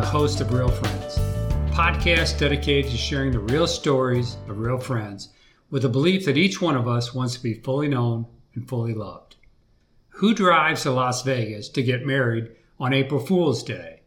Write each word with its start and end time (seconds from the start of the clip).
the 0.00 0.06
host 0.06 0.40
of 0.40 0.50
Real 0.50 0.70
Friends, 0.70 1.18
podcast 1.74 2.38
dedicated 2.38 2.90
to 2.90 2.96
sharing 2.96 3.32
the 3.32 3.38
real 3.38 3.66
stories 3.66 4.38
of 4.48 4.58
real 4.58 4.78
friends 4.78 5.28
with 5.68 5.82
the 5.82 5.90
belief 5.90 6.24
that 6.24 6.38
each 6.38 6.62
one 6.62 6.74
of 6.74 6.88
us 6.88 7.12
wants 7.12 7.34
to 7.34 7.42
be 7.42 7.52
fully 7.52 7.86
known 7.86 8.24
and 8.54 8.66
fully 8.66 8.94
loved. 8.94 9.36
Who 10.08 10.32
drives 10.32 10.84
to 10.84 10.90
Las 10.90 11.22
Vegas 11.22 11.68
to 11.68 11.82
get 11.82 12.06
married 12.06 12.50
on 12.78 12.94
April 12.94 13.20
Fool's 13.20 13.62
Day? 13.62 14.00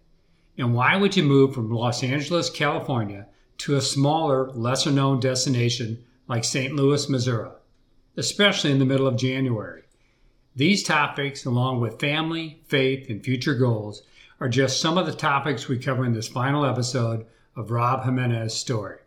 And 0.57 0.73
why 0.73 0.97
would 0.97 1.15
you 1.15 1.21
move 1.21 1.53
from 1.53 1.69
Los 1.69 2.01
Angeles, 2.01 2.49
California 2.49 3.27
to 3.59 3.75
a 3.75 3.81
smaller, 3.81 4.49
lesser 4.53 4.89
known 4.89 5.19
destination 5.19 6.03
like 6.27 6.43
St. 6.43 6.73
Louis, 6.73 7.07
Missouri, 7.07 7.51
especially 8.17 8.71
in 8.71 8.79
the 8.79 8.85
middle 8.85 9.05
of 9.05 9.15
January? 9.15 9.83
These 10.55 10.81
topics, 10.81 11.45
along 11.45 11.81
with 11.81 11.99
family, 11.99 12.63
faith, 12.65 13.11
and 13.11 13.23
future 13.23 13.53
goals, 13.53 14.01
are 14.43 14.49
just 14.49 14.81
some 14.81 14.97
of 14.97 15.05
the 15.05 15.13
topics 15.13 15.69
we 15.69 15.79
cover 15.79 16.03
in 16.03 16.11
this 16.11 16.27
final 16.27 16.65
episode 16.65 17.25
of 17.55 17.71
Rob 17.71 18.03
Jimenez's 18.03 18.53
story. 18.53 18.97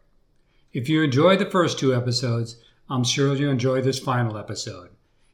If 0.73 0.89
you 0.89 1.03
enjoyed 1.03 1.41
the 1.41 1.51
first 1.51 1.79
two 1.79 1.95
episodes, 1.95 2.57
I'm 2.89 3.05
sure 3.05 3.35
you'll 3.35 3.51
enjoy 3.51 3.83
this 3.83 3.99
final 3.99 4.39
episode. 4.39 4.89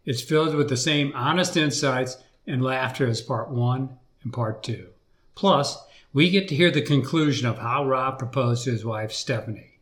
It's 0.05 0.21
filled 0.21 0.57
with 0.57 0.69
the 0.69 0.77
same 0.77 1.13
honest 1.15 1.57
insights 1.57 2.17
and 2.49 2.65
laughter 2.65 3.07
as 3.07 3.21
part 3.21 3.51
one 3.51 3.97
and 4.25 4.33
part 4.33 4.65
two. 4.65 4.89
Plus, 5.37 5.79
we 6.13 6.31
get 6.31 6.49
to 6.49 6.57
hear 6.57 6.73
the 6.73 6.83
conclusion 6.83 7.47
of 7.47 7.59
how 7.59 7.87
Rob 7.87 8.19
proposed 8.19 8.65
to 8.65 8.73
his 8.73 8.85
wife, 8.85 9.13
Stephanie. 9.13 9.79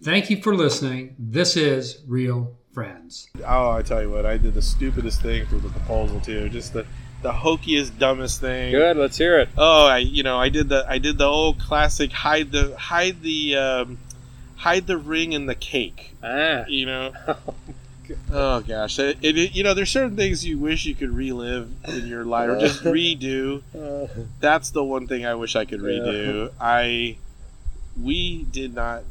Thank 0.00 0.30
you 0.30 0.40
for 0.40 0.54
listening. 0.54 1.16
This 1.18 1.56
is 1.56 2.04
Real 2.06 2.56
Friends. 2.72 3.30
Oh, 3.44 3.72
I 3.72 3.82
tell 3.82 4.00
you 4.00 4.10
what, 4.10 4.26
I 4.26 4.38
did 4.38 4.54
the 4.54 4.62
stupidest 4.62 5.22
thing 5.22 5.44
for 5.46 5.56
the 5.56 5.70
proposal 5.70 6.20
too. 6.20 6.48
Just 6.50 6.72
the 6.72 6.86
the 7.26 7.32
hokiest, 7.32 7.98
dumbest 7.98 8.40
thing. 8.40 8.70
Good, 8.70 8.96
let's 8.96 9.18
hear 9.18 9.40
it. 9.40 9.48
Oh, 9.58 9.86
I 9.86 9.98
you 9.98 10.22
know 10.22 10.38
I 10.38 10.48
did 10.48 10.68
the 10.68 10.86
I 10.88 10.98
did 10.98 11.18
the 11.18 11.24
old 11.24 11.58
classic 11.58 12.12
hide 12.12 12.52
the 12.52 12.76
hide 12.76 13.20
the 13.22 13.56
um, 13.56 13.98
hide 14.54 14.86
the 14.86 14.96
ring 14.96 15.32
in 15.32 15.46
the 15.46 15.56
cake. 15.56 16.14
Ah. 16.22 16.64
You 16.68 16.86
know. 16.86 17.12
Oh 18.32 18.60
gosh, 18.60 19.00
it, 19.00 19.18
it, 19.20 19.56
you 19.56 19.64
know 19.64 19.74
there's 19.74 19.90
certain 19.90 20.14
things 20.14 20.44
you 20.44 20.60
wish 20.60 20.84
you 20.84 20.94
could 20.94 21.10
relive 21.10 21.68
in 21.88 22.06
your 22.06 22.24
life 22.24 22.48
or 22.48 22.56
just 22.60 22.84
redo. 22.84 23.62
That's 24.38 24.70
the 24.70 24.84
one 24.84 25.08
thing 25.08 25.26
I 25.26 25.34
wish 25.34 25.56
I 25.56 25.64
could 25.64 25.80
redo. 25.80 26.52
I 26.60 27.16
we 28.00 28.44
did 28.44 28.76
not 28.76 29.02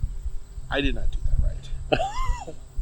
I 0.71 0.79
did 0.79 0.95
not 0.95 1.11
do 1.11 1.17
that 1.25 1.99
right. 1.99 1.99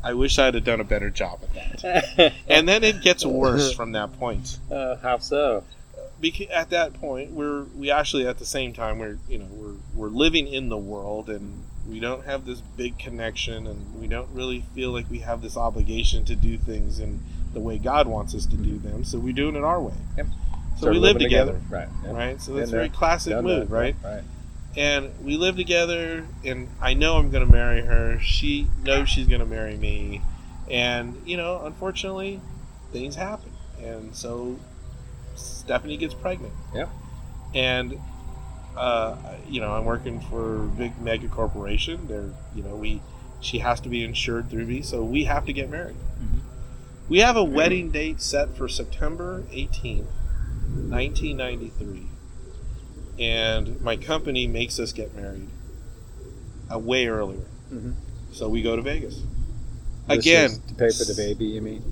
I 0.03 0.13
wish 0.13 0.37
I'd 0.37 0.53
have 0.55 0.63
done 0.63 0.79
a 0.81 0.83
better 0.83 1.09
job 1.09 1.39
at 1.43 1.79
that. 1.79 2.33
And 2.49 2.67
then 2.67 2.83
it 2.83 3.01
gets 3.01 3.25
worse 3.25 3.73
from 3.73 3.93
that 3.93 4.17
point. 4.19 4.59
Uh, 4.71 4.97
how 4.97 5.17
so? 5.19 5.63
Because 6.19 6.47
at 6.47 6.69
that 6.71 6.93
point 6.93 7.31
we're 7.31 7.63
we 7.75 7.91
actually 7.91 8.27
at 8.27 8.37
the 8.37 8.45
same 8.45 8.73
time 8.73 8.99
we're 8.99 9.17
you 9.27 9.37
know 9.39 9.47
we're 9.51 9.75
we're 9.95 10.09
living 10.09 10.47
in 10.47 10.69
the 10.69 10.77
world 10.77 11.29
and 11.29 11.63
we 11.89 11.99
don't 11.99 12.25
have 12.25 12.45
this 12.45 12.61
big 12.61 12.97
connection 12.97 13.67
and 13.67 13.99
we 13.99 14.07
don't 14.07 14.29
really 14.33 14.63
feel 14.73 14.91
like 14.91 15.09
we 15.09 15.19
have 15.19 15.41
this 15.41 15.57
obligation 15.57 16.23
to 16.25 16.35
do 16.35 16.57
things 16.57 16.99
in 16.99 17.19
the 17.53 17.59
way 17.59 17.77
God 17.77 18.07
wants 18.07 18.33
us 18.33 18.45
to 18.47 18.55
do 18.55 18.79
them. 18.79 19.03
So 19.03 19.19
we're 19.19 19.33
doing 19.33 19.55
it 19.55 19.63
our 19.63 19.81
way. 19.81 19.93
Yep. 20.17 20.27
So 20.75 20.77
Start 20.77 20.93
we 20.93 20.99
live 20.99 21.13
living 21.15 21.21
together, 21.29 21.61
Right. 21.69 21.89
yep. 22.03 22.13
right? 22.15 22.41
So 22.41 22.53
that's 22.53 22.69
a 22.69 22.71
very 22.71 22.89
classic 22.89 23.35
move, 23.43 23.69
that, 23.69 23.75
right? 23.75 23.95
Right. 24.03 24.23
And 24.75 25.11
we 25.23 25.37
live 25.37 25.55
together, 25.55 26.25
and 26.43 26.67
I 26.81 26.95
know 26.95 27.17
I'm 27.17 27.29
going 27.29 27.45
to 27.45 27.51
marry 27.51 27.81
her. 27.81 28.19
She 28.19 28.67
knows 28.83 29.07
she's 29.07 29.27
going 29.27 29.39
to 29.41 29.45
marry 29.45 29.77
me, 29.77 30.21
and 30.69 31.21
you 31.25 31.37
know, 31.37 31.61
unfortunately, 31.63 32.41
things 32.91 33.15
happen, 33.15 33.51
and 33.79 34.15
so 34.15 34.59
Stephanie 35.35 35.97
gets 35.97 36.13
pregnant. 36.15 36.53
yeah 36.73 36.87
And 37.53 37.99
uh, 38.75 39.15
you 39.47 39.61
know, 39.61 39.71
I'm 39.73 39.85
working 39.85 40.19
for 40.21 40.63
a 40.63 40.67
big 40.67 40.99
mega 40.99 41.27
corporation. 41.27 42.07
They're, 42.07 42.31
you 42.55 42.63
know, 42.63 42.75
we 42.75 43.01
she 43.41 43.59
has 43.59 43.79
to 43.81 43.89
be 43.89 44.03
insured 44.03 44.49
through 44.49 44.65
me, 44.65 44.81
so 44.81 45.03
we 45.03 45.25
have 45.25 45.45
to 45.45 45.53
get 45.53 45.69
married. 45.69 45.97
Mhm. 46.19 46.39
We 47.09 47.19
have 47.19 47.35
a 47.35 47.43
wedding 47.43 47.91
date 47.91 48.21
set 48.21 48.57
for 48.57 48.67
September 48.67 49.43
18th, 49.51 50.07
1993, 50.89 52.07
and 53.19 53.79
my 53.81 53.95
company 53.97 54.47
makes 54.47 54.79
us 54.79 54.91
get 54.93 55.15
married 55.15 55.47
uh, 56.73 56.79
way 56.79 57.07
earlier. 57.07 57.45
Mhm. 57.71 57.93
So 58.31 58.49
we 58.49 58.61
go 58.61 58.75
to 58.75 58.81
Vegas 58.81 59.15
This 60.07 60.17
again 60.19 60.49
to 60.67 60.73
pay 60.75 60.89
for 60.89 61.03
the 61.05 61.13
baby. 61.15 61.45
You 61.45 61.61
mean? 61.61 61.83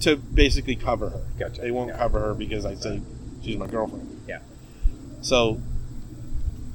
to 0.00 0.16
basically 0.16 0.76
cover 0.76 1.10
her. 1.10 1.20
Gotcha. 1.38 1.60
They 1.60 1.70
won't 1.70 1.90
Yeah. 1.90 1.98
cover 1.98 2.20
her 2.20 2.34
because 2.34 2.64
I 2.64 2.74
say 2.74 3.00
she's 3.42 3.56
my 3.56 3.66
girlfriend. 3.66 4.06
Yeah. 4.28 4.38
So, 5.22 5.60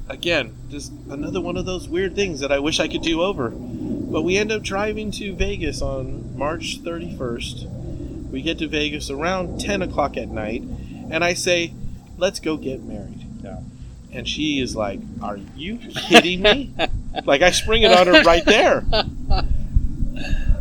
again, 0.09 0.53
just 0.69 0.91
another 1.09 1.39
one 1.41 1.57
of 1.57 1.65
those 1.65 1.87
weird 1.87 2.15
things 2.15 2.39
that 2.41 2.51
I 2.51 2.59
wish 2.59 2.79
I 2.79 2.87
could 2.87 3.01
do 3.01 3.21
over. 3.21 3.49
But 3.49 4.23
we 4.23 4.37
end 4.37 4.51
up 4.51 4.61
driving 4.61 5.11
to 5.11 5.33
Vegas 5.33 5.81
on 5.81 6.37
March 6.37 6.79
31st. 6.83 7.65
We 8.31 8.41
get 8.41 8.57
to 8.59 8.67
Vegas 8.67 9.09
around 9.09 9.59
10 9.59 9.81
o'clock 9.81 10.17
at 10.17 10.29
night, 10.29 10.63
and 11.09 11.23
I 11.23 11.33
say, 11.33 11.73
let's 12.17 12.39
go 12.39 12.57
get 12.57 12.83
married. 12.83 13.22
And 14.13 14.27
she 14.27 14.59
is 14.59 14.75
like, 14.75 14.99
Are 15.21 15.37
you 15.55 15.77
kidding 15.77 16.41
me? 16.41 16.71
like, 17.25 17.41
I 17.41 17.51
spring 17.51 17.81
it 17.83 17.91
on 17.91 18.07
her 18.07 18.21
right 18.23 18.45
there. 18.45 18.83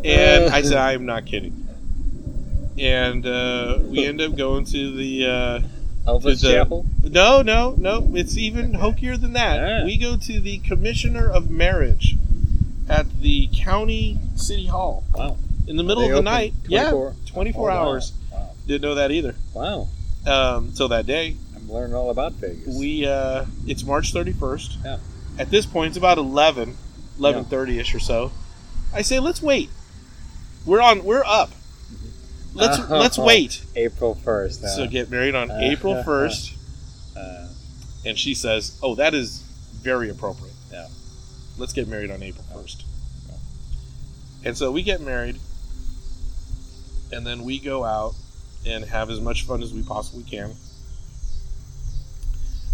And 0.04 0.52
I 0.52 0.62
said, 0.62 0.78
I'm 0.78 1.06
not 1.06 1.26
kidding. 1.26 1.58
And 2.78 3.26
uh, 3.26 3.78
we 3.82 4.04
end 4.06 4.20
up 4.20 4.36
going 4.36 4.64
to 4.66 4.96
the. 4.96 5.26
Uh, 5.26 5.60
Elvis 6.10 6.41
to 6.41 6.46
the- 6.46 6.52
Chapel. 6.54 6.86
no, 7.04 7.42
no, 7.42 7.74
no. 7.78 8.10
It's 8.14 8.36
even 8.36 8.72
hokier 8.72 9.16
than 9.20 9.34
that. 9.34 9.82
Ah. 9.82 9.84
We 9.84 9.96
go 9.96 10.16
to 10.16 10.41
the 10.41 10.58
Commissioner 10.58 11.30
of 11.30 11.48
Marriage 11.50 12.16
at 12.88 13.20
the 13.20 13.48
county 13.54 14.18
city 14.34 14.66
hall 14.66 15.04
Wow. 15.14 15.36
in 15.68 15.76
the 15.76 15.84
middle 15.84 16.02
They 16.02 16.10
of 16.10 16.16
the 16.16 16.22
night. 16.22 16.54
24 16.64 17.14
Yeah, 17.24 17.30
24 17.32 17.70
Oh, 17.70 17.74
wow. 17.74 17.80
hours. 17.88 18.12
Wow. 18.32 18.50
Didn't 18.66 18.82
know 18.82 18.96
that 18.96 19.12
either. 19.12 19.36
Wow. 19.54 19.88
Um, 20.26 20.74
so 20.74 20.88
that 20.88 21.06
day, 21.06 21.36
I'm 21.72 21.78
learning 21.78 21.94
all 21.97 22.10
about 22.10 22.33
Vegas. 22.34 22.66
we 22.78 23.06
uh, 23.06 23.47
it's 23.66 23.83
March 23.84 24.12
31st. 24.12 24.84
Yeah. 24.84 24.99
At 25.38 25.50
this 25.50 25.65
point, 25.65 25.88
it's 25.88 25.97
about 25.97 26.19
11, 26.19 26.77
11:30 27.19 27.81
ish 27.81 27.94
or 27.94 27.99
so. 27.99 28.31
I 28.93 29.00
say, 29.00 29.19
let's 29.21 29.41
wait. 29.41 29.71
We're 30.66 30.83
on. 30.83 31.03
We're 31.03 31.25
up. 31.25 31.50
Let's 32.53 32.78
Oh. 32.78 32.87
let's 32.91 33.16
wait. 33.16 33.65
April 33.75 34.15
first. 34.15 34.60
So 34.69 34.87
get 34.87 35.10
married 35.10 35.34
on 35.34 35.50
April 35.50 35.94
1st. 36.06 36.53
Uh, 37.16 37.49
And 38.04 38.19
she 38.19 38.34
says, 38.34 38.78
"Oh, 38.83 38.94
that 38.97 39.15
is 39.15 39.39
very 39.81 40.10
appropriate. 40.10 40.54
Yeah. 40.71 40.89
let's 41.59 41.72
get 41.72 41.89
married 41.89 42.10
on 42.10 42.22
April 42.22 42.44
first. 42.53 42.84
And 44.44 44.56
so 44.59 44.71
we 44.72 44.83
get 44.83 45.00
married, 45.00 45.39
and 47.12 47.25
then 47.27 47.44
we 47.44 47.59
go 47.60 47.84
out 47.84 48.15
and 48.66 48.84
have 48.84 49.09
as 49.09 49.21
much 49.21 49.44
fun 49.44 49.62
as 49.62 49.72
we 49.72 49.83
possibly 49.84 50.25
can, 50.25 50.54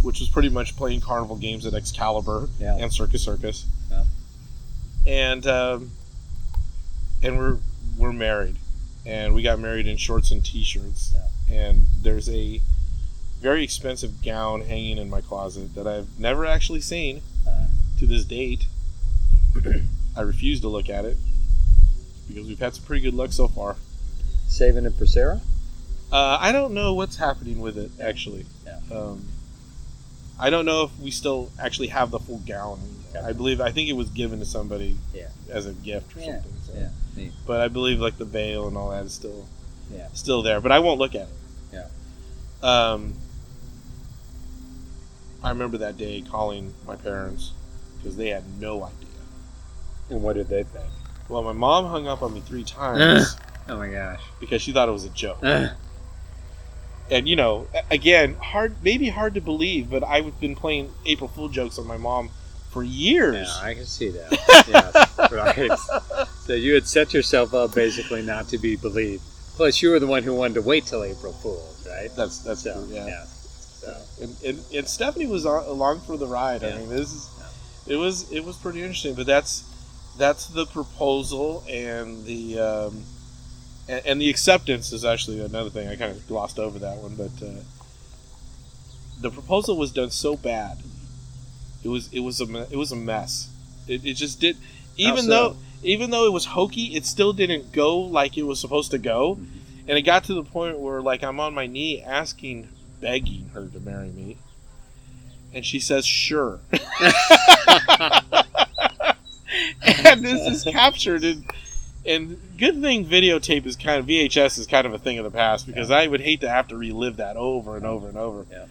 which 0.02 0.20
was 0.20 0.28
pretty 0.28 0.48
much 0.48 0.76
playing 0.76 1.00
carnival 1.00 1.36
games 1.36 1.66
at 1.66 1.74
Excalibur 1.74 2.48
Yeah. 2.60 2.76
and 2.78 2.92
Circus 2.92 3.22
Circus. 3.22 3.66
Yeah. 3.90 4.04
And 5.06 5.46
um, 5.46 5.90
and 7.22 7.36
we're 7.38 7.58
we're 7.96 8.12
married, 8.12 8.56
and 9.06 9.34
we 9.34 9.42
got 9.42 9.58
married 9.58 9.86
in 9.86 9.96
shorts 9.96 10.30
and 10.30 10.44
t-shirts. 10.44 11.16
And 11.50 11.86
there's 12.02 12.28
a 12.28 12.60
very 13.40 13.64
expensive 13.64 14.22
gown 14.22 14.60
hanging 14.62 14.98
in 14.98 15.08
my 15.08 15.20
closet 15.20 15.74
that 15.74 15.86
I've 15.86 16.18
never 16.20 16.44
actually 16.44 16.80
seen 16.80 17.22
uh, 17.48 17.68
to 17.98 18.06
this 18.06 18.24
date. 18.24 18.66
I 20.16 20.20
refuse 20.20 20.60
to 20.60 20.68
look 20.68 20.88
at 20.90 21.04
it 21.04 21.16
because 22.28 22.46
we've 22.46 22.58
had 22.58 22.74
some 22.74 22.84
pretty 22.84 23.02
good 23.02 23.14
luck 23.14 23.32
so 23.32 23.48
far. 23.48 23.76
saving 24.46 24.84
it 24.84 24.94
for 24.94 25.06
Sarah. 25.06 25.40
Uh, 26.12 26.36
I 26.40 26.52
don't 26.52 26.74
know 26.74 26.94
what's 26.94 27.16
happening 27.16 27.60
with 27.60 27.78
it 27.78 27.90
actually. 28.00 28.44
Yeah. 28.66 28.80
Um, 28.92 29.26
I 30.38 30.50
don't 30.50 30.64
know 30.66 30.84
if 30.84 30.98
we 31.00 31.10
still 31.10 31.50
actually 31.60 31.88
have 31.88 32.10
the 32.10 32.18
full 32.18 32.38
gown. 32.46 32.80
I 33.24 33.32
believe 33.32 33.60
I 33.60 33.72
think 33.72 33.88
it 33.88 33.94
was 33.94 34.08
given 34.10 34.38
to 34.38 34.44
somebody 34.46 34.96
Yeah. 35.12 35.28
as 35.50 35.66
a 35.66 35.72
gift 35.72 36.16
or 36.16 36.20
Yeah. 36.20 36.26
something. 36.42 36.52
So. 36.66 36.72
Yeah. 36.74 36.88
Neat. 37.16 37.32
But 37.46 37.60
I 37.60 37.68
believe 37.68 38.00
like 38.00 38.18
the 38.18 38.24
veil 38.24 38.68
and 38.68 38.76
all 38.76 38.90
that 38.90 39.04
is 39.04 39.12
still 39.12 39.46
Yeah. 39.92 40.08
still 40.12 40.42
there. 40.42 40.60
But 40.60 40.70
I 40.72 40.78
won't 40.78 40.98
look 41.00 41.14
at 41.14 41.22
it. 41.28 41.28
Yeah. 41.72 41.86
Um, 42.62 43.14
I 45.42 45.50
remember 45.50 45.78
that 45.78 45.96
day 45.96 46.20
calling 46.20 46.74
my 46.86 46.96
parents 46.96 47.52
because 47.98 48.16
they 48.16 48.28
had 48.28 48.44
no 48.60 48.82
idea. 48.84 49.08
And 50.10 50.22
what 50.22 50.34
did 50.34 50.48
they 50.48 50.62
think? 50.64 50.86
Well, 51.28 51.42
my 51.42 51.52
mom 51.52 51.86
hung 51.86 52.06
up 52.06 52.22
on 52.22 52.32
me 52.34 52.40
three 52.40 52.64
times 52.64 53.36
Oh 53.68 53.76
my 53.76 53.88
gosh. 53.88 54.20
because 54.40 54.62
she 54.62 54.72
thought 54.72 54.88
it 54.88 54.92
was 54.92 55.04
a 55.04 55.10
joke. 55.10 55.38
And 57.10 57.28
you 57.28 57.36
know, 57.36 57.66
again, 57.90 58.34
hard 58.34 58.74
maybe 58.82 59.08
hard 59.08 59.34
to 59.34 59.40
believe, 59.40 59.90
but 59.90 60.04
I've 60.04 60.38
been 60.40 60.54
playing 60.56 60.92
April 61.06 61.28
Fool 61.28 61.48
jokes 61.48 61.78
on 61.78 61.86
my 61.86 61.96
mom 61.96 62.30
for 62.70 62.82
years. 62.82 63.48
Yeah, 63.60 63.66
I 63.68 63.74
can 63.74 63.84
see 63.86 64.10
that. 64.10 64.30
yes, 64.68 65.18
right. 65.32 66.28
So 66.46 66.52
you 66.54 66.74
had 66.74 66.86
set 66.86 67.14
yourself 67.14 67.54
up 67.54 67.74
basically 67.74 68.22
not 68.22 68.48
to 68.48 68.58
be 68.58 68.76
believed. 68.76 69.22
Plus, 69.56 69.80
you 69.82 69.90
were 69.90 69.98
the 69.98 70.06
one 70.06 70.22
who 70.22 70.34
wanted 70.34 70.54
to 70.54 70.62
wait 70.62 70.84
till 70.86 71.02
April 71.02 71.32
Fools, 71.32 71.86
right? 71.90 72.10
That's 72.16 72.38
that's 72.40 72.62
So, 72.62 72.74
true, 72.74 72.94
yeah. 72.94 73.06
yeah. 73.06 73.24
So, 73.24 73.96
and, 74.22 74.36
and, 74.44 74.64
and 74.74 74.86
Stephanie 74.88 75.26
was 75.26 75.46
on, 75.46 75.64
along 75.64 76.00
for 76.00 76.16
the 76.16 76.26
ride. 76.26 76.62
I 76.62 76.76
mean, 76.76 76.88
this 76.88 77.12
is 77.12 77.30
it 77.86 77.96
was 77.96 78.30
it 78.30 78.44
was 78.44 78.56
pretty 78.56 78.80
interesting. 78.82 79.14
But 79.14 79.26
that's 79.26 79.64
that's 80.18 80.48
the 80.48 80.66
proposal 80.66 81.64
and 81.70 82.24
the 82.24 82.58
um, 82.60 83.02
and, 83.88 84.06
and 84.06 84.20
the 84.20 84.28
acceptance 84.30 84.92
is 84.92 85.04
actually 85.04 85.40
another 85.40 85.70
thing. 85.70 85.88
I 85.88 85.96
kind 85.96 86.12
of 86.12 86.26
glossed 86.28 86.58
over 86.58 86.78
that 86.78 86.98
one, 86.98 87.14
but 87.14 87.30
uh, 87.44 87.62
the 89.20 89.30
proposal 89.30 89.76
was 89.76 89.92
done 89.92 90.10
so 90.10 90.36
bad. 90.36 90.78
It 91.82 91.88
was 91.88 92.12
it 92.12 92.20
was 92.20 92.40
a 92.40 92.66
it 92.70 92.76
was 92.76 92.92
a 92.92 92.96
mess. 92.96 93.50
It, 93.86 94.04
it 94.04 94.14
just 94.14 94.40
did. 94.40 94.56
Even 94.96 95.24
so? 95.24 95.28
though 95.30 95.56
even 95.82 96.10
though 96.10 96.26
it 96.26 96.32
was 96.32 96.44
hokey, 96.44 96.96
it 96.96 97.06
still 97.06 97.32
didn't 97.32 97.72
go 97.72 97.98
like 97.98 98.36
it 98.36 98.42
was 98.42 98.60
supposed 98.60 98.90
to 98.90 98.98
go. 98.98 99.36
Mhm. 99.36 99.46
And 99.88 99.96
it 99.96 100.02
got 100.02 100.24
to 100.24 100.34
the 100.34 100.44
point 100.44 100.78
where 100.78 101.00
like 101.00 101.22
I'm 101.22 101.40
on 101.40 101.54
my 101.54 101.66
knee 101.66 102.02
asking, 102.02 102.68
begging 103.00 103.50
her 103.54 103.66
to 103.66 103.80
marry 103.80 104.10
me. 104.10 104.36
And 105.54 105.64
she 105.64 105.80
says, 105.80 106.04
sure. 106.04 106.60
and 110.04 110.22
this 110.22 110.46
is 110.46 110.64
captured 110.64 111.24
in 111.24 111.44
and 112.08 112.40
good 112.58 112.80
thing 112.80 113.04
videotape 113.06 113.66
is 113.66 113.76
kind 113.76 114.00
of 114.00 114.06
VHS 114.06 114.58
is 114.58 114.66
kind 114.66 114.86
of 114.86 114.94
a 114.94 114.98
thing 114.98 115.18
of 115.18 115.24
the 115.24 115.30
past 115.30 115.66
because 115.66 115.90
I 115.90 116.06
would 116.06 116.20
hate 116.20 116.40
to 116.40 116.48
have 116.48 116.68
to 116.68 116.76
relive 116.76 117.16
that 117.18 117.36
over 117.36 117.76
and 117.76 117.84
over 117.86 118.08
and 118.08 118.16
over. 118.16 118.46
Yeah. 118.50 118.66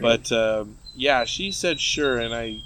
But 0.00 0.30
um, 0.32 0.76
yeah, 0.94 1.24
she 1.24 1.52
said 1.52 1.80
sure, 1.80 2.18
and 2.18 2.34
I 2.34 2.60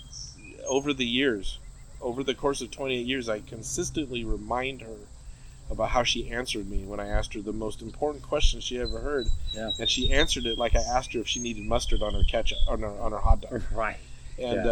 over 0.67 0.93
the 0.93 1.05
years, 1.07 1.59
over 2.01 2.23
the 2.23 2.35
course 2.35 2.61
of 2.63 2.71
28 2.71 3.07
years, 3.07 3.29
I 3.29 3.41
consistently 3.41 4.25
remind 4.25 4.83
her 4.83 4.97
about 5.71 5.89
how 5.91 6.03
she 6.03 6.31
answered 6.31 6.69
me 6.71 6.85
when 6.85 7.01
I 7.01 7.09
asked 7.09 7.33
her 7.35 7.41
the 7.41 7.53
most 7.53 7.81
important 7.81 8.23
question 8.23 8.61
she 8.61 8.79
ever 8.79 8.99
heard, 9.01 9.27
Yeah. 9.55 9.71
and 9.79 9.89
she 9.89 10.13
answered 10.13 10.45
it 10.45 10.59
like 10.59 10.77
I 10.77 10.81
asked 10.81 11.15
her 11.15 11.21
if 11.21 11.29
she 11.29 11.41
needed 11.41 11.65
mustard 11.67 12.03
on 12.03 12.13
her 12.13 12.23
ketchup 12.29 12.59
on 12.69 12.81
her 12.81 12.89
on 12.89 13.13
her 13.13 13.19
hot 13.19 13.41
dog, 13.41 13.63
right. 13.73 13.97
and 14.39 14.65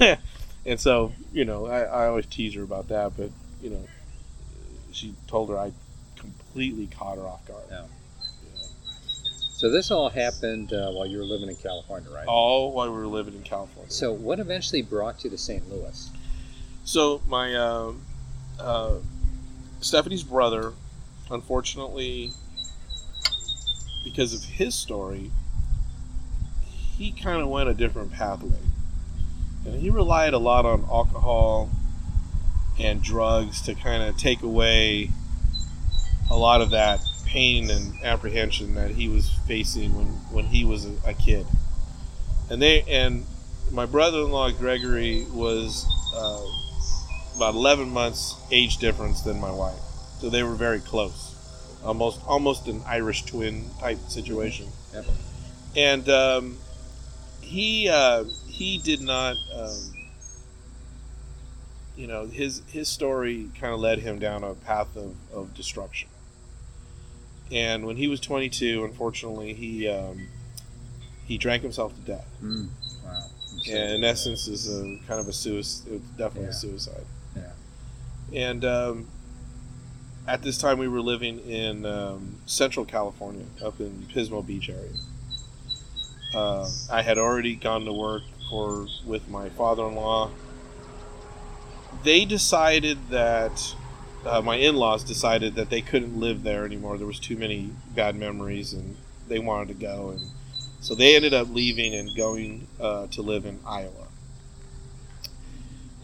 Yeah. 0.00 0.06
um, 0.10 0.16
and 0.66 0.80
so 0.80 1.12
you 1.32 1.44
know 1.44 1.66
I, 1.66 1.82
I 1.82 2.06
always 2.08 2.26
tease 2.26 2.54
her 2.56 2.62
about 2.62 2.88
that, 2.88 3.12
but 3.16 3.30
you 3.62 3.70
know 3.70 3.84
she 4.96 5.14
told 5.26 5.50
her 5.50 5.58
I 5.58 5.72
completely 6.16 6.86
caught 6.86 7.18
her 7.18 7.24
off 7.24 7.46
guard. 7.46 7.64
Yeah. 7.70 7.82
So 9.52 9.70
this 9.70 9.90
all 9.90 10.10
happened 10.10 10.72
uh, 10.72 10.90
while 10.90 11.06
you 11.06 11.18
were 11.18 11.24
living 11.24 11.48
in 11.48 11.56
California, 11.56 12.10
right? 12.10 12.26
All 12.26 12.72
while 12.72 12.90
we 12.92 12.98
were 12.98 13.06
living 13.06 13.34
in 13.34 13.42
California. 13.42 13.90
So 13.90 14.12
what 14.12 14.38
eventually 14.38 14.82
brought 14.82 15.24
you 15.24 15.30
to 15.30 15.38
St. 15.38 15.70
Louis? 15.70 16.10
So 16.84 17.22
my 17.26 17.54
uh, 17.54 17.92
uh, 18.60 18.94
Stephanie's 19.80 20.22
brother, 20.22 20.72
unfortunately, 21.30 22.32
because 24.04 24.34
of 24.34 24.44
his 24.44 24.74
story, 24.74 25.30
he 26.96 27.12
kind 27.12 27.40
of 27.40 27.48
went 27.48 27.68
a 27.68 27.74
different 27.74 28.12
pathway, 28.12 28.58
and 29.64 29.80
he 29.80 29.90
relied 29.90 30.32
a 30.34 30.38
lot 30.38 30.64
on 30.64 30.84
alcohol 30.84 31.70
and 32.78 33.02
drugs 33.02 33.62
to 33.62 33.74
kind 33.74 34.02
of 34.02 34.16
take 34.16 34.42
away 34.42 35.10
a 36.30 36.36
lot 36.36 36.60
of 36.60 36.70
that 36.70 37.00
pain 37.24 37.70
and 37.70 37.94
apprehension 38.04 38.74
that 38.74 38.90
he 38.90 39.08
was 39.08 39.30
facing 39.46 39.94
when 39.96 40.06
when 40.32 40.44
he 40.46 40.64
was 40.64 40.86
a, 41.04 41.14
kid. 41.14 41.46
And 42.50 42.60
they 42.62 42.82
and 42.82 43.26
my 43.70 43.86
brother-in-law 43.86 44.52
Gregory 44.52 45.26
was. 45.32 45.86
Uh, 46.14 46.40
about 47.36 47.54
11 47.54 47.90
months 47.90 48.34
age 48.50 48.78
difference 48.78 49.20
than 49.20 49.38
my 49.38 49.50
wife 49.50 49.78
so 50.20 50.30
they 50.30 50.42
were 50.42 50.54
very 50.54 50.80
close 50.80 51.34
almost 51.84 52.18
almost 52.26 52.66
an 52.66 52.80
irish 52.86 53.24
twin 53.24 53.68
type 53.78 53.98
situation 54.08 54.66
Yep. 54.94 55.04
and 55.76 56.08
um, 56.08 56.56
he 57.42 57.88
uh, 57.90 58.24
he 58.48 58.78
did 58.78 59.02
not 59.02 59.36
um, 59.54 59.70
you 61.96 62.06
know 62.06 62.26
his 62.26 62.62
his 62.68 62.88
story 62.88 63.48
kind 63.58 63.72
of 63.72 63.80
led 63.80 63.98
him 64.00 64.18
down 64.18 64.44
a 64.44 64.54
path 64.54 64.94
of, 64.96 65.14
of 65.32 65.54
destruction 65.54 66.08
and 67.50 67.86
when 67.86 67.96
he 67.96 68.08
was 68.08 68.20
22 68.20 68.84
unfortunately 68.84 69.54
he 69.54 69.88
um, 69.88 70.28
he 71.26 71.38
drank 71.38 71.62
himself 71.62 71.94
to 71.94 72.00
death 72.02 72.26
Mm. 72.42 72.68
Wow. 73.04 73.22
And 73.68 73.92
in 73.94 74.04
essence 74.04 74.46
is 74.48 74.68
a 74.68 74.98
kind 75.08 75.18
of 75.20 75.28
a 75.28 75.32
suicide. 75.32 75.86
It 75.88 75.92
was 75.92 76.10
definitely 76.18 76.42
Yeah. 76.44 76.50
a 76.50 76.52
suicide. 76.52 77.04
Yeah. 77.34 77.52
And 78.32 78.64
um, 78.64 79.06
at 80.28 80.42
this 80.42 80.58
time, 80.58 80.78
we 80.78 80.88
were 80.88 81.00
living 81.00 81.38
in 81.40 81.86
um, 81.86 82.36
Central 82.46 82.84
California, 82.84 83.44
up 83.64 83.80
in 83.80 84.06
Pismo 84.12 84.44
Beach 84.46 84.68
area. 84.68 84.90
Uh, 86.34 86.68
I 86.92 87.02
had 87.02 87.16
already 87.18 87.54
gone 87.56 87.84
to 87.86 87.92
work 87.92 88.22
for 88.50 88.86
with 89.06 89.28
my 89.28 89.48
father-in-law. 89.50 90.30
They 92.06 92.24
decided 92.24 92.98
that 93.10 93.74
uh, 94.24 94.40
my 94.40 94.54
in-laws 94.54 95.02
decided 95.02 95.56
that 95.56 95.70
they 95.70 95.80
couldn't 95.80 96.20
live 96.20 96.44
there 96.44 96.64
anymore. 96.64 96.98
There 96.98 97.06
was 97.06 97.18
too 97.18 97.36
many 97.36 97.72
bad 97.96 98.14
memories, 98.14 98.72
and 98.74 98.96
they 99.26 99.40
wanted 99.40 99.66
to 99.68 99.74
go. 99.74 100.10
And 100.10 100.20
so 100.80 100.94
they 100.94 101.16
ended 101.16 101.34
up 101.34 101.48
leaving 101.50 101.96
and 101.96 102.16
going 102.16 102.68
uh, 102.80 103.08
to 103.08 103.22
live 103.22 103.44
in 103.44 103.58
Iowa. 103.66 104.06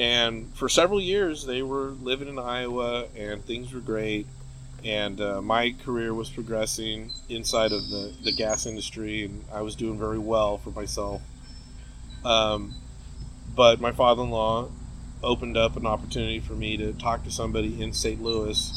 And 0.01 0.53
for 0.57 0.69
several 0.69 1.01
years, 1.01 1.47
they 1.47 1.63
were 1.63 1.91
living 1.91 2.27
in 2.27 2.37
Iowa, 2.37 3.07
and 3.17 3.45
things 3.45 3.73
were 3.73 3.79
great. 3.79 4.27
And 4.85 5.21
uh, 5.21 5.41
my 5.41 5.73
career 5.85 6.15
was 6.15 6.29
progressing 6.29 7.13
inside 7.29 7.71
of 7.71 7.89
the, 7.91 8.13
the 8.25 8.33
gas 8.33 8.67
industry, 8.67 9.27
and 9.27 9.45
I 9.55 9.63
was 9.63 9.77
doing 9.77 10.01
very 10.01 10.19
well 10.19 10.59
for 10.59 10.71
myself. 10.71 11.23
Um, 12.25 12.75
but 13.55 13.81
my 13.81 13.93
father 13.93 14.25
in 14.25 14.31
law 14.31 14.69
opened 15.23 15.57
up 15.57 15.77
an 15.77 15.87
opportunity 15.87 16.41
for 16.41 16.55
me 16.55 16.77
to 16.77 16.93
talk 16.95 17.25
to 17.25 17.31
somebody 17.31 17.83
in 17.83 17.93
St. 17.93 18.23
Louis. 18.23 18.73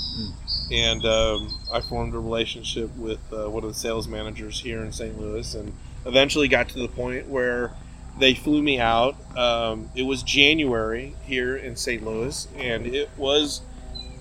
And 0.71 1.05
um, 1.05 1.59
I 1.71 1.81
formed 1.81 2.13
a 2.13 2.19
relationship 2.19 2.95
with 2.97 3.19
uh, 3.31 3.49
one 3.49 3.63
of 3.63 3.69
the 3.69 3.79
sales 3.79 4.07
managers 4.07 4.59
here 4.59 4.83
in 4.83 4.91
St. 4.91 5.19
Louis, 5.19 5.53
and 5.55 5.73
eventually 6.05 6.47
got 6.47 6.69
to 6.69 6.79
the 6.79 6.87
point 6.87 7.27
where 7.27 7.71
they 8.19 8.33
flew 8.33 8.61
me 8.63 8.79
out. 8.79 9.15
Um, 9.37 9.89
it 9.95 10.03
was 10.03 10.23
January 10.23 11.15
here 11.23 11.55
in 11.55 11.75
St. 11.75 12.03
Louis, 12.03 12.47
and 12.57 12.87
it 12.87 13.09
was 13.17 13.61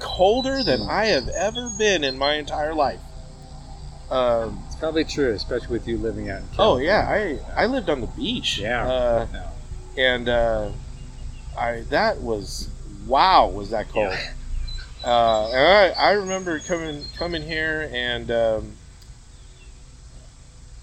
colder 0.00 0.62
than 0.62 0.82
I 0.82 1.06
have 1.06 1.28
ever 1.28 1.70
been 1.78 2.04
in 2.04 2.18
my 2.18 2.34
entire 2.34 2.74
life. 2.74 3.00
Um, 4.10 4.62
It's 4.66 4.76
probably 4.76 5.04
true, 5.04 5.32
especially 5.32 5.68
with 5.68 5.88
you 5.88 5.96
living 5.96 6.28
out 6.28 6.40
in 6.40 6.48
oh 6.58 6.78
yeah, 6.78 7.06
I 7.08 7.38
I 7.56 7.66
lived 7.66 7.88
on 7.88 8.00
the 8.00 8.06
beach. 8.08 8.58
Yeah. 8.58 8.86
uh, 8.86 9.26
and 9.96 10.28
uh, 10.28 10.70
I 11.56 11.80
that 11.90 12.20
was 12.20 12.68
wow, 13.06 13.48
was 13.48 13.70
that 13.70 13.88
cold? 13.90 14.14
Uh, 15.04 15.50
and 15.50 15.94
I, 15.96 16.08
I 16.08 16.10
remember 16.12 16.58
coming 16.60 17.04
coming 17.16 17.42
here 17.42 17.88
and 17.92 18.30
um, 18.30 18.72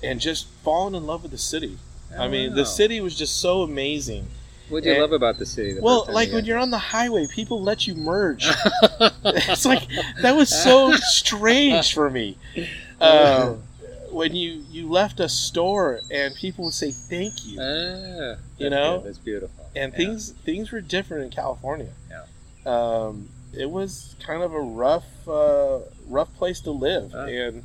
and 0.04 0.20
just 0.20 0.48
falling 0.63 0.96
in 0.96 1.06
love 1.06 1.24
with 1.24 1.32
the 1.32 1.38
city. 1.38 1.78
I 2.18 2.28
mean, 2.28 2.56
the 2.56 2.62
Oh. 2.62 2.66
city 2.66 3.00
was 3.01 3.16
just 3.18 3.40
so 3.40 3.62
amazing. 3.62 4.28
What 4.70 4.84
do 4.84 4.90
you 4.90 4.96
and- 4.96 5.01
love 5.01 5.12
about 5.13 5.38
the 5.40 5.46
city? 5.46 5.74
the 5.74 5.82
Well, 5.82 6.06
like 6.10 6.32
when 6.32 6.46
you're 6.46 6.58
on 6.58 6.72
the 6.72 6.78
highway, 6.78 7.28
people 7.28 7.62
let 7.62 7.88
you 7.88 7.96
merge. 7.96 8.46
it's 9.25 9.66
like 9.66 9.88
that 10.22 10.36
was 10.36 10.50
so 10.50 10.94
strange 10.94 11.94
for 11.94 12.10
me. 12.10 12.38
Um, 13.01 13.63
when 14.12 14.36
you 14.36 14.63
you 14.70 14.88
left 14.88 15.20
a 15.20 15.28
store 15.28 16.01
and 16.12 16.36
people 16.36 16.66
would 16.66 16.74
say 16.75 16.92
thank 16.92 17.44
you, 17.48 17.60
Ah, 17.60 18.36
You 18.60 18.70
know? 18.70 18.98
good. 19.00 19.08
that's 19.08 19.18
beautiful. 19.18 19.61
And 19.75 19.94
things 19.94 20.32
things 20.32 20.72
were 20.72 20.82
different 20.82 21.25
in 21.25 21.30
California. 21.32 21.90
Yeah. 22.10 22.24
Um, 22.66 23.30
it 23.54 23.70
was 23.70 24.16
kind 24.25 24.44
of 24.44 24.54
a 24.54 24.60
rough 24.60 25.28
uh, 25.28 25.80
rough 26.08 26.34
place 26.36 26.62
to 26.62 26.72
live, 26.72 27.13
and 27.13 27.63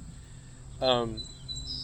um, 0.80 1.20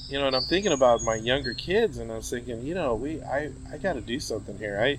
you 0.09 0.19
know, 0.19 0.27
and 0.27 0.37
I'm 0.37 0.43
thinking 0.45 0.73
about 0.73 1.03
my 1.03 1.15
younger 1.15 1.55
kids, 1.55 1.99
and 1.99 2.11
I 2.11 2.17
was 2.17 2.29
thinking, 2.29 2.65
you 2.65 2.75
know, 2.75 2.95
we 2.95 3.23
I 3.23 3.51
I 3.73 3.79
got 3.79 3.95
to 3.95 4.01
do 4.01 4.21
something 4.21 4.59
here. 4.59 4.81
I 4.81 4.99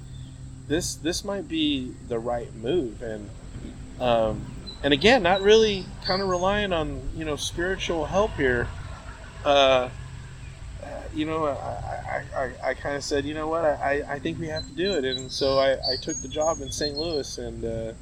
this 0.68 0.96
this 0.96 1.24
might 1.26 1.48
be 1.48 1.94
the 2.08 2.20
right 2.20 2.54
move, 2.56 3.02
and 3.02 3.30
um, 4.00 4.46
and 4.84 4.94
again, 4.94 5.24
not 5.24 5.42
really 5.42 5.86
kind 6.06 6.22
of 6.22 6.30
relying 6.30 6.74
on 6.74 7.02
you 7.16 7.26
know 7.26 7.36
spiritual 7.36 8.06
help 8.06 8.32
here. 8.36 8.68
Uh, 9.46 9.90
you 11.16 11.26
know, 11.26 11.46
I, 11.46 11.54
I, 11.56 12.24
I, 12.44 12.70
I 12.70 12.74
kind 12.74 12.96
of 12.96 13.04
said, 13.04 13.26
you 13.26 13.34
know 13.34 13.48
what, 13.48 13.64
I, 13.64 14.04
I 14.08 14.20
think 14.20 14.40
we 14.40 14.48
have 14.48 14.66
to 14.68 14.74
do 14.74 14.94
it. 14.94 15.06
And 15.06 15.32
so 15.32 15.60
I, 15.60 15.74
I 15.74 15.96
took 16.02 16.18
the 16.22 16.28
job 16.28 16.62
in 16.62 16.72
St. 16.72 16.96
Louis 16.98 17.38
and 17.38 17.66
uh, 17.66 17.94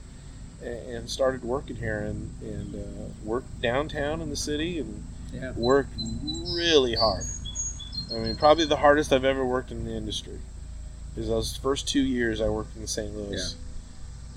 and 0.63 1.10
started 1.10 1.44
working 1.44 1.75
here 1.75 2.01
and, 2.01 2.30
and 2.41 2.75
uh, 2.75 3.10
worked 3.24 3.62
downtown 3.62 4.22
in 4.22 4.30
the 4.30 4.36
city 4.36 4.80
and 4.80 5.03
Yeah. 5.34 5.53
worked 5.53 5.94
really 6.24 6.94
hard. 6.96 7.24
I 8.13 8.20
mean, 8.20 8.36
probably 8.36 8.65
the 8.65 8.75
hardest 8.77 9.12
I've 9.12 9.25
ever 9.25 9.46
worked 9.46 9.72
in 9.72 9.86
the 9.86 9.96
industry. 9.96 10.38
Because 11.15 11.30
those 11.30 11.58
first 11.58 11.88
two 11.88 12.01
years 12.01 12.41
I 12.41 12.50
worked 12.50 12.75
in 12.77 12.86
St. 12.86 13.12
Louis. 13.15 13.56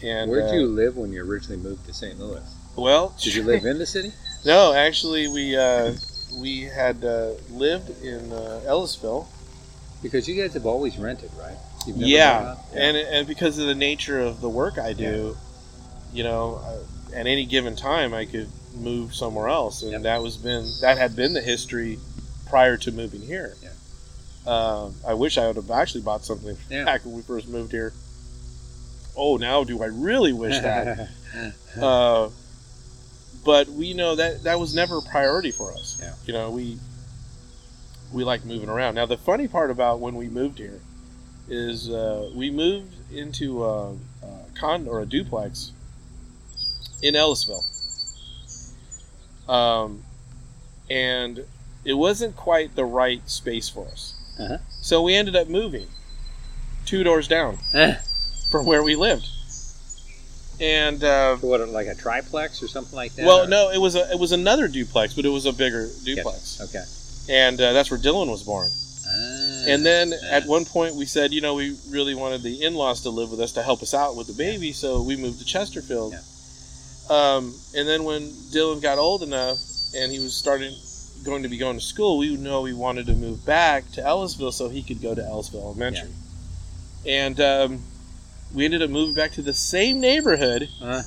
Yeah. 0.00 0.09
And 0.11 0.31
where 0.31 0.40
did 0.43 0.50
uh, 0.50 0.54
you 0.54 0.66
live 0.66 0.97
when 0.97 1.12
you 1.12 1.23
originally 1.25 1.62
moved 1.62 1.87
to 1.87 1.93
St. 1.95 2.19
Louis? 2.19 2.43
Well, 2.76 3.14
Did 3.23 3.35
you 3.35 3.43
live 3.43 3.64
in 3.64 3.78
the 3.78 3.87
city? 3.87 4.12
No, 4.47 4.75
actually, 4.75 5.26
we 5.26 5.57
uh, 5.57 5.95
we 6.41 6.62
had 6.62 7.05
uh, 7.05 7.33
lived 7.50 8.03
in 8.03 8.33
uh, 8.33 8.61
Ellisville, 8.67 9.29
Because 10.03 10.29
you 10.29 10.41
guys 10.41 10.55
have 10.55 10.67
always 10.67 10.99
rented, 10.99 11.31
right? 11.38 11.57
You've 11.87 11.97
never 11.97 12.09
yeah, 12.11 12.43
bought? 12.43 12.59
and 12.75 12.97
and 12.97 13.26
because 13.26 13.59
of 13.59 13.67
the 13.67 13.75
nature 13.75 14.21
of 14.21 14.41
the 14.41 14.49
work 14.49 14.79
I 14.79 14.93
do, 14.95 15.37
you 16.12 16.25
know, 16.25 16.61
I, 17.12 17.19
at 17.21 17.26
any 17.26 17.45
given 17.45 17.76
time 17.76 18.14
I 18.14 18.25
could 18.25 18.49
move 18.75 19.14
somewhere 19.14 19.49
else, 19.49 19.83
and 19.83 19.93
Yep. 19.93 20.03
that 20.03 20.23
was 20.23 20.37
been 20.37 20.67
that 20.81 20.97
had 20.99 21.14
been 21.14 21.33
the 21.35 21.43
history 21.43 21.99
prior 22.49 22.76
to 22.79 22.91
moving 22.93 23.21
here. 23.21 23.55
Yeah. 23.62 23.71
Um, 24.47 24.95
I 25.07 25.14
wish 25.14 25.38
I 25.38 25.47
would 25.47 25.57
have 25.57 25.71
actually 25.71 26.03
bought 26.03 26.25
something 26.25 26.57
Yeah. 26.71 26.85
back 26.85 27.05
when 27.05 27.14
we 27.14 27.23
first 27.23 27.49
moved 27.49 27.73
here. 27.73 27.93
Oh, 29.17 29.37
now 29.37 29.62
do 29.64 29.83
I 29.83 29.87
really 29.87 30.33
wish 30.33 30.59
that? 30.61 31.09
uh, 31.81 32.29
but 33.44 33.68
we 33.68 33.94
know 33.94 34.14
that 34.14 34.44
that 34.44 34.58
was 34.58 34.74
never 34.74 34.98
a 34.98 35.02
priority 35.02 35.50
for 35.50 35.72
us. 35.72 36.00
Yeah. 36.02 36.14
You 36.26 36.32
know, 36.32 36.50
we 36.50 36.78
we 38.12 38.24
like 38.24 38.44
moving 38.44 38.68
around. 38.68 38.94
Now, 38.94 39.06
the 39.06 39.16
funny 39.16 39.48
part 39.48 39.70
about 39.70 40.00
when 40.00 40.14
we 40.14 40.28
moved 40.28 40.58
here 40.58 40.80
is 41.48 41.90
uh, 41.90 42.30
we 42.34 42.50
moved 42.50 42.94
into 43.12 43.64
a, 43.64 43.92
a 43.92 43.96
con 44.58 44.86
or 44.88 45.00
a 45.00 45.06
duplex 45.06 45.72
in 47.02 47.14
Ellisville, 47.14 47.64
um, 49.48 50.02
and 50.88 51.44
it 51.84 51.94
wasn't 51.94 52.34
quite 52.36 52.74
the 52.76 52.84
right 52.84 53.28
space 53.28 53.68
for 53.68 53.86
us. 53.88 54.14
Uh-huh. 54.38 54.58
So 54.80 55.02
we 55.02 55.14
ended 55.14 55.36
up 55.36 55.48
moving 55.48 55.86
two 56.86 57.02
doors 57.04 57.28
down 57.28 57.58
Eh, 57.72 57.96
from 58.50 58.66
where 58.66 58.82
we 58.82 58.96
lived, 58.96 59.28
and. 60.61 61.02
Uh, 61.02 61.37
so 61.38 61.46
what, 61.46 61.68
like 61.68 61.87
a 61.87 61.94
triplex 61.94 62.62
or 62.62 62.68
something 62.68 62.94
like 62.96 63.14
that? 63.14 63.26
well, 63.26 63.44
or- 63.44 63.49
no, 63.49 63.70
it 63.70 63.78
was 63.78 63.94
a 63.96 64.11
it 64.12 64.18
was 64.18 64.32
another 64.32 64.68
duplex, 64.68 65.14
but 65.14 65.25
it 65.25 65.30
was 65.30 65.46
a 65.46 65.52
bigger 65.52 65.82
Yes. 65.87 66.04
duplex, 66.04 66.61
Okay. 66.61 66.84
and 67.34 67.61
uh, 67.61 67.73
that's 67.73 67.90
where 67.90 68.00
Dylan 68.00 68.28
was 68.30 68.42
born. 68.42 68.68
Ah, 69.06 69.64
And 69.68 69.84
then 69.84 70.12
ah. 70.14 70.26
at 70.30 70.46
one 70.46 70.64
point 70.64 70.94
we 70.96 71.06
said, 71.06 71.32
you 71.32 71.40
know, 71.40 71.54
we 71.54 71.76
really 71.90 72.14
wanted 72.14 72.42
the 72.42 72.62
in-laws 72.62 73.02
to 73.02 73.11
live 73.11 73.30
with 73.30 73.40
us 73.40 73.52
to 73.52 73.62
help 73.62 73.82
us 73.82 73.94
out 73.94 74.16
with 74.16 74.26
the 74.26 74.32
baby, 74.32 74.73
so 74.73 75.02
we 75.02 75.16
moved 75.16 75.38
to 75.40 75.44
Chesterfield. 75.44 76.12
Yeah. 76.12 76.20
Um, 77.11 77.54
and 77.76 77.87
then 77.87 78.04
when 78.04 78.23
Dylan 78.52 78.80
got 78.80 78.96
old 78.99 79.23
enough 79.23 79.58
and 79.94 80.11
he 80.11 80.18
was 80.20 80.34
starting 80.34 80.75
going 81.23 81.42
to 81.42 81.49
be 81.50 81.58
going 81.58 81.78
to 81.78 81.84
school, 81.84 82.16
we 82.18 82.37
know 82.37 82.62
we 82.62 82.73
wanted 82.73 83.06
to 83.06 83.12
move 83.14 83.44
back 83.44 83.90
to 83.92 84.00
Ellisville 84.02 84.52
so 84.52 84.68
he 84.70 84.82
could 84.82 85.02
go 85.02 85.14
to 85.14 85.20
Ellisville 85.23 85.61
Elementary. 85.62 86.08
And 87.06 87.38
um, 87.40 87.80
we 88.54 88.64
ended 88.64 88.82
up 88.82 88.90
moving 88.90 89.14
back 89.14 89.32
to 89.32 89.42
the 89.42 89.52
same 89.52 90.00
neighborhood, 90.00 90.68
Uh, 90.80 91.02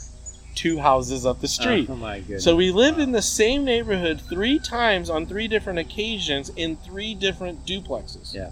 two 0.55 0.79
houses 0.79 1.25
up 1.25 1.39
the 1.39 1.47
street. 1.47 1.87
Oh 1.89 1.95
my 1.95 2.19
goodness. 2.19 2.43
So 2.43 2.55
we 2.55 2.71
lived 2.71 2.97
Wow. 2.97 3.03
in 3.03 3.11
the 3.11 3.21
same 3.21 3.63
neighborhood 3.63 4.19
three 4.29 4.57
times 4.59 5.09
on 5.09 5.25
three 5.27 5.47
different 5.47 5.79
occasions 5.79 6.49
in 6.55 6.77
three 6.77 7.13
different 7.13 7.65
duplexes. 7.65 8.33
Yeah. 8.33 8.49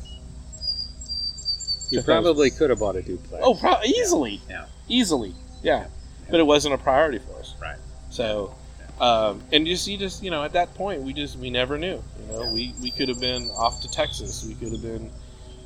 You 1.89 2.01
probably 2.01 2.49
could 2.49 2.69
have 2.71 2.79
bought 2.79 2.95
a 2.95 3.01
duplex. 3.01 3.43
Oh, 3.45 3.53
pro- 3.55 3.81
easily. 3.83 4.41
Yeah. 4.49 4.65
Easily. 4.87 5.33
Yeah. 5.63 5.81
Yeah. 5.81 5.85
But 6.31 6.39
it 6.39 6.43
wasn't 6.43 6.73
a 6.73 6.77
priority 6.77 7.19
for 7.19 7.39
us. 7.39 7.53
Right. 7.61 7.77
So, 8.09 8.55
um, 8.99 9.41
and 9.51 9.65
just 9.67 9.87
you 9.87 9.97
just 9.97 10.23
you 10.23 10.31
know 10.31 10.43
at 10.43 10.53
that 10.53 10.73
point 10.73 11.01
we 11.03 11.13
just 11.13 11.37
we 11.37 11.49
never 11.49 11.77
knew. 11.77 12.01
You 12.19 12.31
know 12.31 12.43
Yeah. 12.43 12.51
we 12.53 12.73
we 12.81 12.91
could 12.91 13.09
have 13.09 13.19
been 13.19 13.49
off 13.51 13.81
to 13.81 13.91
Texas. 13.91 14.43
We 14.47 14.55
could 14.55 14.71
have 14.71 14.81
been. 14.81 15.09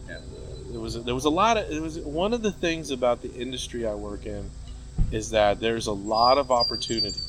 Yeah. 0.08 0.18
There 0.70 0.80
was 0.80 0.96
a, 0.96 1.00
there 1.02 1.16
was 1.16 1.26
a 1.26 1.30
lot 1.30 1.58
of 1.58 1.70
it 1.72 1.82
was 1.82 1.98
one 2.00 2.34
of 2.34 2.42
the 2.42 2.52
things 2.52 2.92
about 2.92 3.22
the 3.22 3.34
industry 3.34 3.88
I 3.88 3.96
work 3.96 4.26
in 4.26 4.50
is 5.12 5.32
that 5.32 5.60
there's 5.60 5.88
a 5.88 5.92
lot 5.94 6.38
of 6.38 6.52
opportunity, 6.52 7.20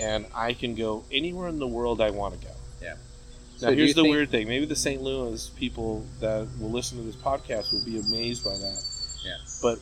and 0.00 0.26
I 0.34 0.52
can 0.54 0.74
go 0.74 1.04
anywhere 1.12 1.48
in 1.48 1.58
the 1.58 1.66
world 1.68 2.00
I 2.00 2.10
want 2.10 2.38
to 2.40 2.46
go. 2.46 2.52
Yeah. 2.82 2.94
Now 2.94 3.68
So 3.68 3.72
here's 3.72 3.94
the 3.94 4.02
think- 4.02 4.12
weird 4.12 4.30
thing. 4.30 4.48
Maybe 4.48 4.66
the 4.66 4.74
St. 4.76 5.00
Louis 5.00 5.48
people 5.56 6.04
that 6.20 6.48
will 6.58 6.70
listen 6.70 6.98
to 6.98 7.04
this 7.04 7.14
podcast 7.16 7.72
will 7.72 7.84
be 7.84 8.00
amazed 8.00 8.44
by 8.44 8.56
that. 8.56 8.82
Yeah. 9.24 9.36
But 9.62 9.78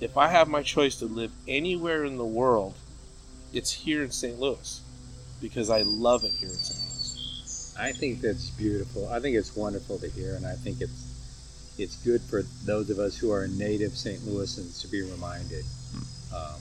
if 0.00 0.16
I 0.16 0.26
have 0.28 0.48
my 0.48 0.62
choice 0.62 0.96
to 0.96 1.04
live 1.06 1.30
anywhere 1.46 2.04
in 2.04 2.16
the 2.16 2.24
world, 2.24 2.74
it's 3.52 3.70
here 3.70 4.02
in 4.02 4.10
St. 4.10 4.40
Louis 4.40 4.80
because 5.40 5.70
I 5.70 5.82
love 5.82 6.24
it 6.24 6.32
here 6.32 6.48
in 6.48 6.54
St. 6.56 6.80
Louis. 6.80 7.76
I 7.78 7.92
think 7.92 8.20
that's 8.20 8.50
beautiful. 8.50 9.08
I 9.08 9.20
think 9.20 9.36
it's 9.36 9.54
wonderful 9.54 9.98
to 10.00 10.08
hear, 10.10 10.34
and 10.34 10.44
I 10.44 10.54
think 10.56 10.80
it's 10.80 11.11
it's 11.78 11.96
good 11.96 12.20
for 12.20 12.42
those 12.64 12.90
of 12.90 12.98
us 12.98 13.16
who 13.16 13.30
are 13.32 13.46
native 13.48 13.96
St. 13.96 14.20
Louisans 14.20 14.80
to 14.82 14.88
be 14.88 15.02
reminded 15.02 15.64
um, 16.34 16.60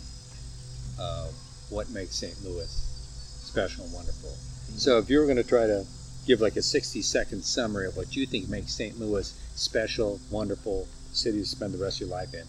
of 0.99 1.33
what 1.69 1.89
makes 1.89 2.15
St. 2.15 2.43
Louis 2.43 2.69
special 2.69 3.83
and 3.85 3.93
wonderful. 3.93 4.29
So, 4.77 4.97
if 4.97 5.09
you 5.09 5.19
were 5.19 5.25
going 5.25 5.37
to 5.37 5.43
try 5.43 5.67
to 5.67 5.85
give 6.25 6.39
like 6.41 6.55
a 6.55 6.61
sixty 6.61 7.01
second 7.01 7.43
summary 7.43 7.87
of 7.87 7.97
what 7.97 8.15
you 8.15 8.25
think 8.25 8.49
makes 8.49 8.73
St. 8.73 8.99
Louis 8.99 9.33
special, 9.55 10.19
wonderful 10.29 10.87
city 11.11 11.39
to 11.39 11.45
spend 11.45 11.73
the 11.73 11.77
rest 11.77 12.01
of 12.01 12.07
your 12.07 12.15
life 12.15 12.33
in, 12.33 12.45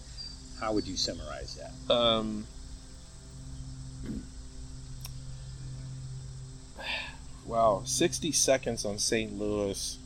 how 0.59 0.73
would 0.73 0.87
you 0.87 0.95
summarize 0.95 1.55
that? 1.55 1.93
Um, 1.93 2.47
wow, 7.45 7.81
60 7.85 8.31
seconds 8.31 8.85
on 8.85 8.97
St. 8.97 9.37
Louis 9.37 9.97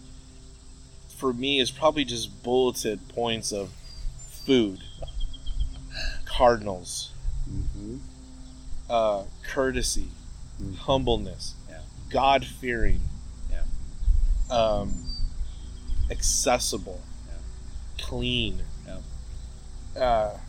for 1.17 1.33
me 1.33 1.59
is 1.59 1.71
probably 1.71 2.05
just 2.05 2.43
bulleted 2.43 2.99
points 3.09 3.51
of 3.51 3.71
food, 4.45 4.79
cardinals, 6.25 7.11
Mm-hmm. 7.49 7.97
uh, 8.89 9.23
courtesy, 9.43 10.09
Mhm. 10.61 10.75
humbleness, 10.79 11.55
Yeah. 11.69 11.79
God 12.09 12.45
fearing, 12.45 13.01
Yeah. 13.49 13.63
um, 14.55 15.05
accessible, 16.11 17.01
Yeah. 17.27 18.03
clean. 18.05 18.61
Yeah. 18.85 20.01
Uh, 20.01 20.39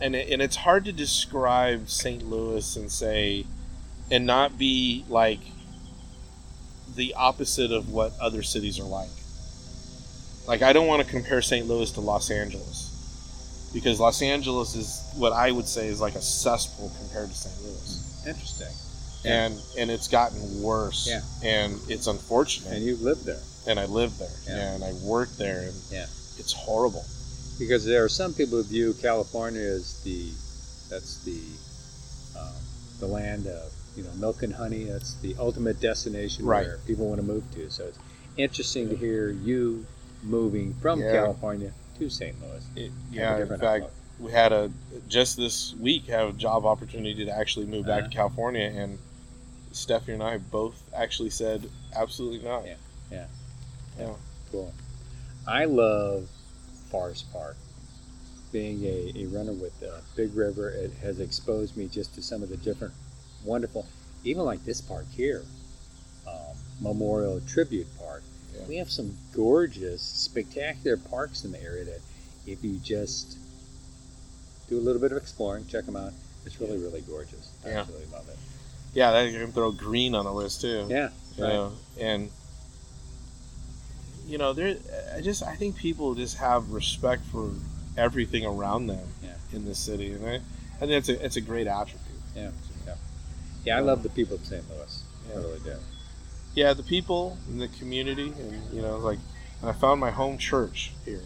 and 0.00 0.16
it, 0.16 0.30
and 0.30 0.42
it's 0.42 0.56
hard 0.56 0.84
to 0.86 0.92
describe 0.92 1.88
St. 1.88 2.26
Louis 2.28 2.74
and 2.76 2.90
say, 2.90 3.46
and 4.10 4.26
not 4.26 4.58
be 4.58 5.04
like 5.08 5.40
the 6.94 7.14
opposite 7.14 7.72
of 7.72 7.90
what 7.90 8.12
other 8.20 8.42
cities 8.42 8.78
are 8.78 8.84
like. 8.84 9.10
Like 10.46 10.62
I 10.62 10.72
don't 10.72 10.86
want 10.86 11.02
to 11.04 11.08
compare 11.08 11.40
St. 11.42 11.66
Louis 11.66 11.90
to 11.92 12.00
Los 12.00 12.30
Angeles 12.30 13.70
because 13.72 14.00
Los 14.00 14.20
Angeles 14.22 14.74
is 14.74 15.02
what 15.16 15.32
I 15.32 15.50
would 15.50 15.66
say 15.66 15.86
is 15.86 16.00
like 16.00 16.14
a 16.14 16.20
cesspool 16.22 16.90
compared 16.98 17.28
to 17.30 17.34
St. 17.34 17.62
Louis, 17.62 18.24
Interesting. 18.26 18.66
Yeah. 19.24 19.46
and 19.46 19.60
and 19.78 19.90
it's 19.90 20.08
gotten 20.08 20.62
worse. 20.62 21.06
Yeah. 21.08 21.20
and 21.48 21.78
it's 21.88 22.06
unfortunate. 22.08 22.72
And 22.74 22.84
you've 22.84 23.02
lived 23.02 23.24
there. 23.24 23.40
and 23.68 23.78
I 23.78 23.84
lived 23.86 24.18
there, 24.18 24.28
Yeah. 24.48 24.74
and 24.74 24.82
I 24.84 24.92
worked 25.04 25.38
there, 25.38 25.60
and 25.62 25.74
Yeah. 25.90 26.06
it's 26.38 26.52
horrible. 26.52 27.04
Because 27.58 27.84
there 27.84 28.02
are 28.02 28.08
some 28.08 28.34
people 28.34 28.58
who 28.58 28.64
view 28.64 28.94
California 29.00 29.60
as 29.62 30.00
the 30.02 30.30
that's 30.90 31.18
the 31.24 31.40
um, 32.38 32.52
the 32.98 33.06
land 33.06 33.46
of 33.46 33.72
you 33.96 34.02
know 34.02 34.12
milk 34.14 34.42
and 34.42 34.52
honey. 34.54 34.84
That's 34.84 35.14
the 35.16 35.34
ultimate 35.38 35.80
destination 35.80 36.44
Right. 36.44 36.66
where 36.66 36.78
people 36.86 37.08
want 37.08 37.20
to 37.20 37.26
move 37.26 37.44
to. 37.54 37.70
So 37.70 37.84
it's 37.86 37.98
interesting 38.36 38.88
to 38.88 38.96
hear 38.96 39.30
you 39.30 39.86
moving 40.22 40.74
from 40.74 41.00
Yeah. 41.00 41.12
California 41.12 41.72
to 41.98 42.08
St. 42.08 42.34
Louis. 42.40 42.64
It, 42.86 42.92
yeah, 43.10 43.38
in 43.38 43.48
fact, 43.48 43.62
outlook. 43.62 43.90
we 44.20 44.30
had 44.32 44.52
a 44.52 44.70
just 45.08 45.36
this 45.36 45.74
week 45.74 46.06
have 46.06 46.28
a 46.30 46.32
job 46.32 46.64
opportunity 46.64 47.24
to 47.24 47.30
actually 47.30 47.66
move 47.66 47.86
back 47.86 48.00
Uh-huh. 48.02 48.10
to 48.10 48.16
California, 48.16 48.64
and 48.74 48.98
Stephanie 49.72 50.14
and 50.14 50.22
I 50.22 50.38
both 50.38 50.82
actually 50.94 51.30
said 51.30 51.68
absolutely 51.94 52.46
not. 52.46 52.66
Yeah. 52.66 52.74
Yeah. 53.10 53.26
Yeah. 53.98 54.14
Cool. 54.50 54.72
I 55.46 55.64
love 55.64 56.28
Forest 56.90 57.32
Park. 57.32 57.56
Being 58.52 58.84
a, 58.84 59.12
a 59.16 59.26
runner 59.28 59.54
with 59.54 59.72
uh, 59.82 60.00
Big 60.14 60.34
River, 60.36 60.68
it 60.70 60.92
has 61.02 61.20
exposed 61.20 61.74
me 61.76 61.88
just 61.88 62.14
to 62.16 62.22
some 62.22 62.42
of 62.42 62.50
the 62.50 62.58
different 62.58 62.92
wonderful, 63.44 63.86
even 64.24 64.44
like 64.44 64.64
this 64.64 64.80
park 64.80 65.06
here, 65.12 65.42
um, 66.26 66.34
Memorial 66.80 67.40
Tribute 67.48 67.86
Park. 67.98 68.22
Yeah. 68.54 68.64
We 68.68 68.76
have 68.76 68.90
some 68.90 69.16
gorgeous, 69.34 70.02
spectacular 70.02 70.96
parks 70.96 71.44
in 71.44 71.52
the 71.52 71.62
area 71.62 71.84
that 71.84 72.00
if 72.46 72.62
you 72.62 72.78
just 72.78 73.36
do 74.68 74.78
a 74.78 74.80
little 74.80 75.00
bit 75.00 75.12
of 75.12 75.18
exploring, 75.18 75.66
check 75.66 75.86
them 75.86 75.96
out. 75.96 76.12
It's 76.44 76.60
really, 76.60 76.78
really 76.78 77.00
gorgeous. 77.02 77.50
I 77.64 77.70
Yeah. 77.70 77.80
absolutely 77.80 78.06
love 78.12 78.28
it. 78.28 78.36
Yeah, 78.94 79.10
that 79.12 79.30
you 79.30 79.38
can 79.38 79.52
throw 79.52 79.72
green 79.72 80.14
on 80.14 80.24
the 80.24 80.32
list 80.32 80.60
too. 80.60 80.86
Yeah, 80.90 81.08
you 81.36 81.44
right. 81.44 81.52
know, 81.52 81.72
and 81.98 82.30
you 84.26 84.38
know, 84.38 84.52
there. 84.52 84.76
I 85.14 85.20
just 85.20 85.42
I 85.42 85.56
think 85.56 85.76
people 85.76 86.14
just 86.14 86.36
have 86.36 86.70
respect 86.70 87.24
for 87.26 87.50
everything 87.96 88.44
around 88.44 88.86
them 88.86 89.06
Yeah. 89.22 89.30
in 89.52 89.64
this 89.64 89.78
city, 89.78 90.12
and 90.12 90.26
I, 90.26 90.34
I 90.76 90.80
think 90.80 90.92
it's 90.92 91.08
a 91.08 91.24
it's 91.24 91.36
a 91.36 91.40
great 91.40 91.66
attribute. 91.66 92.00
Yeah, 92.36 92.50
yeah. 93.64 93.74
Yeah, 93.74 93.78
I 93.78 93.80
love 93.80 94.02
the 94.02 94.08
people 94.10 94.36
of 94.36 94.44
St. 94.44 94.64
Louis. 94.70 95.02
I 95.32 95.36
really 95.38 95.60
do. 95.60 95.76
yeah, 96.54 96.72
the 96.74 96.82
people 96.82 97.38
in 97.48 97.58
the 97.58 97.68
community, 97.68 98.32
and 98.38 98.62
you 98.74 98.82
know, 98.82 98.98
like, 98.98 99.18
and 99.60 99.70
I 99.70 99.72
found 99.72 100.00
my 100.00 100.10
home 100.10 100.36
church 100.38 100.92
here. 101.04 101.22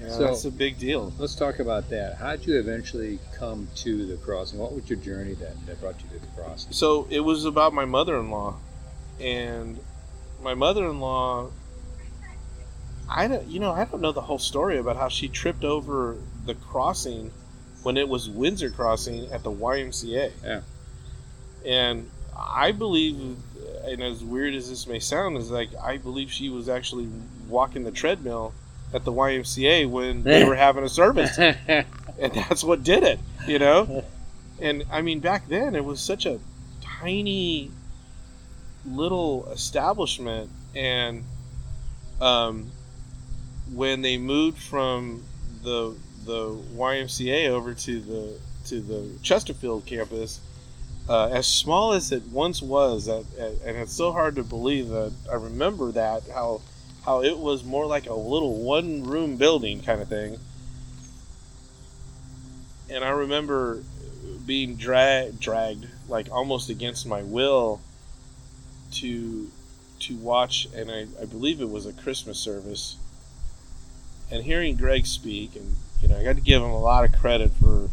Know, 0.00 0.08
So- 0.08 0.18
that's 0.24 0.44
a 0.46 0.50
big 0.50 0.78
deal. 0.78 1.12
Let's 1.18 1.34
talk 1.34 1.58
about 1.58 1.90
that. 1.90 2.16
How 2.16 2.34
did 2.36 2.46
you 2.46 2.58
eventually 2.58 3.18
come 3.38 3.68
to 3.76 4.06
the 4.06 4.16
crossing? 4.16 4.58
What 4.58 4.72
was 4.72 4.88
your 4.88 4.98
journey 4.98 5.34
that, 5.34 5.54
that 5.66 5.80
brought 5.80 6.02
you 6.02 6.08
to 6.08 6.18
the 6.18 6.26
crossing? 6.34 6.72
So 6.72 7.06
it 7.10 7.20
was 7.20 7.44
about 7.44 7.72
my 7.74 7.84
mother-in-law, 7.84 8.56
and 9.20 9.78
my 10.42 10.54
mother-in-law 10.54 11.50
I 13.08 13.28
don't, 13.28 13.46
you 13.46 13.60
know, 13.60 13.72
I 13.72 13.84
don't 13.84 14.00
know 14.00 14.12
the 14.12 14.22
whole 14.22 14.38
story 14.38 14.78
about 14.78 14.96
how 14.96 15.08
she 15.08 15.28
tripped 15.28 15.64
over 15.64 16.16
the 16.46 16.54
crossing 16.54 17.30
when 17.82 17.96
it 17.96 18.08
was 18.08 18.30
Windsor 18.30 18.70
Crossing 18.70 19.30
at 19.32 19.42
the 19.42 19.50
YMCA. 19.50 20.32
Yeah. 20.42 20.60
And 21.66 22.10
I 22.36 22.72
believe, 22.72 23.36
and 23.84 24.02
as 24.02 24.22
weird 24.22 24.54
as 24.54 24.68
this 24.68 24.86
may 24.86 24.98
sound, 24.98 25.36
is 25.36 25.50
like 25.50 25.70
I 25.82 25.98
believe 25.98 26.30
she 26.30 26.48
was 26.48 26.68
actually 26.68 27.08
walking 27.48 27.84
the 27.84 27.90
treadmill 27.90 28.52
at 28.94 29.04
the 29.04 29.12
YMCA 29.12 29.88
when 29.88 30.22
they 30.22 30.44
were 30.44 30.54
having 30.54 30.84
a 30.84 30.88
service, 30.88 31.38
and 31.38 31.86
that's 32.18 32.62
what 32.62 32.82
did 32.82 33.02
it, 33.02 33.20
you 33.46 33.58
know. 33.58 34.04
And 34.60 34.84
I 34.90 35.02
mean, 35.02 35.20
back 35.20 35.48
then 35.48 35.74
it 35.74 35.84
was 35.84 36.00
such 36.00 36.26
a 36.26 36.38
tiny 36.80 37.70
little 38.84 39.48
establishment, 39.50 40.50
and 40.74 41.24
um, 42.20 42.70
when 43.72 44.02
they 44.02 44.18
moved 44.18 44.58
from 44.58 45.24
the 45.62 45.96
the 46.24 46.54
YMCA 46.76 47.48
over 47.48 47.74
to 47.74 48.00
the 48.00 48.38
to 48.66 48.80
the 48.80 49.18
Chesterfield 49.22 49.86
campus, 49.86 50.40
uh, 51.08 51.28
as 51.28 51.46
small 51.46 51.92
as 51.92 52.12
it 52.12 52.22
once 52.28 52.62
was, 52.62 53.08
and 53.08 53.26
it's 53.64 53.92
so 53.92 54.12
hard 54.12 54.36
to 54.36 54.44
believe 54.44 54.88
that 54.88 55.12
I 55.30 55.34
remember 55.34 55.92
that 55.92 56.22
how 56.32 56.62
how 57.04 57.22
it 57.22 57.36
was 57.36 57.64
more 57.64 57.86
like 57.86 58.06
a 58.06 58.14
little 58.14 58.62
one 58.62 59.02
room 59.02 59.36
building 59.36 59.82
kind 59.82 60.00
of 60.00 60.08
thing. 60.08 60.38
And 62.88 63.04
I 63.04 63.10
remember 63.10 63.82
being 64.46 64.76
drag, 64.76 65.40
dragged 65.40 65.86
like 66.08 66.30
almost 66.30 66.70
against 66.70 67.06
my 67.06 67.22
will 67.22 67.80
to 68.92 69.50
to 70.00 70.16
watch, 70.16 70.68
and 70.74 70.90
I, 70.90 71.06
I 71.20 71.24
believe 71.24 71.60
it 71.60 71.70
was 71.70 71.86
a 71.86 71.92
Christmas 71.92 72.38
service, 72.38 72.96
and 74.30 74.42
hearing 74.44 74.76
Greg 74.76 75.06
speak, 75.06 75.56
and 75.56 75.76
you 76.00 76.08
know 76.08 76.16
I 76.16 76.24
got 76.24 76.36
to 76.36 76.42
give 76.42 76.62
him 76.62 76.70
a 76.70 76.80
lot 76.80 77.04
of 77.04 77.12
credit 77.18 77.50
for 77.52 77.88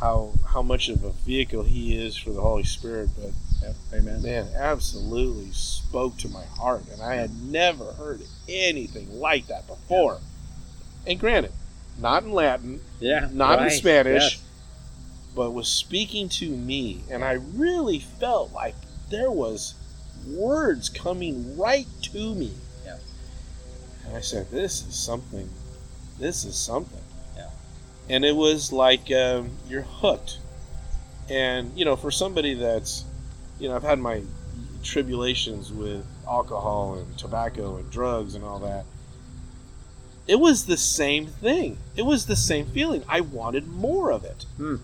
how 0.00 0.32
how 0.46 0.62
much 0.62 0.88
of 0.88 1.04
a 1.04 1.10
vehicle 1.12 1.62
he 1.62 1.94
is 1.96 2.16
for 2.16 2.30
the 2.30 2.40
Holy 2.40 2.64
Spirit, 2.64 3.10
but 3.20 3.30
Yep, 3.62 3.76
amen. 3.92 4.22
man, 4.22 4.48
absolutely 4.54 5.52
spoke 5.52 6.16
to 6.18 6.28
my 6.30 6.44
heart, 6.44 6.82
and 6.90 7.02
I 7.02 7.16
had 7.16 7.42
never 7.42 7.92
heard 7.92 8.22
anything 8.48 9.20
like 9.20 9.48
that 9.48 9.66
before. 9.66 10.18
And 11.06 11.20
granted, 11.20 11.52
not 11.98 12.22
in 12.22 12.32
Latin, 12.32 12.80
Yeah. 13.00 13.28
not 13.30 13.62
in 13.62 13.70
Spanish, 13.70 14.36
yes. 14.36 14.42
but 15.34 15.50
was 15.50 15.68
speaking 15.68 16.30
to 16.30 16.48
me, 16.48 17.02
and 17.10 17.22
I 17.22 17.32
really 17.32 17.98
felt 17.98 18.50
like 18.54 18.74
there 19.10 19.30
was 19.30 19.74
words 20.26 20.88
coming 20.88 21.58
right 21.58 21.86
to 22.04 22.34
me. 22.34 22.52
Yeah. 22.86 22.96
And 24.06 24.16
I 24.16 24.22
said, 24.22 24.50
"This 24.50 24.86
is 24.86 24.94
something. 24.94 25.50
This 26.18 26.44
is 26.44 26.56
something." 26.56 27.02
And 28.10 28.24
it 28.24 28.34
was 28.34 28.72
like 28.72 29.10
um, 29.12 29.50
you're 29.68 29.82
hooked, 29.82 30.38
and 31.28 31.70
you 31.78 31.84
know, 31.84 31.94
for 31.94 32.10
somebody 32.10 32.54
that's, 32.54 33.04
you 33.60 33.68
know, 33.68 33.76
I've 33.76 33.84
had 33.84 34.00
my 34.00 34.22
tribulations 34.82 35.72
with 35.72 36.04
alcohol 36.26 36.94
and 36.94 37.16
tobacco 37.16 37.76
and 37.76 37.88
drugs 37.90 38.34
and 38.34 38.44
all 38.44 38.58
that. 38.60 38.84
It 40.26 40.40
was 40.40 40.66
the 40.66 40.76
same 40.76 41.26
thing. 41.26 41.78
It 41.96 42.02
was 42.02 42.26
the 42.26 42.36
same 42.36 42.66
feeling. 42.66 43.04
I 43.08 43.20
wanted 43.20 43.68
more 43.68 44.10
of 44.10 44.24
it. 44.24 44.44
Hmm. 44.56 44.76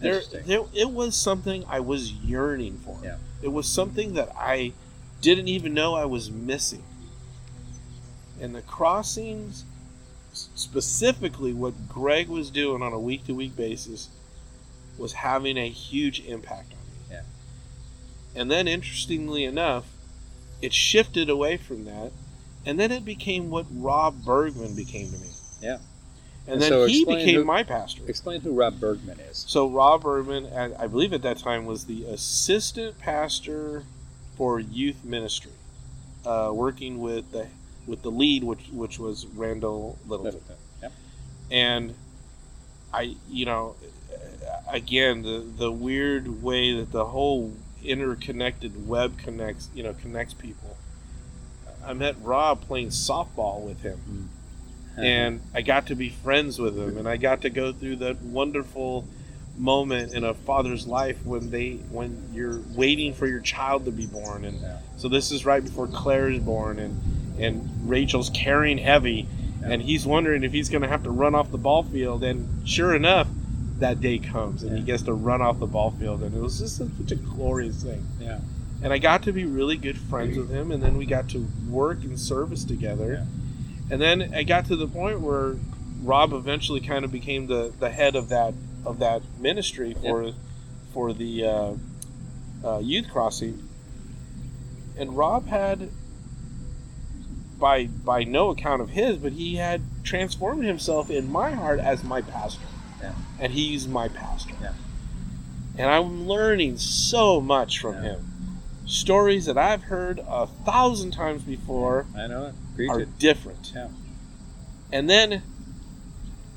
There, 0.00 0.22
there, 0.44 0.60
it 0.74 0.90
was 0.90 1.16
something 1.16 1.64
I 1.68 1.80
was 1.80 2.12
yearning 2.12 2.78
for. 2.78 2.98
Yeah. 3.02 3.16
It 3.40 3.48
was 3.48 3.66
something 3.66 4.14
that 4.14 4.30
I 4.36 4.72
didn't 5.20 5.48
even 5.48 5.74
know 5.74 5.94
I 5.94 6.04
was 6.04 6.30
missing. 6.30 6.82
And 8.40 8.54
the 8.54 8.62
crossings, 8.62 9.64
specifically 10.34 11.52
what 11.52 11.88
Greg 11.88 12.28
was 12.28 12.50
doing 12.50 12.82
on 12.82 12.92
a 12.92 12.98
week 12.98 13.26
to 13.26 13.34
week 13.34 13.56
basis, 13.56 14.08
was 14.98 15.12
having 15.12 15.56
a 15.56 15.68
huge 15.68 16.24
impact 16.26 16.72
on 16.72 16.78
me. 16.78 17.16
Yeah. 17.16 17.22
And 18.34 18.50
then, 18.50 18.68
interestingly 18.68 19.44
enough, 19.44 19.86
it 20.62 20.72
shifted 20.72 21.28
away 21.28 21.56
from 21.56 21.84
that, 21.84 22.12
and 22.64 22.78
then 22.78 22.92
it 22.92 23.04
became 23.04 23.50
what 23.50 23.66
Rob 23.70 24.24
Bergman 24.24 24.74
became 24.74 25.10
to 25.10 25.18
me. 25.18 25.28
Yeah. 25.60 25.78
And 26.46 26.54
And 26.54 26.62
then 26.62 26.70
so 26.70 26.86
he 26.86 27.04
became 27.04 27.36
who- 27.36 27.44
my 27.44 27.62
pastor. 27.62 28.02
Explain 28.06 28.42
who 28.42 28.52
Rob 28.52 28.78
Bergman 28.78 29.18
is. 29.20 29.44
So 29.48 29.66
Rob 29.66 30.02
Bergman, 30.02 30.46
I 30.52 30.86
believe 30.86 31.12
at 31.12 31.22
that 31.22 31.38
time 31.38 31.64
was 31.64 31.86
the 31.86 32.04
assistant 32.04 32.98
pastor 32.98 33.84
for 34.36 34.60
youth 34.60 35.02
ministry, 35.04 35.52
uh, 36.26 36.50
working 36.52 37.00
with 37.00 37.32
the 37.32 37.46
with 37.86 38.02
the 38.02 38.10
lead, 38.10 38.44
which 38.44 38.68
which 38.72 38.98
was 38.98 39.26
Randall 39.26 39.98
Littleton. 40.06 40.40
Yep. 40.82 40.92
And 41.50 41.94
I, 42.92 43.16
you 43.28 43.46
know, 43.46 43.76
again 44.68 45.22
the 45.22 45.44
the 45.58 45.70
weird 45.70 46.42
way 46.42 46.74
that 46.74 46.92
the 46.92 47.06
whole 47.06 47.52
interconnected 47.82 48.88
web 48.88 49.18
connects, 49.18 49.68
you 49.74 49.82
know, 49.82 49.94
connects 49.94 50.34
people. 50.34 50.76
I 51.86 51.92
met 51.92 52.16
Rob 52.22 52.62
playing 52.62 52.88
softball 52.88 53.60
with 53.60 53.82
him 53.82 54.00
mm. 54.10 54.26
and 55.02 55.40
I 55.52 55.62
got 55.62 55.88
to 55.88 55.94
be 55.94 56.08
friends 56.08 56.58
with 56.58 56.78
him, 56.78 56.98
and 56.98 57.08
I 57.08 57.16
got 57.16 57.42
to 57.42 57.50
go 57.50 57.72
through 57.72 57.96
that 57.96 58.22
wonderful 58.22 59.06
moment 59.56 60.14
in 60.14 60.24
a 60.24 60.34
father's 60.34 60.86
life 60.86 61.24
when 61.24 61.50
they 61.50 61.74
when 61.90 62.30
you're 62.32 62.60
waiting 62.74 63.12
for 63.12 63.26
your 63.26 63.40
child 63.40 63.84
to 63.86 63.92
be 63.92 64.06
born, 64.06 64.44
and 64.44 64.60
Yeah. 64.60 64.78
so 64.96 65.08
this 65.08 65.30
is 65.32 65.44
right 65.44 65.62
before 65.62 65.88
Claire 65.88 66.30
is 66.30 66.40
born, 66.40 66.78
and 66.78 67.00
and 67.38 67.88
Rachel's 67.88 68.30
carrying 68.30 68.78
heavy, 68.78 69.26
Yeah. 69.60 69.70
and 69.70 69.82
he's 69.82 70.06
wondering 70.06 70.44
if 70.44 70.52
he's 70.52 70.68
going 70.68 70.82
to 70.82 70.88
have 70.88 71.02
to 71.04 71.10
run 71.10 71.34
off 71.34 71.50
the 71.50 71.58
ball 71.58 71.82
field, 71.82 72.22
and 72.24 72.68
sure 72.68 72.94
enough. 72.94 73.28
That 73.80 74.00
day 74.00 74.18
comes 74.18 74.62
and 74.62 74.78
he 74.78 74.84
gets 74.84 75.02
to 75.02 75.12
run 75.12 75.42
off 75.42 75.58
the 75.58 75.66
ball 75.66 75.90
field, 75.90 76.22
and 76.22 76.32
it 76.34 76.40
was 76.40 76.60
just 76.60 76.76
such 76.76 77.10
a 77.10 77.16
glorious 77.16 77.82
thing 77.82 78.06
yeah. 78.20 78.38
and 78.84 78.92
I 78.92 78.98
got 78.98 79.24
to 79.24 79.32
be 79.32 79.44
really 79.44 79.76
good 79.76 79.98
friends 79.98 80.36
with 80.38 80.48
him, 80.48 80.70
and 80.70 80.80
then 80.80 80.96
we 80.96 81.06
got 81.06 81.28
to 81.30 81.44
work 81.68 82.04
in 82.04 82.16
service 82.16 82.62
together, 82.64 83.14
Yeah. 83.26 83.92
and 83.92 84.00
then 84.00 84.32
I 84.32 84.44
got 84.44 84.66
to 84.66 84.76
the 84.76 84.86
point 84.86 85.20
where 85.20 85.56
Rob 86.04 86.32
eventually 86.32 86.78
kind 86.80 87.04
of 87.04 87.10
became 87.10 87.48
the, 87.48 87.72
the 87.80 87.90
head 87.90 88.14
of 88.14 88.28
that 88.28 88.54
of 88.86 89.00
that 89.00 89.22
ministry 89.40 89.94
for 90.00 90.30
for 90.92 91.12
the 91.12 91.44
uh, 91.44 91.72
uh, 92.64 92.78
youth 92.78 93.08
crossing, 93.10 93.60
and 94.96 95.16
Rob 95.16 95.48
had. 95.48 95.90
By, 97.58 97.86
by 97.86 98.24
no 98.24 98.50
account 98.50 98.82
of 98.82 98.90
his, 98.90 99.16
but 99.16 99.32
he 99.32 99.56
had 99.56 99.80
transformed 100.02 100.64
himself 100.64 101.08
in 101.10 101.30
my 101.30 101.52
heart 101.52 101.78
as 101.80 102.02
my 102.04 102.20
pastor, 102.20 102.66
Yeah. 103.00 103.12
and 103.40 103.52
he's 103.52 103.86
my 103.88 104.08
pastor, 104.08 104.54
Yeah. 104.60 104.72
and 105.78 105.90
I'm 105.90 106.26
learning 106.26 106.78
so 106.78 107.40
much 107.40 107.78
from 107.78 107.94
Yeah. 107.96 108.02
him 108.02 108.30
stories 108.86 109.46
that 109.46 109.56
I've 109.56 109.84
heard 109.84 110.20
a 110.28 110.46
thousand 110.46 111.12
times 111.12 111.42
before 111.42 112.06
I 112.14 112.26
know 112.26 112.46
it. 112.46 112.54
Preach 112.74 112.90
are 112.90 113.00
it. 113.00 113.18
different. 113.18 113.72
Yeah. 113.74 113.88
And 114.92 115.08
then 115.08 115.42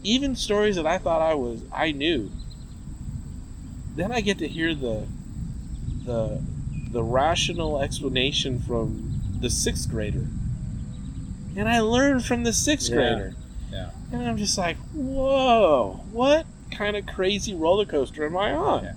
even 0.04 0.36
stories 0.36 0.76
that 0.76 0.86
I 0.86 0.98
thought 0.98 1.22
I 1.22 1.36
was 1.36 1.62
I 1.72 1.92
knew. 1.92 2.30
Then 3.96 4.12
I 4.12 4.22
get 4.22 4.38
to 4.40 4.48
hear 4.48 4.76
the 4.76 5.06
the 6.06 6.42
the 6.92 7.04
rational 7.04 7.82
explanation 7.82 8.60
from 8.60 9.22
the 9.40 9.50
sixth 9.50 9.90
grader. 9.90 10.28
And 11.58 11.68
I 11.68 11.80
learned 11.82 12.24
from 12.24 12.44
the 12.44 12.54
sixth 12.54 12.90
Yeah. 12.90 12.96
grader. 12.96 13.34
Yeah. 13.72 13.90
And 14.14 14.22
I'm 14.28 14.38
just 14.38 14.58
like, 14.58 14.78
whoa, 14.94 16.00
what 16.12 16.46
kind 16.72 16.96
of 16.96 17.06
crazy 17.06 17.54
roller 17.56 17.86
coaster 17.86 18.26
am 18.26 18.38
I 18.38 18.54
on? 18.54 18.84
Yeah. 18.84 18.94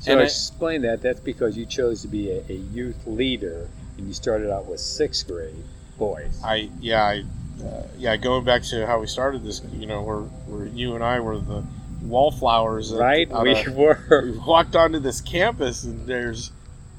So 0.00 0.12
And 0.12 0.20
I- 0.20 0.24
explain 0.24 0.82
that. 0.82 1.00
That's 1.00 1.20
because 1.20 1.56
you 1.56 1.64
chose 1.64 2.02
to 2.02 2.08
be 2.08 2.30
a, 2.30 2.42
a 2.48 2.54
youth 2.54 2.96
leader, 3.06 3.68
and 3.96 4.06
you 4.08 4.12
started 4.14 4.50
out 4.52 4.66
with 4.66 4.80
sixth 4.80 5.26
grade 5.28 5.54
boys. 5.98 6.40
I 6.44 6.68
yeah 6.80 7.04
I 7.04 7.24
uh, 7.64 7.82
yeah 7.96 8.16
going 8.16 8.44
back 8.44 8.62
to 8.64 8.84
how 8.86 8.98
we 8.98 9.06
started 9.06 9.44
this 9.44 9.62
you 9.72 9.86
know 9.86 10.02
where 10.02 10.16
where 10.48 10.66
you 10.66 10.94
and 10.96 11.04
I 11.04 11.20
were 11.20 11.38
the 11.38 11.62
wallflowers 12.02 12.92
right? 12.92 13.28
We 13.42 13.52
a- 13.54 13.64
we 13.70 13.72
were. 13.76 14.32
walked 14.46 14.74
onto 14.76 14.98
this 14.98 15.20
campus 15.20 15.84
and 15.84 16.06
there's 16.06 16.50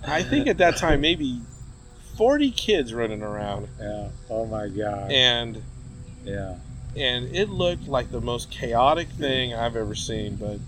I 0.07 0.23
think 0.23 0.47
at 0.47 0.57
that 0.59 0.77
time 0.77 1.01
maybe 1.01 1.41
40 2.17 2.51
kids 2.51 2.93
running 2.93 3.21
around 3.21 3.67
Yeah. 3.79 4.09
Oh 4.29 4.45
my 4.45 4.67
God. 4.67 5.11
and 5.11 5.61
yeah. 6.23 6.55
and 6.95 7.35
it 7.35 7.49
looked 7.49 7.87
like 7.87 8.11
the 8.11 8.21
most 8.21 8.51
chaotic 8.51 9.09
thing 9.09 9.53
I've 9.53 9.75
ever 9.75 9.95
seen 9.95 10.35
but 10.35 10.59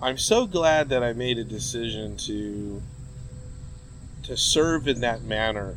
I'm 0.00 0.18
so 0.18 0.46
glad 0.46 0.90
that 0.90 1.02
I 1.02 1.12
made 1.12 1.38
a 1.38 1.44
decision 1.44 2.16
to 2.18 2.82
to 4.24 4.36
serve 4.36 4.86
in 4.88 5.00
that 5.00 5.22
manner 5.22 5.76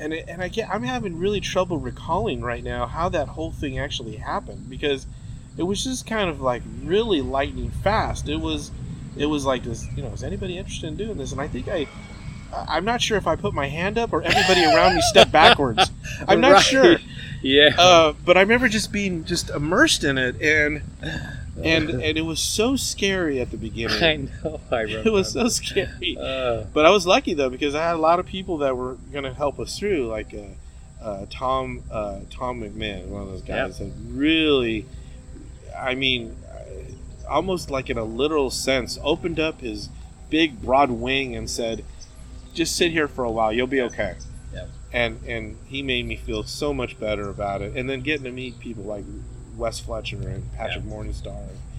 and 0.00 0.14
it, 0.14 0.24
and 0.26 0.42
I 0.42 0.48
get 0.48 0.68
I'm 0.70 0.82
having 0.82 1.18
really 1.18 1.40
trouble 1.40 1.78
recalling 1.78 2.40
right 2.40 2.64
now 2.64 2.86
how 2.86 3.08
that 3.10 3.28
whole 3.28 3.52
thing 3.52 3.78
actually 3.78 4.16
happened 4.16 4.68
because 4.68 5.06
it 5.56 5.62
was 5.64 5.84
just 5.84 6.06
kind 6.06 6.30
of 6.30 6.40
like 6.40 6.62
really 6.82 7.20
lightning 7.20 7.70
fast. 7.70 8.28
It 8.28 8.40
was 8.40 8.70
it 9.16 9.26
was 9.26 9.44
like 9.44 9.64
this, 9.64 9.86
you 9.96 10.02
know, 10.02 10.08
is 10.10 10.22
anybody 10.22 10.58
interested 10.58 10.86
in 10.88 10.96
doing 10.96 11.16
this? 11.18 11.32
And 11.32 11.40
I 11.40 11.48
think 11.48 11.68
I 11.68 11.86
I'm 12.68 12.84
not 12.84 13.00
sure 13.00 13.16
if 13.16 13.26
I 13.28 13.36
put 13.36 13.54
my 13.54 13.68
hand 13.68 13.96
up 13.96 14.12
or 14.12 14.22
everybody 14.22 14.64
around 14.64 14.96
me 14.96 15.02
stepped 15.02 15.30
backwards. 15.32 15.90
I'm 16.28 16.40
not 16.40 16.52
Right. 16.54 16.62
sure. 16.62 16.96
Yeah. 17.42 17.70
Uh, 17.78 18.12
but 18.26 18.36
I 18.36 18.40
remember 18.42 18.68
just 18.68 18.92
being 18.92 19.24
just 19.24 19.48
immersed 19.48 20.04
in 20.04 20.18
it, 20.18 20.38
and 20.42 20.82
and 21.64 21.88
and 22.02 22.18
it 22.18 22.20
was 22.26 22.38
so 22.38 22.76
scary 22.76 23.40
at 23.40 23.50
the 23.50 23.56
beginning. 23.56 24.02
I 24.04 24.16
know. 24.44 24.60
I 24.70 24.80
remember. 24.82 25.08
It 25.08 25.12
was 25.12 25.32
so 25.32 25.48
scary. 25.48 26.18
Uh, 26.20 26.64
But 26.74 26.84
I 26.84 26.90
was 26.90 27.06
lucky 27.06 27.32
though 27.32 27.48
because 27.48 27.74
I 27.74 27.80
had 27.82 27.94
a 27.94 27.98
lot 27.98 28.18
of 28.20 28.26
people 28.26 28.58
that 28.58 28.76
were 28.76 28.96
going 29.10 29.24
to 29.24 29.32
help 29.32 29.58
us 29.58 29.78
through, 29.78 30.08
like 30.08 30.34
uh, 30.34 31.02
uh, 31.02 31.26
Tom 31.30 31.82
uh, 31.90 32.18
Tom 32.28 32.60
McMahon, 32.60 33.06
one 33.06 33.22
of 33.22 33.28
those 33.28 33.40
guys 33.40 33.78
that 33.78 33.90
really, 34.08 34.84
I 35.74 35.94
mean, 35.94 36.36
almost 37.30 37.70
like 37.70 37.88
in 37.88 37.96
a 37.98 38.04
literal 38.04 38.50
sense, 38.50 38.98
opened 39.02 39.38
up 39.40 39.60
his 39.60 39.88
big 40.28 40.60
broad 40.60 40.90
wing 40.90 41.34
and 41.36 41.48
said, 41.48 41.84
"Just 42.54 42.76
sit 42.76 42.90
here 42.92 43.08
for 43.08 43.24
a 43.24 43.30
while, 43.30 43.52
you'll 43.52 43.66
be 43.66 43.80
okay." 43.82 44.14
Yeah. 44.52 44.66
And 44.92 45.20
and 45.26 45.56
he 45.66 45.82
made 45.82 46.06
me 46.06 46.16
feel 46.16 46.42
so 46.42 46.74
much 46.74 46.98
better 46.98 47.28
about 47.30 47.62
it, 47.62 47.76
and 47.76 47.88
then 47.88 48.00
getting 48.00 48.24
to 48.24 48.32
meet 48.32 48.58
people 48.58 48.82
like 48.84 49.04
Wes 49.56 49.78
Fletcher 49.80 50.16
and 50.28 50.52
Patrick 50.56 50.84
Morningstar. 50.84 51.38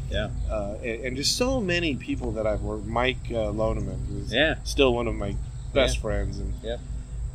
Yeah. 0.09 0.29
Uh, 0.49 0.75
and, 0.83 1.05
and 1.05 1.17
just 1.17 1.37
so 1.37 1.61
many 1.61 1.95
people 1.95 2.31
that 2.33 2.45
I've 2.45 2.61
worked. 2.61 2.85
Mike 2.85 3.17
uh, 3.29 3.51
Loneman, 3.51 4.05
who's 4.07 4.33
yeah. 4.33 4.55
still 4.63 4.93
one 4.93 5.07
of 5.07 5.15
my 5.15 5.35
best 5.73 5.95
Yeah. 5.97 6.01
friends, 6.01 6.39
and 6.39 6.53
Yeah. 6.63 6.77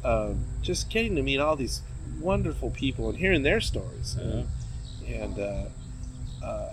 uh, 0.05 0.35
just 0.63 0.91
getting 0.91 1.17
to 1.17 1.23
meet 1.23 1.39
all 1.41 1.57
these 1.57 1.81
wonderful 2.21 2.71
people 2.71 3.09
and 3.09 3.19
hearing 3.19 3.43
their 3.43 3.61
stories, 3.63 4.17
Uh-huh. 4.19 4.43
and 5.09 5.39
uh, 5.39 5.65
uh, 6.45 6.73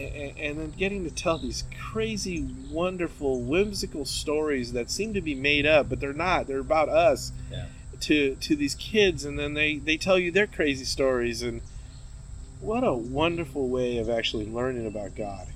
and, 0.00 0.38
and 0.38 0.58
then 0.58 0.70
getting 0.70 1.04
to 1.04 1.10
tell 1.10 1.38
these 1.38 1.64
crazy, 1.80 2.48
wonderful, 2.70 3.40
whimsical 3.40 4.04
stories 4.04 4.72
that 4.72 4.90
seem 4.90 5.14
to 5.14 5.20
be 5.20 5.34
made 5.34 5.66
up, 5.66 5.88
but 5.88 6.00
they're 6.00 6.12
not. 6.12 6.46
They're 6.46 6.58
about 6.58 6.88
us. 6.88 7.32
Yeah. 7.50 7.66
To 8.02 8.34
to 8.34 8.56
these 8.56 8.74
kids, 8.76 9.26
and 9.26 9.38
then 9.38 9.52
they 9.52 9.76
they 9.76 9.98
tell 9.98 10.18
you 10.18 10.30
their 10.30 10.46
crazy 10.46 10.86
stories, 10.86 11.42
and 11.42 11.60
what 12.60 12.82
a 12.82 12.94
wonderful 12.94 13.68
way 13.68 13.98
of 13.98 14.08
actually 14.08 14.46
learning 14.46 14.86
about 14.86 15.14
God. 15.14 15.46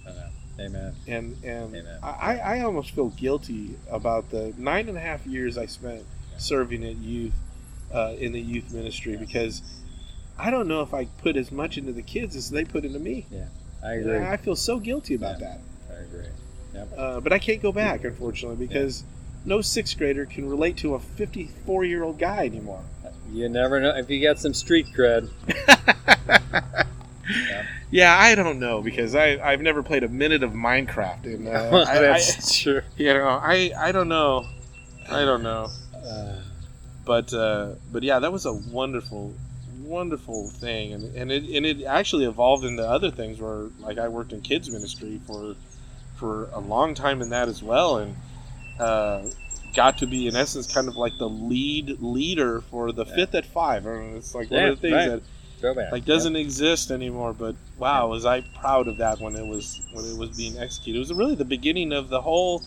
Amen. 0.60 0.94
and 1.06 1.36
and 1.42 1.74
Amen. 1.74 1.98
I, 2.02 2.38
I 2.38 2.60
almost 2.60 2.90
feel 2.90 3.08
guilty 3.08 3.76
about 3.90 4.30
the 4.30 4.52
nine 4.56 4.88
and 4.88 4.96
a 4.98 5.00
half 5.00 5.26
years 5.26 5.58
I 5.58 5.66
spent 5.66 6.04
serving 6.36 6.84
at 6.84 6.96
youth 6.96 7.32
uh, 7.92 8.14
in 8.18 8.32
the 8.32 8.40
youth 8.40 8.72
ministry 8.72 9.16
because 9.16 9.62
I 10.38 10.50
don't 10.50 10.68
know 10.68 10.82
if 10.82 10.92
I 10.94 11.06
put 11.06 11.36
as 11.36 11.50
much 11.52 11.78
into 11.78 11.92
the 11.92 12.02
kids 12.02 12.36
as 12.36 12.50
they 12.50 12.64
put 12.64 12.84
into 12.84 12.98
me. 12.98 13.26
I 13.84 13.94
agree. 13.94 14.18
I, 14.18 14.36
feel 14.36 14.56
so 14.56 14.78
guilty 14.78 15.14
about 15.14 15.40
Yeah. 15.40 15.56
I 15.90 15.94
agree. 16.00 16.26
that. 16.72 16.88
Uh, 16.96 17.20
but 17.20 17.32
I 17.32 17.38
can't 17.38 17.60
go 17.60 17.70
back, 17.72 18.04
unfortunately, 18.04 18.66
because 18.66 19.04
no 19.44 19.60
sixth 19.60 19.98
grader 19.98 20.24
can 20.24 20.48
relate 20.48 20.76
to 20.78 20.94
a 20.94 20.98
54 20.98 21.84
year 21.84 22.02
old 22.02 22.18
guy 22.18 22.46
anymore. 22.46 22.80
You 23.32 23.48
never 23.48 23.80
know 23.80 23.94
if 23.96 24.08
you 24.08 24.22
got 24.22 24.38
some 24.38 24.54
street 24.54 24.86
cred. 24.94 25.28
Yeah, 27.94 28.18
I 28.18 28.34
don't 28.34 28.58
know 28.58 28.82
because 28.82 29.14
I 29.14 29.38
I've 29.38 29.60
never 29.60 29.80
played 29.84 30.02
a 30.02 30.08
minute 30.08 30.42
of 30.42 30.50
Minecraft, 30.50 31.26
and 31.26 31.46
uh, 31.46 31.68
Well, 31.72 31.86
I, 31.86 32.00
that's 32.00 32.58
true. 32.58 32.80
you 32.96 33.14
know 33.14 33.28
I 33.28 33.70
I 33.78 33.92
don't 33.92 34.08
know, 34.08 34.48
I 35.08 35.24
don't 35.24 35.44
know. 35.44 35.68
Uh, 35.94 36.40
but 37.04 37.32
uh, 37.32 37.74
but 37.92 38.02
yeah, 38.02 38.18
that 38.18 38.32
was 38.32 38.46
a 38.46 38.52
wonderful, 38.52 39.32
wonderful 39.84 40.48
thing, 40.48 40.92
and 40.92 41.14
and 41.16 41.30
it 41.30 41.44
and 41.44 41.66
it 41.66 41.84
actually 41.84 42.24
evolved 42.24 42.64
into 42.64 42.86
other 42.86 43.10
things 43.10 43.40
where 43.40 43.68
like 43.80 43.98
I 43.98 44.08
worked 44.08 44.32
in 44.32 44.40
kids 44.40 44.70
ministry 44.70 45.20
for 45.26 45.54
for 46.16 46.48
a 46.52 46.60
long 46.60 46.94
time 46.94 47.22
in 47.22 47.30
that 47.30 47.48
as 47.48 47.62
well, 47.62 47.98
and 47.98 48.16
uh, 48.78 49.22
got 49.74 49.98
to 49.98 50.06
be 50.06 50.26
in 50.26 50.36
essence 50.36 50.72
kind 50.72 50.88
of 50.88 50.96
like 50.96 51.12
the 51.18 51.28
lead 51.28 52.00
leader 52.00 52.60
for 52.60 52.92
the 52.92 53.04
Yeah. 53.04 53.14
fifth 53.14 53.34
at 53.34 53.46
five. 53.46 53.86
I 53.86 53.98
mean, 53.98 54.16
it's 54.16 54.34
like 54.34 54.50
one 54.50 54.64
of 54.64 54.80
the 54.80 54.88
things 54.88 54.94
right. 54.94 55.22
that 55.62 55.92
like 55.92 56.04
doesn't 56.04 56.36
exist 56.36 56.90
anymore. 56.90 57.32
But 57.32 57.56
wow, 57.78 58.08
was 58.08 58.24
I 58.24 58.42
proud 58.60 58.88
of 58.88 58.98
that 58.98 59.20
when 59.20 59.34
it 59.36 59.46
was 59.46 59.80
when 59.92 60.04
it 60.04 60.16
was 60.16 60.30
being 60.36 60.58
executed. 60.58 60.98
It 60.98 61.00
was 61.00 61.12
really 61.12 61.34
the 61.34 61.44
beginning 61.44 61.92
of 61.92 62.08
the 62.08 62.20
whole 62.20 62.62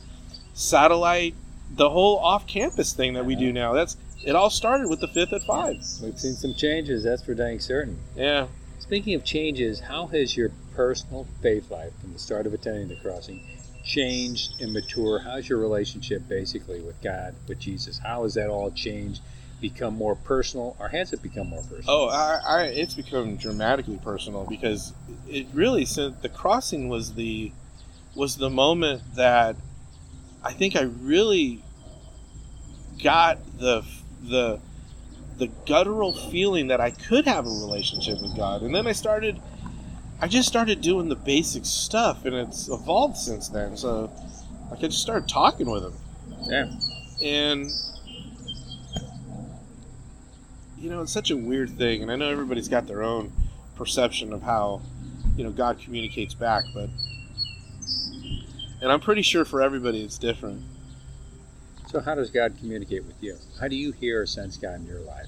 satellite, 0.53 1.35
the 1.75 1.89
whole 1.89 2.17
off-campus 2.19 2.93
thing 2.93 3.13
that 3.13 3.25
we 3.25 3.35
do 3.35 3.53
now. 3.53 3.73
That's 3.73 3.95
it. 4.27 4.35
All 4.35 4.49
started 4.49 4.89
with 4.89 4.99
the 4.99 5.07
fifth 5.07 5.33
at 5.33 5.43
five. 5.43 5.77
We've 6.01 6.19
seen 6.19 6.33
some 6.33 6.53
changes. 6.53 7.03
That's 7.03 7.23
for 7.23 7.33
dang 7.33 7.59
certain. 7.59 7.97
Yeah. 8.15 8.47
Speaking 8.79 9.15
of 9.15 9.23
changes, 9.23 9.79
how 9.79 10.07
has 10.07 10.37
your 10.37 10.51
personal 10.73 11.27
faith 11.41 11.71
life 11.71 11.91
from 11.99 12.13
the 12.13 12.19
start 12.19 12.45
of 12.45 12.53
attending 12.53 12.87
the 12.87 12.95
crossing 12.95 13.41
changed 13.83 14.61
and 14.61 14.71
mature? 14.73 15.19
How's 15.19 15.49
your 15.49 15.59
relationship 15.59 16.27
basically 16.27 16.81
with 16.81 17.01
God, 17.01 17.35
with 17.47 17.59
Jesus? 17.59 17.97
How 17.97 18.23
has 18.23 18.35
that 18.35 18.49
all 18.49 18.71
changed, 18.71 19.21
become 19.59 19.95
more 19.95 20.15
personal, 20.15 20.75
or 20.79 20.89
has 20.89 21.13
it 21.13 21.23
become 21.23 21.47
more 21.47 21.63
personal? 21.63 21.85
Oh, 21.87 22.07
I, 22.09 22.39
I, 22.45 22.63
it's 22.65 22.93
become 22.93 23.37
dramatically 23.37 23.99
personal 24.03 24.45
because 24.45 24.93
it 25.27 25.47
really 25.53 25.85
since 25.85 26.15
the 26.21 26.29
crossing 26.29 26.89
was 26.89 27.15
the 27.15 27.51
was 28.15 28.37
the 28.37 28.49
moment 28.49 29.01
that 29.15 29.55
I 30.43 30.53
think 30.53 30.75
I 30.75 30.83
really 30.83 31.61
got 33.01 33.39
the 33.59 33.83
the 34.21 34.59
the 35.37 35.47
guttural 35.67 36.13
feeling 36.13 36.67
that 36.67 36.81
I 36.81 36.89
could 36.89 37.25
have 37.27 37.45
a 37.45 37.49
relationship 37.49 38.19
with 38.21 38.35
God, 38.35 38.61
and 38.63 38.73
then 38.73 38.87
I 38.87 38.91
started. 38.91 39.39
I 40.19 40.27
just 40.27 40.47
started 40.47 40.81
doing 40.81 41.09
the 41.09 41.15
basic 41.15 41.63
stuff, 41.65 42.25
and 42.25 42.33
it's 42.35 42.69
evolved 42.69 43.17
since 43.17 43.49
then. 43.49 43.77
So, 43.77 44.11
like, 44.71 44.79
I 44.79 44.87
just 44.87 45.01
started 45.01 45.29
talking 45.29 45.69
with 45.69 45.83
him 45.83 45.93
Yeah. 46.47 46.71
and 47.21 47.69
you 50.79 50.89
know 50.89 51.01
it's 51.01 51.11
such 51.11 51.31
a 51.31 51.37
weird 51.37 51.69
thing 51.71 52.01
and 52.03 52.11
i 52.11 52.15
know 52.15 52.29
everybody's 52.29 52.67
got 52.67 52.85
their 52.87 53.01
own 53.03 53.31
perception 53.75 54.31
of 54.33 54.41
how 54.43 54.81
you 55.35 55.43
know 55.43 55.49
god 55.49 55.79
communicates 55.79 56.33
back 56.35 56.63
but 56.73 56.89
and 58.81 58.91
i'm 58.91 58.99
pretty 58.99 59.21
sure 59.23 59.43
for 59.45 59.61
everybody 59.61 60.03
it's 60.03 60.17
different 60.17 60.61
So, 61.89 61.99
how 62.01 62.15
does 62.15 62.29
God 62.29 62.55
communicate 62.59 63.05
with 63.05 63.21
you? 63.21 63.37
How 63.59 63.67
do 63.67 63.75
you 63.75 63.91
hear 63.91 64.21
or 64.21 64.25
sense 64.25 64.57
God 64.57 64.75
in 64.81 64.85
your 64.85 64.99
life? 65.01 65.27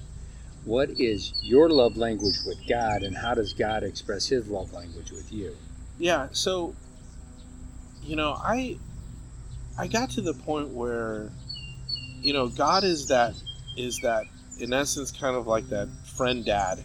What 0.64 0.90
is 0.90 1.32
your 1.42 1.70
love 1.70 1.96
language 1.96 2.36
with 2.46 2.58
God, 2.68 3.02
and 3.02 3.16
how 3.16 3.32
does 3.34 3.54
God 3.54 3.82
express 3.82 4.26
His 4.26 4.46
love 4.48 4.72
language 4.72 5.10
with 5.10 5.32
you? 5.32 5.56
yeah 6.02 6.28
so 6.32 6.74
you 8.02 8.16
know 8.16 8.30
i 8.42 8.74
i 9.76 9.86
got 9.86 10.08
to 10.08 10.22
the 10.22 10.32
point 10.32 10.68
where 10.70 11.28
you 12.22 12.32
know 12.32 12.48
god 12.48 12.84
is 12.84 13.08
that 13.08 13.34
is 13.76 13.98
that 14.02 14.24
in 14.58 14.72
essence 14.72 15.10
kind 15.10 15.36
of 15.36 15.46
like 15.46 15.68
that 15.68 15.88
friend 16.16 16.46
dad 16.46 16.82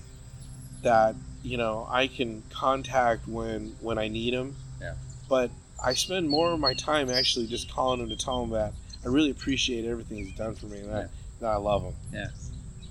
that 0.83 1.15
you 1.43 1.55
know 1.55 1.87
i 1.89 2.07
can 2.07 2.43
contact 2.49 3.25
when 3.25 3.73
when 3.79 3.97
i 3.97 4.09
need 4.09 4.33
him 4.33 4.53
Yeah. 4.81 4.95
but 5.29 5.49
i 5.81 5.93
spend 5.93 6.29
more 6.29 6.51
of 6.51 6.59
my 6.59 6.73
time 6.73 7.09
actually 7.09 7.47
just 7.47 7.71
calling 7.71 8.01
him 8.01 8.09
to 8.09 8.17
tell 8.17 8.43
him 8.43 8.49
that 8.49 8.73
i 9.05 9.07
really 9.09 9.29
appreciate 9.31 9.85
everything 9.85 10.17
he's 10.17 10.35
done 10.35 10.55
for 10.55 10.65
me 10.67 10.79
and 10.79 10.87
Yeah. 10.89 11.07
that 11.41 11.49
i 11.49 11.55
love 11.55 11.83
him 11.83 11.93
Yeah. 12.13 12.27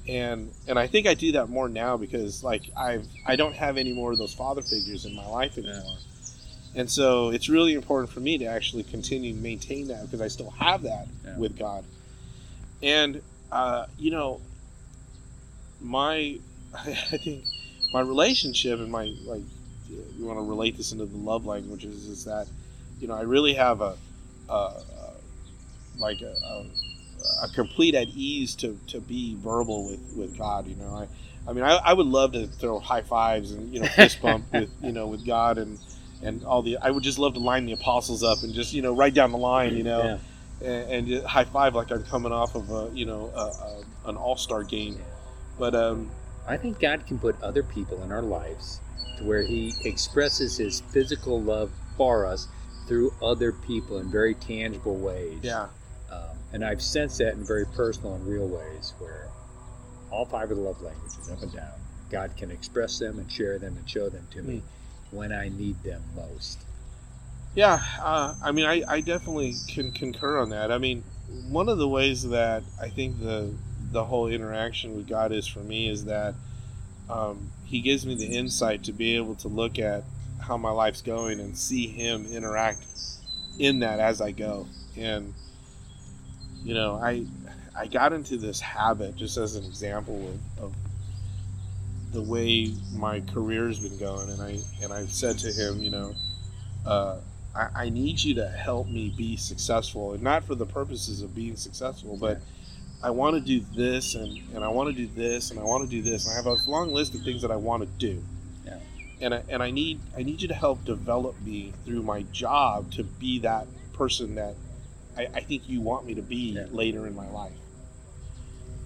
and 0.08 0.50
and 0.68 0.78
i 0.78 0.86
think 0.86 1.06
i 1.06 1.14
do 1.14 1.32
that 1.32 1.48
more 1.48 1.68
now 1.68 1.96
because 1.96 2.42
like 2.44 2.62
i've 2.76 3.06
i 3.26 3.36
don't 3.36 3.54
have 3.56 3.76
any 3.76 3.92
more 3.92 4.12
of 4.12 4.18
those 4.18 4.34
father 4.34 4.62
figures 4.62 5.04
in 5.04 5.14
my 5.14 5.26
life 5.26 5.56
Yeah. 5.56 5.70
anymore 5.70 5.96
and 6.76 6.90
so 6.90 7.30
it's 7.30 7.48
really 7.48 7.74
important 7.74 8.10
for 8.10 8.20
me 8.20 8.36
to 8.38 8.46
actually 8.46 8.82
continue 8.82 9.32
to 9.32 9.38
maintain 9.38 9.86
that 9.88 10.02
because 10.02 10.20
I 10.20 10.26
still 10.26 10.50
have 10.50 10.82
that 10.82 11.06
Yeah. 11.24 11.38
with 11.38 11.56
God. 11.56 11.84
And 12.82 13.22
uh, 13.52 13.86
you 13.96 14.10
know, 14.10 14.40
my 15.80 16.36
I 16.74 16.92
think 17.18 17.44
my 17.92 18.00
relationship 18.00 18.80
and 18.80 18.90
my 18.90 19.14
like 19.24 19.42
you 19.88 20.24
want 20.26 20.38
to 20.38 20.42
relate 20.44 20.76
this 20.76 20.90
into 20.92 21.06
the 21.06 21.16
love 21.16 21.46
languages 21.46 22.06
is 22.08 22.24
that 22.24 22.48
you 23.00 23.06
know 23.06 23.14
I 23.14 23.22
really 23.22 23.54
have 23.54 23.80
a, 23.80 23.96
a, 24.48 24.52
a 24.52 24.82
like 25.98 26.20
a, 26.22 26.34
a, 26.44 26.66
a 27.44 27.48
complete 27.54 27.94
at 27.94 28.08
ease 28.08 28.54
to, 28.56 28.78
to 28.88 29.00
be 29.00 29.36
verbal 29.40 29.86
with, 29.88 30.00
with 30.16 30.36
God. 30.38 30.66
You 30.66 30.76
know, 30.76 30.94
I 30.94 31.08
I 31.50 31.52
mean 31.52 31.64
I, 31.64 31.76
I 31.76 31.92
would 31.92 32.06
love 32.06 32.32
to 32.32 32.46
throw 32.46 32.78
high 32.78 33.02
fives 33.02 33.52
and 33.52 33.72
you 33.72 33.80
know 33.80 33.86
fist 33.88 34.20
bump 34.22 34.44
with 34.52 34.70
you 34.82 34.92
know 34.92 35.06
with 35.06 35.24
God 35.26 35.58
and 35.58 35.78
and 36.22 36.44
all 36.44 36.62
the 36.62 36.78
I 36.78 36.90
would 36.90 37.02
just 37.02 37.18
love 37.18 37.34
to 37.34 37.40
line 37.40 37.66
the 37.66 37.72
apostles 37.72 38.22
up 38.22 38.42
and 38.42 38.54
just 38.54 38.72
you 38.72 38.82
know 38.82 38.94
right 38.94 39.12
down 39.12 39.30
the 39.32 39.38
line 39.38 39.76
you 39.76 39.82
know 39.84 40.18
Yeah. 40.62 40.68
and, 40.68 41.08
and 41.10 41.24
high 41.26 41.44
five 41.44 41.74
like 41.74 41.90
I'm 41.90 42.02
coming 42.04 42.32
off 42.32 42.54
of 42.54 42.70
a 42.70 42.90
you 42.94 43.04
know 43.06 43.30
a, 43.34 43.38
a, 43.40 43.84
an 44.10 44.16
all 44.16 44.36
star 44.36 44.62
game. 44.64 44.98
But 45.58 45.74
um, 45.74 46.10
I 46.48 46.56
think 46.56 46.80
God 46.80 47.06
can 47.06 47.18
put 47.18 47.40
other 47.42 47.62
people 47.62 48.02
in 48.02 48.10
our 48.10 48.22
lives 48.22 48.80
to 49.18 49.24
where 49.24 49.42
He 49.42 49.72
expresses 49.84 50.56
His 50.56 50.80
physical 50.80 51.40
love 51.40 51.70
for 51.96 52.26
us 52.26 52.48
through 52.88 53.14
other 53.22 53.52
people 53.52 53.98
in 53.98 54.10
very 54.10 54.34
tangible 54.34 54.96
ways. 54.96 55.38
yeah, 55.42 55.68
and 56.54 56.64
I've 56.64 56.80
sensed 56.80 57.18
that 57.18 57.34
in 57.34 57.44
very 57.44 57.66
personal 57.66 58.14
and 58.14 58.24
real 58.26 58.46
ways 58.46 58.94
where 59.00 59.28
all 60.12 60.24
five 60.24 60.52
of 60.52 60.56
the 60.56 60.62
love 60.62 60.80
languages, 60.80 61.28
up 61.28 61.42
and 61.42 61.52
down, 61.52 61.72
God 62.10 62.30
can 62.36 62.52
express 62.52 62.96
them 63.00 63.18
and 63.18 63.30
share 63.30 63.58
them 63.58 63.76
and 63.76 63.90
show 63.90 64.08
them 64.08 64.24
to 64.30 64.42
me 64.42 64.62
when 65.10 65.32
I 65.32 65.48
need 65.48 65.82
them 65.82 66.00
most. 66.14 66.60
Yeah, 67.56 67.82
uh, 68.00 68.36
I 68.40 68.52
mean, 68.52 68.66
I, 68.66 68.84
I 68.86 69.00
definitely 69.00 69.54
can 69.66 69.90
concur 69.90 70.38
on 70.38 70.50
that. 70.50 70.70
I 70.70 70.78
mean, 70.78 71.02
one 71.48 71.68
of 71.68 71.78
the 71.78 71.88
ways 71.88 72.28
that 72.28 72.62
I 72.80 72.88
think 72.88 73.18
the 73.18 73.52
the 73.90 74.04
whole 74.04 74.28
interaction 74.28 74.96
with 74.96 75.08
God 75.08 75.32
is 75.32 75.46
for 75.46 75.60
me 75.60 75.88
is 75.88 76.04
that 76.04 76.34
um, 77.10 77.50
He 77.64 77.80
gives 77.80 78.06
me 78.06 78.14
the 78.14 78.26
insight 78.26 78.84
to 78.84 78.92
be 78.92 79.16
able 79.16 79.34
to 79.36 79.48
look 79.48 79.80
at 79.80 80.04
how 80.40 80.56
my 80.56 80.70
life's 80.70 81.02
going 81.02 81.40
and 81.40 81.56
see 81.58 81.88
Him 81.88 82.26
interact 82.26 82.84
in 83.58 83.80
that 83.80 83.98
as 83.98 84.20
I 84.20 84.30
go. 84.30 84.66
And 84.96 85.34
you 86.64 86.74
know, 86.74 86.94
I 86.96 87.26
I 87.76 87.86
got 87.86 88.12
into 88.12 88.36
this 88.36 88.60
habit 88.60 89.16
just 89.16 89.36
as 89.36 89.56
an 89.56 89.64
example 89.64 90.34
of, 90.58 90.64
of 90.64 90.74
the 92.12 92.22
way 92.22 92.72
my 92.94 93.20
career's 93.20 93.78
been 93.78 93.98
going, 93.98 94.30
and 94.30 94.42
I 94.42 94.58
and 94.82 94.92
I 94.92 95.06
said 95.06 95.38
to 95.38 95.52
him, 95.52 95.82
you 95.82 95.90
know. 95.90 96.14
Uh, 96.86 97.18
I, 97.54 97.68
I 97.74 97.88
need 97.88 98.22
you 98.22 98.34
to 98.34 98.48
help 98.48 98.88
me 98.88 99.14
be 99.16 99.36
successful, 99.36 100.12
and 100.12 100.22
not 100.22 100.44
for 100.44 100.54
the 100.54 100.66
purposes 100.66 101.22
of 101.22 101.34
being 101.34 101.56
successful, 101.56 102.16
but 102.16 102.40
I 103.02 103.10
want 103.10 103.34
to 103.36 103.40
do 103.40 103.64
this, 103.76 104.14
and, 104.14 104.40
and 104.54 104.64
I 104.64 104.68
want 104.68 104.88
to 104.88 104.94
do 104.94 105.06
this, 105.06 105.50
and 105.50 105.60
I 105.60 105.62
want 105.62 105.88
to 105.88 105.90
do 105.90 106.02
this, 106.02 106.26
and 106.26 106.32
I 106.32 106.36
have 106.36 106.46
a 106.46 106.70
long 106.70 106.92
list 106.92 107.14
of 107.14 107.22
things 107.22 107.42
that 107.42 107.50
I 107.50 107.56
want 107.56 107.82
to 107.82 107.88
do. 107.98 108.22
Yeah. 108.66 108.78
And 109.20 109.34
I, 109.34 109.42
and 109.48 109.62
I 109.62 109.70
need 109.70 110.00
I 110.16 110.22
need 110.22 110.42
you 110.42 110.48
to 110.48 110.54
help 110.54 110.84
develop 110.84 111.40
me 111.42 111.72
through 111.84 112.02
my 112.02 112.22
job 112.32 112.90
to 112.92 113.04
be 113.04 113.40
that 113.40 113.66
person 113.92 114.34
that 114.34 114.54
I, 115.16 115.28
I 115.34 115.40
think 115.40 115.68
you 115.68 115.80
want 115.80 116.06
me 116.06 116.14
to 116.14 116.22
be 116.22 116.52
Yeah. 116.52 116.66
later 116.70 117.06
in 117.06 117.14
my 117.14 117.28
life. 117.28 117.52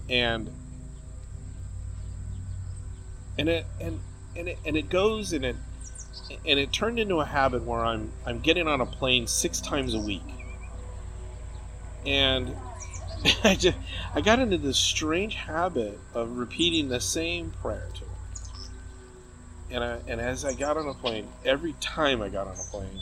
And 0.09 0.49
and 3.37 3.49
it 3.49 3.65
and 3.79 3.99
and 4.35 4.49
it, 4.49 4.59
and 4.65 4.77
it 4.77 4.89
goes 4.89 5.33
and 5.33 5.45
it 5.45 5.55
and 6.45 6.59
it 6.59 6.71
turned 6.71 6.99
into 6.99 7.19
a 7.19 7.25
habit 7.25 7.63
where 7.63 7.83
I'm 7.85 8.11
I'm 8.25 8.39
getting 8.39 8.67
on 8.67 8.81
a 8.81 8.85
plane 8.85 9.27
six 9.27 9.59
times 9.61 9.93
a 9.93 9.99
week, 9.99 10.23
and 12.05 12.55
I 13.43 13.55
just 13.55 13.77
I 14.13 14.21
got 14.21 14.39
into 14.39 14.57
this 14.57 14.77
strange 14.77 15.35
habit 15.35 15.99
of 16.13 16.37
repeating 16.37 16.89
the 16.89 16.99
same 16.99 17.51
prayer 17.61 17.87
to 17.95 18.01
him. 18.01 18.09
And 19.71 19.83
I 19.83 19.99
and 20.07 20.19
as 20.21 20.45
I 20.45 20.53
got 20.53 20.77
on 20.77 20.87
a 20.87 20.93
plane, 20.93 21.27
every 21.45 21.73
time 21.79 22.21
I 22.21 22.29
got 22.29 22.47
on 22.47 22.53
a 22.55 22.71
plane, 22.71 22.99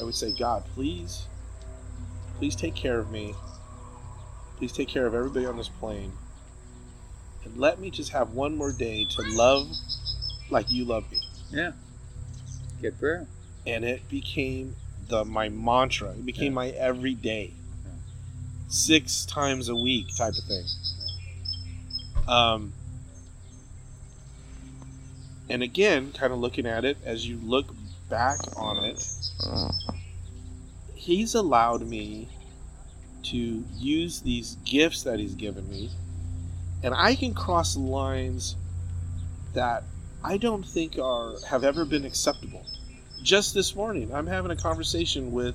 I 0.00 0.04
would 0.04 0.14
say, 0.14 0.32
God, 0.36 0.64
please, 0.74 1.26
please 2.44 2.54
take 2.54 2.74
care 2.74 2.98
of 2.98 3.10
me. 3.10 3.34
Please 4.58 4.70
take 4.70 4.86
care 4.86 5.06
of 5.06 5.14
everybody 5.14 5.46
on 5.46 5.56
this 5.56 5.70
plane. 5.70 6.12
And 7.42 7.56
let 7.56 7.80
me 7.80 7.88
just 7.90 8.12
have 8.12 8.32
one 8.34 8.54
more 8.54 8.70
day 8.70 9.06
to 9.06 9.22
love 9.22 9.66
like 10.50 10.70
you 10.70 10.84
love 10.84 11.10
me 11.10 11.22
Yeah. 11.50 11.72
Good 12.82 12.98
prayer. 12.98 13.26
and 13.66 13.82
it 13.82 14.06
became 14.10 14.76
the 15.08 15.24
my 15.24 15.48
mantra. 15.48 16.10
It 16.10 16.26
became 16.26 16.52
Yeah. 16.52 16.56
my 16.56 16.68
everyday, 16.72 17.54
six 18.68 19.24
times 19.24 19.70
a 19.70 19.74
week 19.74 20.14
type 20.14 20.34
of 20.36 20.44
thing. 20.44 20.66
Um, 22.28 22.74
and 25.48 25.62
again, 25.62 26.12
kind 26.12 26.30
of 26.30 26.38
looking 26.40 26.66
at 26.66 26.84
it 26.84 26.98
as 27.06 27.26
you 27.26 27.38
look 27.42 27.74
back 28.10 28.38
on 28.58 28.84
it, 28.84 29.02
he's 30.94 31.34
allowed 31.34 31.86
me 31.86 32.28
to 33.24 33.64
use 33.76 34.20
these 34.20 34.56
gifts 34.64 35.02
that 35.02 35.18
he's 35.18 35.34
given 35.34 35.68
me, 35.68 35.90
and 36.82 36.94
I 36.94 37.14
can 37.14 37.34
cross 37.34 37.76
lines 37.76 38.56
that 39.54 39.84
I 40.22 40.36
don't 40.36 40.64
think 40.66 40.98
are 40.98 41.34
have 41.48 41.64
ever 41.64 41.84
been 41.84 42.04
acceptable. 42.04 42.64
Just 43.22 43.54
this 43.54 43.74
morning 43.74 44.12
i'm 44.14 44.26
having 44.26 44.50
a 44.50 44.56
conversation 44.56 45.32
with 45.32 45.54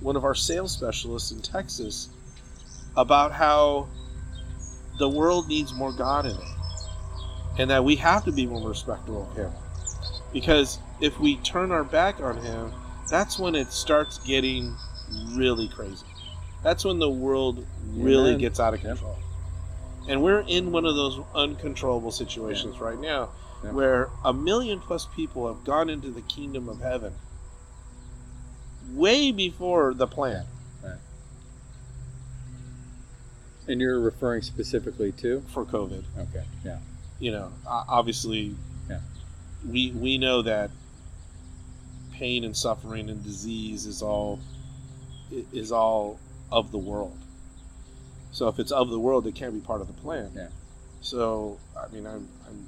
one 0.00 0.16
of 0.16 0.24
our 0.24 0.34
sales 0.34 0.72
specialists 0.72 1.30
in 1.30 1.40
texas 1.40 2.08
about 2.96 3.30
how 3.30 3.86
the 4.98 5.08
world 5.08 5.46
needs 5.46 5.72
more 5.72 5.92
god 5.92 6.26
in 6.26 6.32
it 6.32 6.56
and 7.58 7.70
that 7.70 7.84
we 7.84 7.94
have 7.94 8.24
to 8.24 8.32
be 8.32 8.44
more 8.44 8.68
respectful 8.68 9.30
of 9.30 9.36
him. 9.36 9.52
Because 10.32 10.78
if 11.00 11.18
we 11.20 11.36
turn 11.38 11.70
our 11.70 11.84
back 11.84 12.20
on 12.20 12.38
him 12.38 12.72
that's 13.08 13.38
when 13.38 13.54
it 13.54 13.68
starts 13.68 14.18
getting 14.26 14.74
really 15.28 15.68
crazy 15.68 16.05
that's 16.66 16.84
when 16.84 16.98
the 16.98 17.08
world 17.08 17.64
really 17.94 18.30
Amen. 18.30 18.40
gets 18.40 18.58
out 18.58 18.74
of 18.74 18.82
Yep. 18.82 18.96
control 18.96 19.16
and 20.08 20.20
we're 20.20 20.40
in 20.40 20.72
one 20.72 20.84
of 20.84 20.96
those 20.96 21.20
uncontrollable 21.32 22.10
situations 22.10 22.80
right 22.80 22.98
now 23.00 23.28
Yep. 23.62 23.72
where 23.72 24.10
a 24.24 24.32
million 24.32 24.80
plus 24.80 25.06
people 25.14 25.46
have 25.46 25.62
gone 25.64 25.88
into 25.88 26.10
the 26.10 26.22
kingdom 26.22 26.68
of 26.68 26.80
heaven 26.80 27.12
way 28.92 29.30
before 29.30 29.94
the 29.94 30.06
plan. 30.08 30.44
And 33.68 33.80
you're 33.80 33.98
referring 34.00 34.42
specifically 34.42 35.10
to? 35.12 35.40
for 35.48 35.64
COVID. 35.64 36.04
Okay. 36.18 36.44
Yeah. 36.64 36.78
You 37.18 37.32
know, 37.32 37.52
obviously, 37.66 38.54
Yeah. 38.88 39.00
we 39.68 39.90
we 39.90 40.18
know 40.18 40.42
that 40.42 40.70
pain 42.12 42.44
and 42.44 42.56
suffering 42.56 43.10
and 43.10 43.22
disease 43.24 43.86
is 43.86 44.02
all 44.02 44.38
is 45.52 45.72
all 45.72 46.18
of 46.50 46.72
the 46.72 46.78
world. 46.78 47.16
So 48.32 48.48
if 48.48 48.58
it's 48.58 48.72
of 48.72 48.90
the 48.90 48.98
world, 48.98 49.26
it 49.26 49.34
can't 49.34 49.54
be 49.54 49.60
part 49.60 49.80
of 49.80 49.86
the 49.86 49.92
plan. 49.94 50.30
Yeah. 50.34 50.48
So 51.00 51.58
I 51.76 51.92
mean, 51.92 52.06
I'm, 52.06 52.28
I'm, 52.46 52.66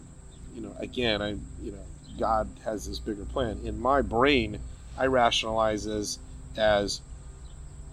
you 0.54 0.62
know, 0.62 0.74
again, 0.78 1.20
I, 1.22 1.30
you 1.62 1.72
know, 1.72 1.78
God 2.18 2.48
has 2.64 2.86
this 2.86 2.98
bigger 2.98 3.24
plan. 3.24 3.60
In 3.64 3.78
my 3.80 4.02
brain, 4.02 4.58
I 4.96 5.06
rationalize 5.06 5.86
as 5.86 6.18
as 6.56 7.00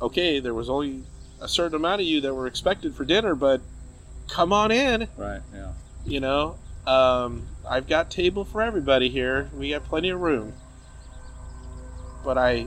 okay, 0.02 0.40
there 0.40 0.54
was 0.54 0.70
only 0.70 1.04
a 1.42 1.48
certain 1.48 1.76
amount 1.76 2.02
of 2.02 2.08
you 2.08 2.22
that 2.22 2.34
were 2.34 2.48
expected 2.48 2.96
for 2.96 3.06
dinner, 3.06 3.36
but 3.36 3.62
come 4.28 4.52
on 4.52 4.72
in 4.72 5.08
Right. 5.18 5.42
Yeah. 5.54 5.72
you 6.04 6.20
know 6.20 6.58
um, 6.88 7.46
i've 7.70 7.88
got 7.88 8.10
table 8.10 8.44
for 8.44 8.60
everybody 8.62 9.08
here 9.08 9.52
we 9.56 9.70
got 9.70 9.84
plenty 9.84 10.10
of 10.10 10.20
room 10.20 10.52
but 12.24 12.36
i 12.36 12.66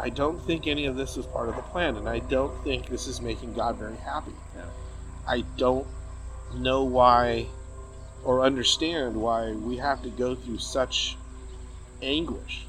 i 0.00 0.08
don't 0.08 0.40
think 0.46 0.66
any 0.66 0.86
of 0.86 0.96
this 0.96 1.16
is 1.16 1.26
part 1.26 1.48
of 1.48 1.56
the 1.56 1.62
plan 1.62 1.96
and 1.96 2.08
i 2.08 2.18
don't 2.18 2.52
think 2.64 2.86
this 2.88 3.06
is 3.06 3.20
making 3.20 3.52
god 3.54 3.76
very 3.76 3.96
happy 3.96 4.32
Yeah. 4.56 4.64
i 5.28 5.42
don't 5.56 5.86
know 6.54 6.84
why 6.84 7.46
or 8.24 8.40
understand 8.42 9.14
why 9.14 9.52
we 9.52 9.76
have 9.76 10.02
to 10.02 10.08
go 10.10 10.34
through 10.34 10.58
such 10.58 11.16
anguish 12.02 12.64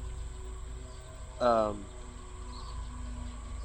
um, 1.40 1.84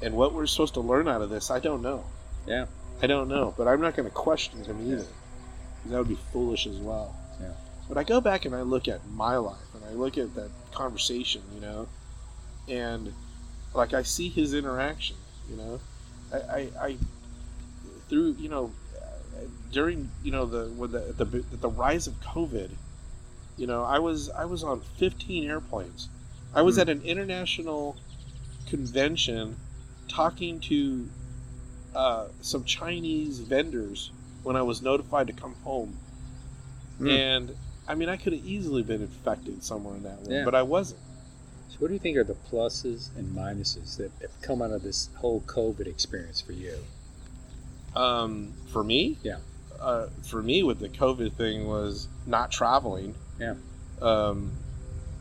and 0.02 0.14
what 0.14 0.32
we're 0.34 0.46
supposed 0.46 0.74
to 0.74 0.80
learn 0.80 1.06
out 1.08 1.22
of 1.22 1.30
this 1.30 1.50
i 1.50 1.58
don't 1.60 1.82
know 1.82 2.04
Yeah. 2.46 2.66
I 3.00 3.06
don't 3.06 3.28
know, 3.28 3.54
but 3.56 3.68
I'm 3.68 3.80
not 3.80 3.94
going 3.94 4.08
to 4.08 4.14
question 4.14 4.64
him 4.64 4.80
either. 4.90 5.06
That 5.86 5.98
would 5.98 6.08
be 6.08 6.18
foolish 6.32 6.66
as 6.66 6.78
well. 6.78 7.14
Yeah. 7.40 7.52
But 7.88 7.96
I 7.96 8.02
go 8.02 8.20
back 8.20 8.44
and 8.44 8.52
I 8.56 8.62
look 8.62 8.88
at 8.88 9.06
my 9.10 9.36
life 9.36 9.68
and 9.74 9.84
I 9.84 9.92
look 9.92 10.18
at 10.18 10.34
that 10.34 10.50
conversation, 10.72 11.42
you 11.54 11.60
know, 11.60 11.86
and 12.66 13.12
like 13.74 13.94
I 13.94 14.02
see 14.02 14.28
his 14.28 14.54
interaction, 14.54 15.16
you 15.50 15.56
know, 15.56 15.80
I, 16.32 16.36
I, 16.36 16.68
I 16.86 16.96
through 18.08 18.36
you 18.38 18.48
know 18.48 18.72
during 19.72 20.10
you 20.22 20.32
know 20.32 20.46
the 20.46 20.68
when 20.70 20.92
the 20.92 21.00
the 21.16 21.24
the 21.56 21.68
rise 21.68 22.06
of 22.06 22.20
COVID, 22.22 22.70
you 23.56 23.66
know, 23.66 23.84
I 23.84 23.98
was 23.98 24.30
I 24.30 24.44
was 24.44 24.62
on 24.64 24.80
15 24.96 25.44
airplanes. 25.48 26.08
I 26.54 26.62
was 26.62 26.76
Hmm. 26.76 26.80
at 26.82 26.88
an 26.88 27.02
international 27.02 27.96
convention 28.66 29.56
talking 30.08 30.60
to 30.60 31.08
uh, 31.94 32.26
some 32.40 32.64
Chinese 32.64 33.40
vendors 33.40 34.10
when 34.42 34.56
I 34.56 34.62
was 34.62 34.80
notified 34.82 35.26
to 35.26 35.32
come 35.32 35.54
home. 35.64 35.96
Hmm. 36.98 37.08
And 37.08 37.56
I 37.86 37.94
mean, 37.94 38.08
I 38.08 38.16
could 38.16 38.32
have 38.32 38.44
easily 38.44 38.82
been 38.82 39.02
infected 39.02 39.62
somewhere 39.62 39.96
in 39.96 40.02
that 40.04 40.18
room, 40.22 40.30
Yeah. 40.32 40.44
but 40.44 40.54
I 40.54 40.62
wasn't. 40.62 41.00
So, 41.68 41.76
what 41.78 41.88
do 41.88 41.94
you 41.94 42.00
think 42.00 42.16
are 42.16 42.24
the 42.24 42.34
pluses 42.50 43.14
and 43.16 43.34
minuses 43.36 43.96
that 43.98 44.10
have 44.22 44.40
come 44.42 44.62
out 44.62 44.70
of 44.70 44.82
this 44.82 45.10
whole 45.16 45.40
COVID 45.42 45.86
experience 45.86 46.40
for 46.40 46.52
you? 46.52 46.74
Um, 47.94 48.52
for 48.72 48.82
me, 48.84 49.16
Yeah. 49.22 49.38
Uh, 49.80 50.08
for 50.24 50.42
me, 50.42 50.64
with 50.64 50.80
the 50.80 50.88
COVID 50.88 51.34
thing 51.34 51.68
was 51.68 52.08
not 52.26 52.50
traveling. 52.50 53.14
Yeah. 53.38 53.54
Um, 54.02 54.50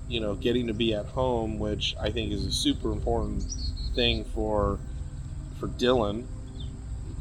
you 0.09 0.19
know, 0.19 0.33
getting 0.33 0.65
to 0.67 0.73
be 0.73 0.93
at 0.95 1.05
home, 1.05 1.59
which 1.59 1.95
I 1.99 2.09
think 2.11 2.31
is 2.31 2.43
a 2.45 2.51
super 2.51 2.91
important 2.91 3.43
thing 3.93 4.23
for 4.25 4.79
for 5.59 5.67
Dylan. 5.67 6.25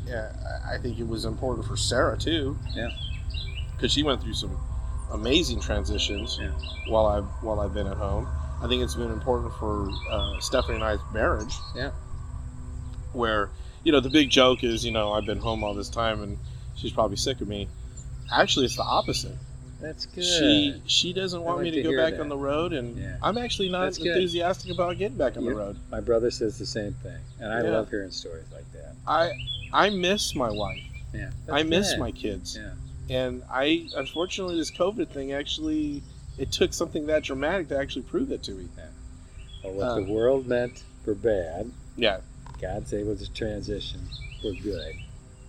Yeah, 0.07 0.31
I- 0.67 0.79
think 0.79 0.99
it 0.99 1.09
was 1.09 1.25
important 1.25 1.67
for 1.67 1.77
Sarah 1.77 2.17
too. 2.17 2.57
Yeah. 2.75 2.91
Because 3.75 3.93
she 3.93 4.03
went 4.03 4.23
through 4.23 4.35
some 4.35 4.57
amazing 5.13 5.61
transitions 5.61 6.39
Yeah. 6.41 6.53
while 6.89 7.07
I 7.07 7.21
while 7.45 7.61
I've 7.61 7.75
been 7.75 7.87
at 7.87 7.97
home. 7.99 8.27
I 8.63 8.69
think 8.69 8.83
it's 8.83 8.95
been 8.95 9.11
important 9.13 9.53
for 9.55 9.89
uh, 10.11 10.41
Stephanie 10.41 10.77
and 10.77 10.85
I's 10.85 10.99
marriage. 11.13 11.55
Yeah. 11.75 11.91
Where 13.13 13.51
you 13.85 13.93
know 13.93 14.01
the 14.01 14.11
big 14.11 14.31
joke 14.31 14.65
is 14.65 14.85
you 14.85 14.93
know 14.93 15.13
I've 15.13 15.27
been 15.27 15.39
home 15.39 15.63
all 15.65 15.75
this 15.75 15.89
time 15.89 16.23
and 16.23 16.39
she's 16.77 16.93
probably 16.93 17.17
sick 17.17 17.41
of 17.41 17.49
me. 17.49 17.69
Actually, 18.33 18.67
it's 18.67 18.77
the 18.77 18.83
opposite. 18.83 19.37
That's 19.81 20.07
good. 20.07 20.25
She 20.25 20.83
she 20.87 21.13
doesn't 21.13 21.43
want 21.43 21.59
like 21.59 21.65
me 21.65 21.71
to, 21.73 21.83
to 21.83 21.91
go 21.91 21.97
back 21.97 22.15
that. 22.15 22.21
on 22.21 22.29
the 22.29 22.37
road, 22.37 22.73
and 22.73 22.97
Yeah. 22.97 23.17
I'm 23.23 23.37
actually 23.39 23.69
not 23.69 23.85
That's 23.85 23.99
good. 23.99 24.09
enthusiastic 24.09 24.73
about 24.73 24.97
getting 24.99 25.19
back 25.19 25.37
on 25.37 25.45
Yep. 25.45 25.53
the 25.53 25.59
road. 25.59 25.77
My 25.91 26.01
brother 26.01 26.31
says 26.31 26.59
the 26.59 26.67
same 26.67 26.95
thing, 26.95 27.19
and 27.41 27.53
I 27.53 27.63
Yeah. 27.63 27.71
love 27.71 27.91
hearing 27.91 28.11
stories 28.11 28.47
like 28.55 28.71
that. 28.73 28.95
I 29.07 29.33
I 29.73 29.91
miss 29.91 30.35
my 30.35 30.51
wife. 30.51 30.83
Yeah, 31.13 31.31
I 31.51 31.63
miss 31.63 31.91
good. 31.91 32.01
my 32.01 32.11
kids, 32.11 32.59
Yeah, 32.59 32.73
and 33.25 33.43
I 33.51 33.87
unfortunately 33.97 34.57
this 34.57 34.71
COVID 34.71 35.09
thing 35.09 35.33
actually 35.33 36.03
it 36.39 36.53
took 36.53 36.73
something 36.73 37.07
that 37.07 37.25
dramatic 37.25 37.69
to 37.69 37.79
actually 37.79 38.03
prove 38.03 38.31
it 38.33 38.43
to 38.45 38.53
me. 38.53 38.69
Then. 38.77 38.89
Well, 39.65 39.73
what 39.75 39.89
Uh. 39.89 39.95
the 39.97 40.13
world 40.13 40.47
meant 40.47 40.83
for 41.05 41.15
bad, 41.15 41.71
Yeah, 41.97 42.21
God's 42.61 42.93
able 42.93 43.17
to 43.17 43.33
transition 43.33 44.01
for 44.43 44.53
good 44.53 44.95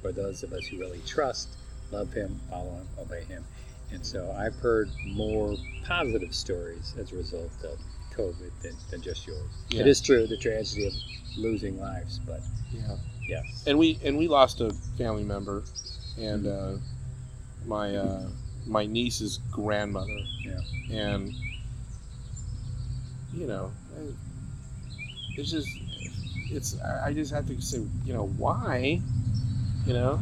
for 0.02 0.12
those 0.12 0.44
of 0.44 0.54
us 0.54 0.66
who 0.68 0.78
really 0.80 1.02
trust, 1.06 1.50
love 1.92 2.14
Him, 2.14 2.40
follow 2.50 2.72
Him, 2.76 2.88
obey 3.00 3.24
Him. 3.24 3.44
And 3.92 4.06
so 4.06 4.32
I've 4.38 4.56
heard 4.56 4.90
more 5.06 5.56
positive 5.86 6.34
stories 6.36 6.94
as 6.98 7.12
a 7.12 7.16
result 7.16 7.52
of 7.64 7.80
COVID 8.14 8.52
than, 8.62 8.76
than 8.92 9.02
just 9.02 9.26
yours. 9.26 9.50
Yeah. 9.70 9.82
It 9.82 9.88
is 9.88 10.02
true, 10.02 10.28
the 10.28 10.38
tragedy 10.38 10.88
of 10.88 10.94
losing 11.38 11.80
lives, 11.80 12.20
but 12.20 12.42
yeah. 12.72 12.98
yes. 13.28 13.64
And 13.68 13.78
we 13.80 14.00
and 14.04 14.18
we 14.18 14.28
lost 14.28 14.60
a 14.62 14.72
family 14.98 15.24
member, 15.24 15.64
and 16.18 16.48
uh, 16.48 16.72
my 17.66 17.96
uh, 17.96 18.28
my 18.68 18.86
niece's 18.86 19.40
grandmother. 19.52 20.18
Yeah. 20.44 20.60
And 20.92 21.34
you 23.34 23.48
know, 23.48 23.72
it's 25.36 25.52
just 25.52 25.70
it's 26.50 26.80
I 26.82 27.14
just 27.14 27.34
have 27.34 27.48
to 27.48 27.62
say 27.62 27.84
you 28.06 28.14
know 28.14 28.28
why, 28.38 29.02
you 29.86 29.94
know, 29.94 30.20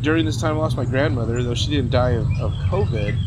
during 0.00 0.24
this 0.24 0.40
time 0.40 0.56
I 0.56 0.58
lost 0.58 0.76
my 0.76 0.84
grandmother 0.84 1.42
though 1.42 1.54
she 1.54 1.70
didn't 1.70 1.90
die 1.90 2.10
of, 2.10 2.26
of 2.40 2.52
COVID. 2.70 3.18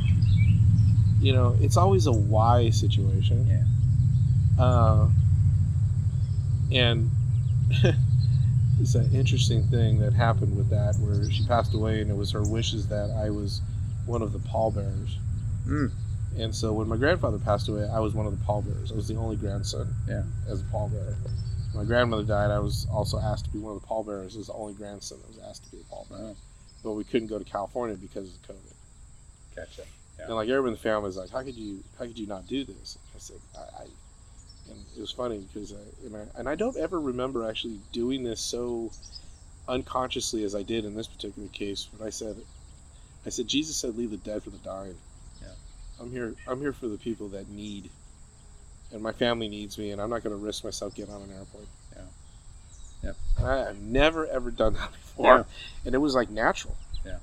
You 1.21 1.33
know, 1.33 1.55
it's 1.59 1.77
always 1.77 2.07
a 2.07 2.11
why 2.11 2.69
situation. 2.69 3.47
Yeah. 3.47 4.63
Uh, 4.63 5.09
and 6.71 7.09
it's 8.79 8.95
an 8.95 9.09
interesting 9.13 9.63
thing 9.67 9.99
that 9.99 10.13
happened 10.13 10.55
with 10.55 10.69
that, 10.69 10.95
where 10.97 11.29
she 11.31 11.45
passed 11.45 11.73
away, 11.73 12.01
and 12.01 12.11
it 12.11 12.15
was 12.15 12.31
her 12.31 12.43
wishes 12.43 12.87
that 12.87 13.09
I 13.11 13.29
was 13.29 13.61
one 14.05 14.21
of 14.21 14.33
the 14.33 14.39
pallbearers. 14.39 15.17
Mm. 15.67 15.91
And 16.37 16.53
so 16.53 16.73
when 16.73 16.87
my 16.87 16.97
grandfather 16.97 17.39
passed 17.39 17.67
away, 17.69 17.87
I 17.87 17.99
was 17.99 18.13
one 18.13 18.25
of 18.25 18.37
the 18.37 18.45
pallbearers. 18.45 18.91
I 18.91 18.95
was 18.95 19.07
the 19.07 19.15
only 19.15 19.35
grandson 19.35 19.93
Yeah. 20.07 20.23
as 20.49 20.61
a 20.61 20.63
pallbearer. 20.65 21.15
When 21.71 21.83
my 21.83 21.85
grandmother 21.85 22.23
died, 22.23 22.51
I 22.51 22.59
was 22.59 22.87
also 22.91 23.19
asked 23.19 23.45
to 23.45 23.51
be 23.51 23.59
one 23.59 23.75
of 23.75 23.81
the 23.81 23.87
pallbearers. 23.87 24.35
I 24.35 24.39
was 24.39 24.47
the 24.47 24.53
only 24.53 24.73
grandson 24.73 25.19
that 25.19 25.27
was 25.27 25.39
asked 25.39 25.63
to 25.65 25.71
be 25.71 25.77
a 25.81 25.93
pallbearer. 25.93 26.29
Wow. 26.29 26.35
But 26.83 26.93
we 26.93 27.03
couldn't 27.03 27.27
go 27.29 27.39
to 27.39 27.45
California 27.45 27.95
because 27.95 28.33
of 28.33 28.41
COVID. 28.43 28.73
Gotcha. 29.55 29.83
Yeah. 30.19 30.25
And 30.25 30.35
like 30.35 30.49
everyone 30.49 30.69
in 30.69 30.73
the 30.73 30.79
family 30.79 31.07
was 31.07 31.17
like, 31.17 31.29
"How 31.29 31.41
could 31.41 31.55
you? 31.55 31.83
How 31.97 32.05
could 32.05 32.17
you 32.17 32.27
not 32.27 32.47
do 32.47 32.63
this?" 32.63 32.97
I 33.15 33.19
said, 33.19 33.37
"I." 33.57 33.83
I 33.83 33.87
and 34.69 34.83
it 34.97 34.99
was 35.01 35.11
funny 35.11 35.47
because 35.53 35.73
I 35.73 36.05
and, 36.05 36.15
I 36.15 36.39
and 36.39 36.49
I 36.49 36.55
don't 36.55 36.77
ever 36.77 36.99
remember 36.99 37.47
actually 37.47 37.79
doing 37.91 38.23
this 38.23 38.41
so 38.41 38.91
unconsciously 39.67 40.43
as 40.43 40.55
I 40.55 40.63
did 40.63 40.85
in 40.85 40.95
this 40.95 41.07
particular 41.07 41.47
case. 41.49 41.87
When 41.95 42.07
I 42.07 42.11
said, 42.11 42.37
"I 43.25 43.29
said 43.29 43.47
Jesus 43.47 43.75
said, 43.75 43.97
leave 43.97 44.11
the 44.11 44.17
dead 44.17 44.43
for 44.43 44.49
the 44.49 44.57
dying." 44.59 44.95
Yeah. 45.41 45.47
I'm 45.99 46.11
here. 46.11 46.35
I'm 46.47 46.59
here 46.59 46.73
for 46.73 46.87
the 46.87 46.97
people 46.97 47.29
that 47.29 47.49
need, 47.49 47.89
and 48.91 49.01
my 49.01 49.11
family 49.11 49.47
needs 49.47 49.77
me, 49.77 49.91
and 49.91 50.01
I'm 50.01 50.09
not 50.09 50.23
going 50.23 50.37
to 50.37 50.43
risk 50.43 50.63
myself 50.63 50.95
getting 50.95 51.13
on 51.13 51.21
an 51.21 51.31
airplane. 51.31 51.67
Yeah. 51.95 52.01
Yep. 53.03 53.15
I, 53.43 53.69
I've 53.69 53.81
never 53.81 54.27
ever 54.27 54.51
done 54.51 54.73
that 54.73 54.91
before, 55.15 55.37
Yeah. 55.37 55.43
and 55.85 55.95
it 55.95 55.99
was 55.99 56.15
like 56.15 56.29
natural. 56.29 56.75
Yeah. 57.05 57.17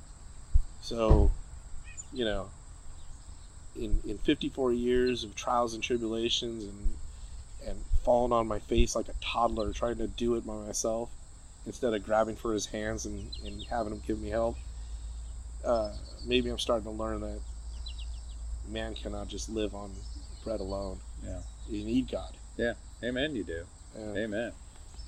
So, 0.81 1.31
you 2.13 2.25
know, 2.25 2.49
in 3.77 4.01
in 4.07 4.19
54 4.19 4.73
years 4.73 5.25
of 5.25 5.35
trials 5.35 5.75
and 5.75 5.83
tribulations 5.83 6.65
and 6.65 6.95
and 7.67 7.79
falling 8.03 8.33
on 8.33 8.49
my 8.49 8.59
face 8.59 8.97
like 8.97 9.09
a 9.09 9.15
toddler 9.21 9.73
trying 9.73 9.97
to 9.97 10.09
do 10.09 10.35
it 10.35 10.45
by 10.45 10.55
myself 10.55 11.11
instead 11.65 11.95
of 11.95 12.05
grabbing 12.05 12.35
for 12.35 12.53
his 12.53 12.67
hands 12.67 13.07
and, 13.07 13.31
and 13.45 13.63
having 13.71 13.93
him 13.93 14.03
give 14.05 14.21
me 14.21 14.29
help 14.31 14.57
uh, 15.65 15.93
maybe 16.27 16.49
i'm 16.51 16.59
starting 16.59 16.85
to 16.85 16.91
learn 16.91 17.21
that 17.21 17.41
man 18.69 18.95
cannot 18.95 19.29
just 19.29 19.49
live 19.49 19.75
on 19.75 19.91
bread 20.45 20.61
alone 20.61 20.99
Yeah. 21.25 21.41
you 21.69 21.85
need 21.85 22.11
god 22.11 22.35
Yeah. 22.57 22.75
Amen, 23.03 23.35
you 23.35 23.43
do. 23.45 23.65
Amen. 23.99 24.53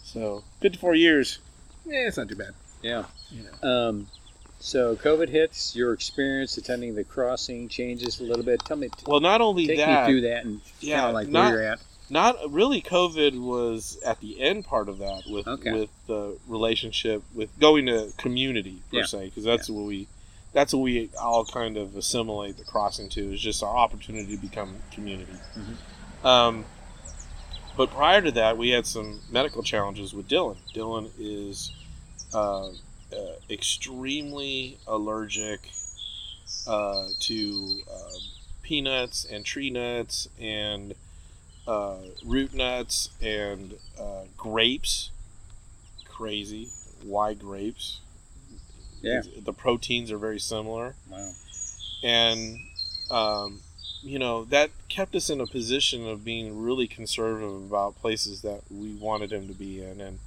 so 0.03 0.43
54 0.61 0.95
years 0.95 1.38
yeah 1.87 2.07
it's 2.09 2.17
not 2.17 2.29
too 2.29 2.37
bad 2.37 2.55
Yeah. 2.83 3.05
know 3.62 3.69
Um, 3.69 4.07
so 4.61 4.97
COVID 4.97 5.29
hits. 5.29 5.77
Your 5.77 5.93
experience 5.93 6.57
attending 6.57 6.95
the 6.95 7.05
crossing 7.05 7.69
changes 7.69 8.21
a 8.21 8.23
little 8.25 8.45
bit. 8.45 8.61
Tell 8.64 8.79
me, 8.79 8.88
well 9.07 9.21
not 9.21 9.40
only 9.43 9.67
take 9.67 9.77
that 9.79 10.07
me 10.07 10.12
through 10.12 10.21
that 10.23 10.45
and 10.47 10.61
Yeah, 10.81 11.01
kind 11.01 11.09
of 11.09 11.14
like 11.14 11.29
not- 11.29 11.53
where 11.53 11.62
you're 11.62 11.73
at. 11.73 11.81
not 12.09 12.51
really 12.51 12.81
covid 12.81 13.38
was 13.38 13.99
at 14.07 14.21
the 14.21 14.40
end 14.40 14.64
part 14.64 14.88
of 14.88 14.99
that 14.99 15.23
with 15.29 15.47
Okay. 15.47 15.73
with 15.73 15.90
the 16.07 16.38
relationship 16.47 17.23
with 17.35 17.59
going 17.59 17.87
to 17.87 18.12
community 18.17 18.81
per 18.90 18.99
Yeah. 18.99 19.05
se 19.05 19.25
because 19.27 19.45
that's 19.45 19.69
what 19.69 19.85
we 19.87 20.07
that's 20.55 20.73
what 20.73 20.83
we 20.83 21.11
all 21.21 21.45
kind 21.45 21.77
of 21.77 21.95
assimilate 21.97 22.57
the 22.57 22.64
crossing 22.64 23.09
to 23.11 23.35
is 23.35 23.40
just 23.40 23.62
our 23.62 23.77
opportunity 23.77 24.37
to 24.37 24.40
become 24.40 24.77
community 24.90 25.37
Mhm. 25.57 26.25
um, 26.27 26.64
but 27.77 27.90
prior 27.90 28.23
to 28.23 28.31
that 28.33 28.57
we 28.57 28.71
had 28.71 28.87
some 28.87 29.21
medical 29.31 29.62
challenges 29.62 30.14
with 30.14 30.29
dylan 30.29 30.57
dylan 30.75 31.11
is 31.19 31.73
uh, 32.33 32.69
uh, 32.69 32.73
extremely 33.51 34.79
allergic 34.87 35.61
uh, 36.67 37.09
to 37.21 37.81
uh, 37.93 38.11
peanuts 38.62 39.25
and 39.25 39.45
tree 39.45 39.71
nuts 39.71 40.29
and 40.40 40.95
uh, 41.67 41.97
root 42.25 42.53
nuts 42.55 43.11
and 43.23 43.75
uh, 43.99 44.23
grapes. 44.37 45.11
Crazy. 46.07 46.69
Why 47.03 47.35
grapes? 47.35 48.01
Yeah. 49.05 49.23
The 49.45 49.53
proteins 49.53 50.11
are 50.11 50.19
very 50.19 50.38
similar. 50.40 50.95
Wow. 51.11 51.31
And, 52.03 52.59
um, 53.11 53.61
you 54.03 54.19
know, 54.19 54.45
that 54.45 54.71
kept 54.88 55.14
us 55.14 55.31
in 55.31 55.40
a 55.40 55.47
position 55.47 56.07
of 56.07 56.25
being 56.25 56.62
really 56.62 56.87
conservative 56.87 57.55
about 57.55 57.97
places 58.01 58.43
that 58.43 58.62
we 58.71 58.95
wanted 58.95 59.33
him 59.33 59.49
to 59.49 59.55
be 59.55 59.83
in. 59.83 60.01
And, 60.01 60.19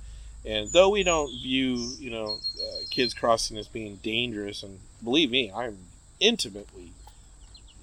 and 0.45 0.69
though 0.71 0.89
we 0.89 1.03
don't 1.03 1.29
view, 1.29 1.93
you 1.99 2.09
know, 2.09 2.37
uh, 2.59 2.77
kids 2.89 3.13
crossing 3.13 3.57
as 3.57 3.67
being 3.67 3.97
dangerous, 3.97 4.63
and 4.63 4.79
believe 5.03 5.29
me, 5.29 5.51
I'm 5.51 5.77
intimately 6.19 6.91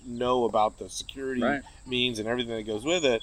know 0.06 0.44
about 0.44 0.78
the 0.78 0.88
security 0.90 1.42
Right. 1.42 1.62
means 1.86 2.18
and 2.18 2.28
everything 2.28 2.54
that 2.56 2.64
goes 2.64 2.84
with 2.84 3.04
it. 3.04 3.22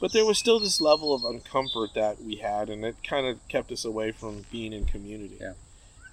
But 0.00 0.12
there 0.12 0.24
was 0.24 0.38
still 0.38 0.60
this 0.60 0.80
level 0.80 1.14
of 1.14 1.22
uncomfort 1.22 1.94
that 1.94 2.20
we 2.22 2.36
had, 2.36 2.68
and 2.68 2.84
it 2.84 2.96
kind 3.02 3.26
of 3.26 3.38
kept 3.48 3.72
us 3.72 3.84
away 3.84 4.12
from 4.12 4.44
being 4.50 4.72
in 4.72 4.84
community. 4.84 5.38
Yeah. 5.40 5.54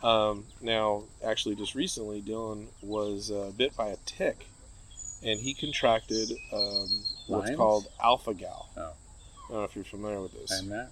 Um, 0.04 0.46
now, 0.62 1.04
actually, 1.24 1.56
just 1.56 1.76
recently, 1.76 2.22
Dylan 2.22 2.68
was 2.82 3.32
uh, 3.32 3.52
bit 3.56 3.76
by 3.76 3.90
a 3.90 3.98
tick, 4.06 4.48
and 5.24 5.40
he 5.40 5.54
contracted 5.54 6.32
um, 6.52 6.88
what's 7.28 7.48
Lyme's? 7.48 7.58
called 7.58 7.88
alpha 8.02 8.34
gal. 8.34 8.70
Oh. 8.76 8.82
I 8.82 9.54
don't 9.54 9.58
know 9.58 9.64
if 9.64 9.76
you're 9.76 9.86
familiar 9.86 10.22
with 10.22 10.34
this. 10.34 10.52
I'm 10.60 10.70
not. 10.70 10.88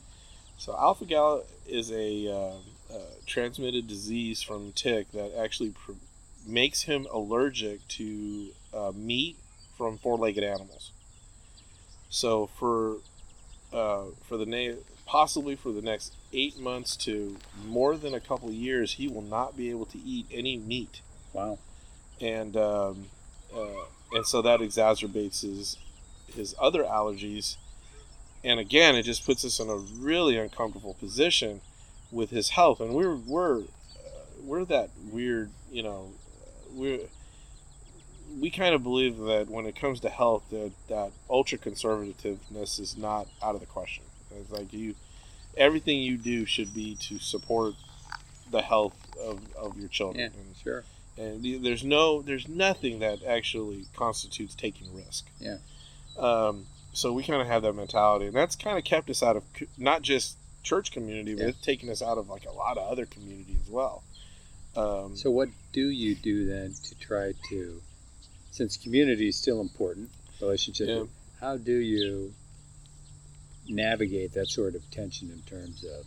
So 0.57 0.75
alpha 0.77 1.05
gal 1.05 1.43
is 1.67 1.91
a 1.91 2.27
uh, 2.27 2.93
uh, 2.93 2.99
transmitted 3.25 3.87
disease 3.87 4.41
from 4.41 4.73
tick 4.73 5.09
that 5.13 5.31
actually 5.39 5.69
pr- 5.69 5.93
makes 6.45 6.83
him 6.83 7.07
allergic 7.11 7.87
to 7.87 8.49
uh, 8.73 8.91
meat 8.93 9.37
from 9.77 9.97
four-legged 9.97 10.43
animals. 10.43 10.91
So 12.09 12.47
for 12.47 12.97
uh, 13.73 14.03
for 14.27 14.37
the 14.37 14.45
na- 14.45 14.75
possibly 15.05 15.55
for 15.55 15.71
the 15.71 15.81
next 15.81 16.13
eight 16.33 16.59
months 16.59 16.95
to 16.95 17.37
more 17.65 17.97
than 17.97 18.13
a 18.13 18.19
couple 18.19 18.51
years, 18.51 18.93
he 18.93 19.07
will 19.07 19.21
not 19.23 19.57
be 19.57 19.69
able 19.69 19.85
to 19.87 19.97
eat 19.99 20.25
any 20.31 20.57
meat, 20.57 21.01
Wow. 21.33 21.57
and 22.21 22.55
um, 22.57 23.05
uh, 23.55 23.65
and 24.13 24.25
so 24.25 24.41
that 24.41 24.59
exacerbates 24.59 25.41
his 25.41 25.77
his 26.35 26.55
other 26.59 26.83
allergies. 26.83 27.55
And 28.43 28.59
again, 28.59 28.95
it 28.95 29.03
just 29.03 29.25
puts 29.25 29.43
us 29.43 29.59
in 29.59 29.69
a 29.69 29.75
really 29.75 30.37
uncomfortable 30.37 30.93
position 30.93 31.61
with 32.11 32.29
his 32.29 32.49
health, 32.49 32.79
and 32.79 32.93
we're 32.93 33.15
we're 33.15 33.59
uh, 33.61 33.65
we're 34.43 34.65
that 34.65 34.89
weird, 35.11 35.49
you 35.71 35.83
know, 35.83 36.11
we're 36.73 36.99
we 38.39 38.49
kind 38.49 38.75
of 38.75 38.83
believe 38.83 39.17
that 39.17 39.47
when 39.49 39.65
it 39.65 39.75
comes 39.75 39.99
to 40.01 40.09
health, 40.09 40.43
that 40.51 40.71
that 40.87 41.11
ultra 41.29 41.57
conservativeness 41.57 42.79
is 42.79 42.97
not 42.97 43.27
out 43.41 43.55
of 43.55 43.61
the 43.61 43.67
question. 43.67 44.03
It's 44.39 44.51
like 44.51 44.71
you, 44.73 44.95
everything 45.57 45.99
you 45.99 46.17
do 46.17 46.45
should 46.45 46.73
be 46.73 46.95
to 47.01 47.19
support 47.19 47.73
the 48.51 48.61
health 48.61 48.95
of, 49.19 49.39
of 49.55 49.77
your 49.77 49.89
children. 49.89 50.19
Yeah. 50.33 50.39
And, 50.39 50.55
Sure. 50.63 50.83
and 51.17 51.65
there's 51.65 51.83
no 51.83 52.21
there's 52.21 52.47
nothing 52.47 52.99
that 52.99 53.23
actually 53.23 53.85
constitutes 53.95 54.55
taking 54.55 54.93
risk. 54.95 55.25
Yeah. 55.39 55.57
Um, 56.17 56.65
so 56.93 57.13
we 57.13 57.23
kind 57.23 57.41
of 57.41 57.47
have 57.47 57.61
that 57.63 57.73
mentality, 57.73 58.25
and 58.27 58.35
that's 58.35 58.55
kind 58.55 58.77
of 58.77 58.83
kept 58.83 59.09
us 59.09 59.21
out 59.23 59.37
of 59.37 59.43
not 59.77 60.01
just 60.01 60.35
church 60.63 60.91
community, 60.91 61.33
but 61.35 61.43
Yeah. 61.43 61.49
it's 61.49 61.61
taken 61.61 61.89
us 61.89 62.01
out 62.01 62.17
of 62.17 62.29
like 62.29 62.45
a 62.45 62.51
lot 62.51 62.77
of 62.77 62.89
other 62.91 63.05
communities 63.05 63.57
as 63.63 63.69
well. 63.69 64.03
Um, 64.75 65.15
So 65.15 65.31
what 65.31 65.49
do 65.71 65.87
you 65.89 66.15
do 66.15 66.45
then 66.45 66.73
to 66.83 66.95
try 66.99 67.33
to 67.49 67.81
since 68.51 68.77
community 68.77 69.27
is 69.29 69.35
still 69.35 69.61
important, 69.61 70.09
relationship. 70.41 70.87
Yeah. 70.87 71.03
How 71.39 71.57
do 71.57 71.73
you 71.73 72.33
navigate 73.67 74.33
that 74.33 74.47
sort 74.47 74.75
of 74.75 74.89
tension 74.91 75.29
in 75.31 75.39
terms 75.41 75.83
of 75.83 76.05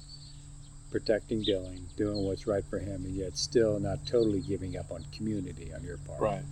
protecting 0.90 1.42
Dylan, 1.42 1.80
doing 1.96 2.24
what's 2.24 2.46
right 2.46 2.64
for 2.64 2.78
him, 2.78 3.04
and 3.04 3.14
yet 3.14 3.36
still 3.36 3.80
not 3.80 4.06
totally 4.06 4.40
giving 4.40 4.76
up 4.76 4.90
on 4.90 5.04
community 5.16 5.72
on 5.74 5.82
your 5.82 5.96
part? 5.98 6.20
Right. 6.20 6.42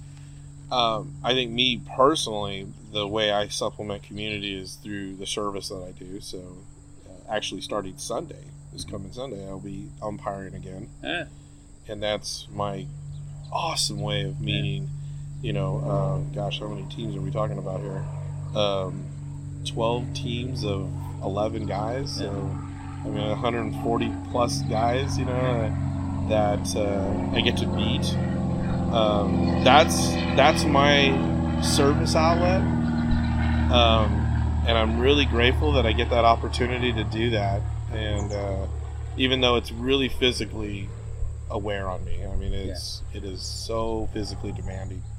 Um, 0.72 1.14
I 1.24 1.34
think 1.34 1.50
me 1.50 1.82
personally, 1.96 2.66
the 2.92 3.06
way 3.06 3.32
I 3.32 3.48
supplement 3.48 4.02
community 4.04 4.58
is 4.58 4.76
through 4.76 5.16
the 5.16 5.26
service 5.26 5.68
that 5.68 5.82
I 5.82 5.90
do. 5.90 6.20
So, 6.20 6.38
uh, 7.08 7.32
actually, 7.34 7.60
starting 7.60 7.98
Sunday, 7.98 8.44
this 8.72 8.84
coming 8.84 9.12
Sunday, 9.12 9.46
I'll 9.46 9.58
be 9.58 9.88
umpiring 10.00 10.54
again, 10.54 10.88
Ah, 11.04 11.24
and 11.88 12.00
that's 12.00 12.46
my 12.52 12.86
awesome 13.52 14.00
way 14.00 14.22
of 14.22 14.40
meeting. 14.40 14.88
You 15.42 15.52
know, 15.52 15.78
uh, 15.78 16.34
gosh, 16.34 16.60
how 16.60 16.68
many 16.68 16.86
teams 16.88 17.16
are 17.16 17.20
we 17.20 17.30
talking 17.30 17.58
about 17.58 17.80
here? 17.80 18.04
Um, 18.54 19.04
Twelve 19.64 20.12
teams 20.14 20.64
of 20.64 20.90
eleven 21.22 21.66
guys. 21.66 22.16
So, 22.16 22.30
I 23.04 23.08
mean, 23.08 23.28
140 23.28 24.12
plus 24.30 24.62
guys. 24.62 25.18
You 25.18 25.26
know, 25.26 26.26
that 26.28 26.74
uh, 26.76 27.36
I 27.36 27.40
get 27.42 27.56
to 27.58 27.66
meet 27.66 28.04
um, 28.92 29.62
that's 29.62 30.08
that's 30.36 30.64
my 30.64 31.10
service 31.62 32.16
outlet 32.16 32.60
um, 33.70 34.12
and 34.66 34.76
i'm 34.76 34.98
really 34.98 35.24
grateful 35.24 35.72
that 35.72 35.86
i 35.86 35.92
get 35.92 36.10
that 36.10 36.24
opportunity 36.24 36.92
to 36.92 37.04
do 37.04 37.30
that 37.30 37.60
and 37.92 38.32
uh, 38.32 38.66
even 39.16 39.40
though 39.40 39.56
it's 39.56 39.70
really 39.70 40.08
physically 40.08 40.88
aware 41.50 41.88
on 41.88 42.04
me 42.04 42.24
i 42.24 42.34
mean 42.36 42.52
it's 42.52 43.02
it 43.14 43.24
is 43.24 43.42
so 43.42 44.08
physically 44.12 44.52
demanding 44.52 45.02
Yeah. 45.06 45.09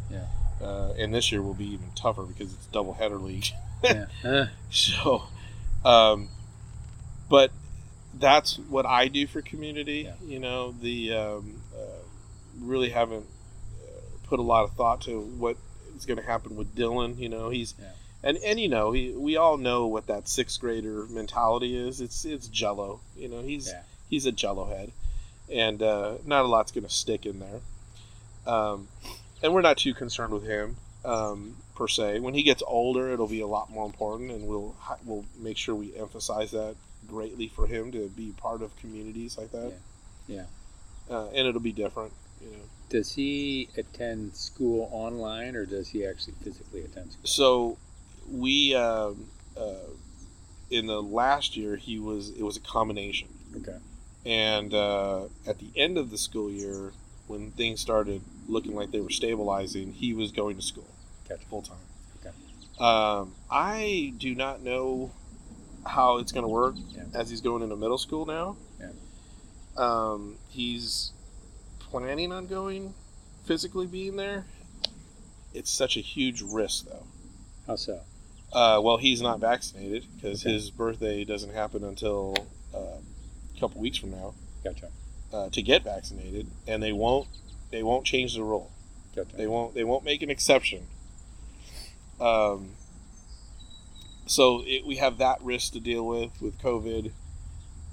Uh, 0.61 0.93
and 0.97 1.13
this 1.13 1.31
year 1.31 1.41
will 1.41 1.53
be 1.53 1.65
even 1.73 1.87
tougher 1.95 2.23
because 2.23 2.53
it's 2.53 2.65
double 2.67 2.93
header 2.93 3.17
league 3.17 3.47
yeah. 3.83 4.05
Ah, 4.25 4.49
so 4.69 5.23
um, 5.83 6.29
but 7.29 7.51
that's 8.19 8.57
what 8.69 8.85
i 8.85 9.07
do 9.07 9.25
for 9.25 9.41
community 9.41 10.01
Yeah. 10.01 10.13
you 10.25 10.39
know 10.39 10.71
the 10.81 11.13
um, 11.13 11.61
uh, 11.75 12.03
really 12.59 12.89
haven't 12.89 13.25
uh, 13.83 14.27
put 14.27 14.39
a 14.39 14.43
lot 14.43 14.63
of 14.65 14.71
thought 14.73 15.01
to 15.01 15.19
what 15.21 15.57
is 15.97 16.05
going 16.05 16.17
to 16.19 16.25
happen 16.25 16.55
with 16.55 16.75
dylan 16.75 17.17
you 17.17 17.29
know 17.29 17.49
he's 17.49 17.73
Yeah. 17.79 17.87
and 18.23 18.37
and 18.45 18.59
you 18.59 18.67
know 18.67 18.91
he, 18.91 19.11
we 19.11 19.37
all 19.37 19.57
know 19.57 19.87
what 19.87 20.07
that 20.07 20.27
sixth 20.27 20.59
grader 20.59 21.05
mentality 21.09 21.75
is 21.77 22.01
it's 22.01 22.25
it's 22.25 22.47
jello 22.47 22.99
you 23.17 23.29
know 23.29 23.41
he's 23.41 23.69
Yeah. 23.69 23.81
he's 24.09 24.25
a 24.25 24.31
jello 24.31 24.65
head 24.65 24.91
and 25.51 25.81
uh, 25.81 26.17
not 26.25 26.43
a 26.45 26.47
lot's 26.47 26.71
going 26.71 26.83
to 26.85 26.89
stick 26.93 27.25
in 27.25 27.39
there 27.39 27.59
um, 28.53 28.87
and 29.43 29.53
we're 29.53 29.61
not 29.61 29.77
too 29.77 29.93
concerned 29.93 30.33
with 30.33 30.43
him 30.43 30.75
um, 31.05 31.55
per 31.75 31.87
se. 31.87 32.19
When 32.19 32.33
he 32.33 32.43
gets 32.43 32.63
older, 32.65 33.11
it'll 33.11 33.27
be 33.27 33.41
a 33.41 33.47
lot 33.47 33.69
more 33.69 33.85
important, 33.85 34.31
and 34.31 34.47
we'll 34.47 34.75
we'll 35.05 35.25
make 35.39 35.57
sure 35.57 35.75
we 35.75 35.95
emphasize 35.95 36.51
that 36.51 36.75
greatly 37.07 37.47
for 37.47 37.67
him 37.67 37.91
to 37.91 38.09
be 38.09 38.31
part 38.37 38.61
of 38.61 38.75
communities 38.77 39.37
like 39.37 39.51
that. 39.51 39.73
Yeah. 40.27 40.45
Uh, 41.09 41.27
and 41.27 41.47
it'll 41.47 41.59
be 41.59 41.71
different, 41.73 42.13
you 42.41 42.51
know. 42.51 42.63
Does 42.89 43.13
he 43.13 43.69
attend 43.77 44.35
school 44.35 44.89
online, 44.91 45.55
or 45.55 45.65
does 45.65 45.89
he 45.89 46.05
actually 46.05 46.33
physically 46.43 46.81
attend 46.81 47.11
school? 47.13 47.25
So 47.25 47.77
we 48.29 48.75
um, 48.75 49.25
uh, 49.57 49.89
in 50.69 50.87
the 50.87 51.01
last 51.01 51.57
year 51.57 51.75
he 51.75 51.99
was 51.99 52.29
it 52.29 52.43
was 52.43 52.57
a 52.57 52.61
combination, 52.61 53.29
Okay. 53.57 53.77
and 54.25 54.73
uh, 54.73 55.23
at 55.47 55.59
the 55.59 55.69
end 55.75 55.97
of 55.97 56.11
the 56.11 56.17
school 56.17 56.49
year 56.49 56.91
when 57.31 57.51
things 57.51 57.79
started 57.79 58.21
looking 58.47 58.75
like 58.75 58.91
they 58.91 58.99
were 58.99 59.09
stabilizing, 59.09 59.93
he 59.93 60.13
was 60.13 60.31
going 60.31 60.57
to 60.57 60.61
school 60.61 60.87
Gotcha. 61.29 61.45
full 61.49 61.61
time. 61.61 61.77
Okay. 62.19 62.35
Um, 62.79 63.33
I 63.49 64.13
do 64.17 64.35
not 64.35 64.61
know 64.61 65.11
how 65.85 66.17
it's 66.17 66.31
going 66.31 66.43
to 66.43 66.49
work 66.49 66.75
Yeah. 66.95 67.03
as 67.13 67.29
he's 67.29 67.41
going 67.41 67.63
into 67.63 67.75
middle 67.77 67.97
school 67.97 68.25
now. 68.25 68.57
Yeah. 68.79 68.89
Um, 69.77 70.35
he's 70.49 71.11
planning 71.79 72.31
on 72.31 72.47
going 72.47 72.93
physically 73.45 73.87
being 73.87 74.17
there. 74.17 74.45
It's 75.53 75.71
such 75.71 75.97
a 75.97 76.01
huge 76.01 76.41
risk, 76.41 76.85
though. 76.85 77.05
How 77.67 77.75
so? 77.77 78.01
Uh, 78.53 78.81
well, 78.83 78.97
he's 78.97 79.21
not 79.21 79.39
vaccinated 79.39 80.05
because 80.15 80.41
Okay. 80.45 80.53
his 80.53 80.69
birthday 80.69 81.23
doesn't 81.23 81.53
happen 81.53 81.83
until 81.85 82.35
uh, 82.73 82.77
a 83.55 83.59
couple 83.59 83.79
weeks 83.81 83.97
from 83.97 84.11
now 84.11 84.33
Gotcha. 84.63 84.89
Uh, 85.33 85.49
to 85.49 85.61
get 85.61 85.83
vaccinated, 85.83 86.47
and 86.67 86.81
they 86.83 86.91
won't 86.93 87.27
they 87.71 87.83
won't 87.83 88.05
change 88.05 88.35
the 88.35 88.43
rule. 88.43 88.71
Gotcha. 89.15 89.35
They 89.35 89.47
won't. 89.47 89.73
They 89.75 89.83
won't 89.83 90.03
make 90.05 90.21
an 90.21 90.29
exception. 90.29 90.87
Um. 92.19 92.71
So 94.27 94.63
it, 94.65 94.85
we 94.85 94.95
have 94.97 95.17
that 95.17 95.41
risk 95.41 95.73
to 95.73 95.79
deal 95.79 96.05
with 96.05 96.31
with 96.41 96.59
COVID. 96.61 97.11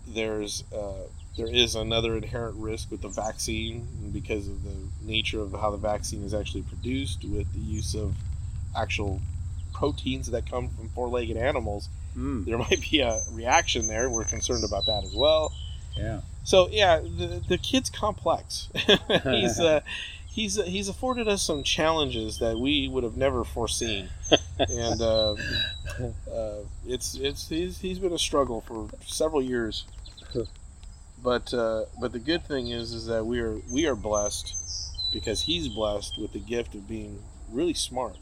There's 0.07 0.65
uh, 0.73 1.05
there 1.37 1.49
is 1.49 1.75
another 1.75 2.17
inherent 2.17 2.57
risk 2.57 2.91
with 2.91 3.03
the 3.03 3.09
vaccine 3.09 3.87
because 4.13 4.49
of 4.49 4.63
the 4.65 4.75
nature 5.03 5.41
of 5.41 5.53
how 5.53 5.71
the 5.71 5.77
vaccine 5.77 6.25
is 6.25 6.35
actually 6.35 6.63
produced 6.63 7.25
with 7.25 7.53
the 7.53 7.61
use 7.61 7.95
of 7.95 8.15
actual 8.77 9.21
proteins 9.73 10.31
that 10.31 10.49
come 10.51 10.69
from 10.69 10.89
four-legged 10.91 11.37
animals. 11.37 11.89
Mm, 12.17 12.45
There 12.47 12.59
might 12.59 12.81
be 12.91 13.01
a 13.01 13.21
reaction 13.33 13.87
there. 13.87 14.09
We're 14.11 14.25
concerned 14.25 14.65
about 14.65 14.87
that 14.87 15.05
as 15.05 15.15
well. 15.15 15.53
yeah. 15.97 16.21
So 16.49 16.67
yeah, 16.71 17.01
the 17.01 17.43
the 17.47 17.59
kid's 17.59 17.91
complex. 17.91 18.71
he's 19.25 19.61
uh, 19.61 19.83
he's 20.27 20.57
he's 20.65 20.89
afforded 20.89 21.29
us 21.29 21.43
some 21.43 21.63
challenges 21.63 22.39
that 22.39 22.59
we 22.59 22.89
would 22.89 23.05
have 23.05 23.19
never 23.19 23.45
foreseen, 23.45 24.09
and 24.59 24.99
uh, 25.03 25.33
uh, 26.33 26.61
it's 26.87 27.17
it's 27.17 27.51
he's, 27.51 27.81
he's 27.81 27.99
been 27.99 28.15
a 28.15 28.19
struggle 28.19 28.63
for 28.63 28.89
several 29.05 29.43
years. 29.43 29.85
But 31.23 31.53
uh, 31.53 31.85
but 32.01 32.13
the 32.13 32.19
good 32.19 32.47
thing 32.47 32.69
is 32.69 32.95
is 32.95 33.05
that 33.09 33.27
we 33.27 33.41
are 33.41 33.59
we 33.71 33.87
are 33.87 33.95
blessed 33.95 34.57
because 35.13 35.43
he's 35.43 35.69
blessed 35.69 36.17
with 36.17 36.33
the 36.33 36.41
gift 36.41 36.75
of 36.75 36.89
being 36.89 37.23
really 37.53 37.75
smart, 37.75 38.17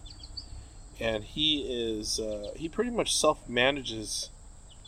and 0.98 1.22
he 1.22 1.60
is 1.60 2.18
uh, 2.18 2.50
he 2.56 2.68
pretty 2.68 2.90
much 2.90 3.16
self 3.16 3.48
manages 3.48 4.30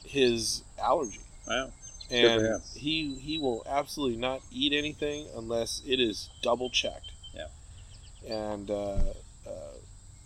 his 0.05 0.65
allergy 0.83 1.21
Wow. 1.47 1.71
And 2.11 2.63
he 2.75 3.15
he 3.17 3.39
will 3.39 3.63
absolutely 3.69 4.17
not 4.17 4.41
eat 4.51 4.73
anything 4.73 5.27
unless 5.37 5.83
it 5.87 6.01
is 6.01 6.29
double 6.43 6.71
checked. 6.71 7.11
Yeah. 7.35 7.49
And 8.29 8.71
uh, 8.71 8.99
uh, 9.47 9.51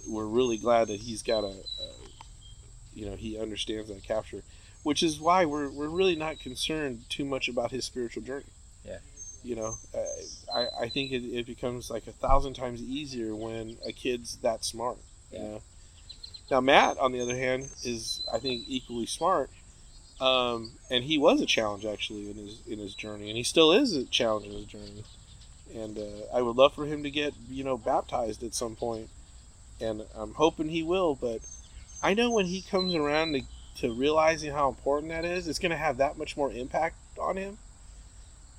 we're 0.09 0.27
really 0.27 0.59
glad 0.59 0.89
that 0.89 1.01
he's 1.01 1.23
got 1.23 1.45
a, 1.45 1.49
a, 1.49 1.89
you 2.95 3.07
know, 3.07 3.17
he 3.17 3.39
understands 3.39 3.89
that 3.89 4.03
capture, 4.03 4.43
which 4.83 5.03
is 5.03 5.21
why 5.21 5.45
we're 5.45 5.71
we're 5.71 5.89
really 5.89 6.17
not 6.17 6.39
concerned 6.41 7.05
too 7.09 7.25
much 7.25 7.49
about 7.49 7.71
his 7.71 7.85
spiritual 7.85 8.23
journey. 8.23 8.45
Yeah. 8.85 8.99
You 9.45 9.57
know, 9.57 9.77
uh, 9.95 10.55
I 10.55 10.67
I 10.83 10.89
think 10.89 11.11
it, 11.13 11.23
it 11.25 11.47
becomes 11.47 11.91
like 11.91 12.07
a 12.07 12.13
thousand 12.13 12.55
times 12.55 12.81
easier 12.81 13.35
when 13.35 13.77
a 13.87 13.93
kid's 13.93 14.37
that 14.39 14.65
smart. 14.65 14.99
You 15.31 15.39
Yeah. 15.39 15.45
know. 15.45 15.63
Now 16.51 16.61
Matt, 16.61 16.99
on 16.99 17.13
the 17.13 17.21
other 17.21 17.37
hand, 17.37 17.71
is 17.83 18.21
I 18.33 18.39
think 18.39 18.65
equally 18.69 19.07
smart, 19.07 19.49
um, 20.23 20.73
and 20.91 21.05
he 21.05 21.19
was 21.19 21.41
a 21.41 21.47
challenge 21.47 21.85
actually 21.85 22.31
in 22.31 22.37
his 22.37 22.61
in 22.67 22.79
his 22.79 22.95
journey, 22.95 23.29
and 23.29 23.37
he 23.37 23.43
still 23.43 23.73
is 23.73 23.95
a 23.95 24.05
challenge 24.05 24.47
in 24.47 24.53
his 24.53 24.67
journey. 24.67 25.05
And 25.75 25.99
uh, 25.99 26.03
I 26.37 26.43
would 26.43 26.57
love 26.57 26.75
for 26.75 26.85
him 26.87 27.03
to 27.03 27.11
get 27.11 27.35
you 27.51 27.65
know 27.65 27.77
baptized 27.77 28.43
at 28.43 28.55
some 28.55 28.77
point, 28.77 29.09
and 29.81 30.03
I'm 30.15 30.35
hoping 30.35 30.69
he 30.69 30.83
will. 30.83 31.15
But 31.15 31.41
I 32.03 32.15
know 32.15 32.31
when 32.31 32.47
he 32.47 32.63
comes 32.63 32.95
around 32.95 33.33
to, 33.33 33.43
to 33.81 33.93
realizing 33.93 34.53
how 34.53 34.69
important 34.69 35.11
that 35.13 35.25
is, 35.25 35.49
it's 35.49 35.59
going 35.59 35.71
to 35.71 35.77
have 35.79 35.97
that 35.97 36.19
much 36.19 36.37
more 36.37 36.53
impact 36.53 36.97
on 37.19 37.37
him. 37.37 37.59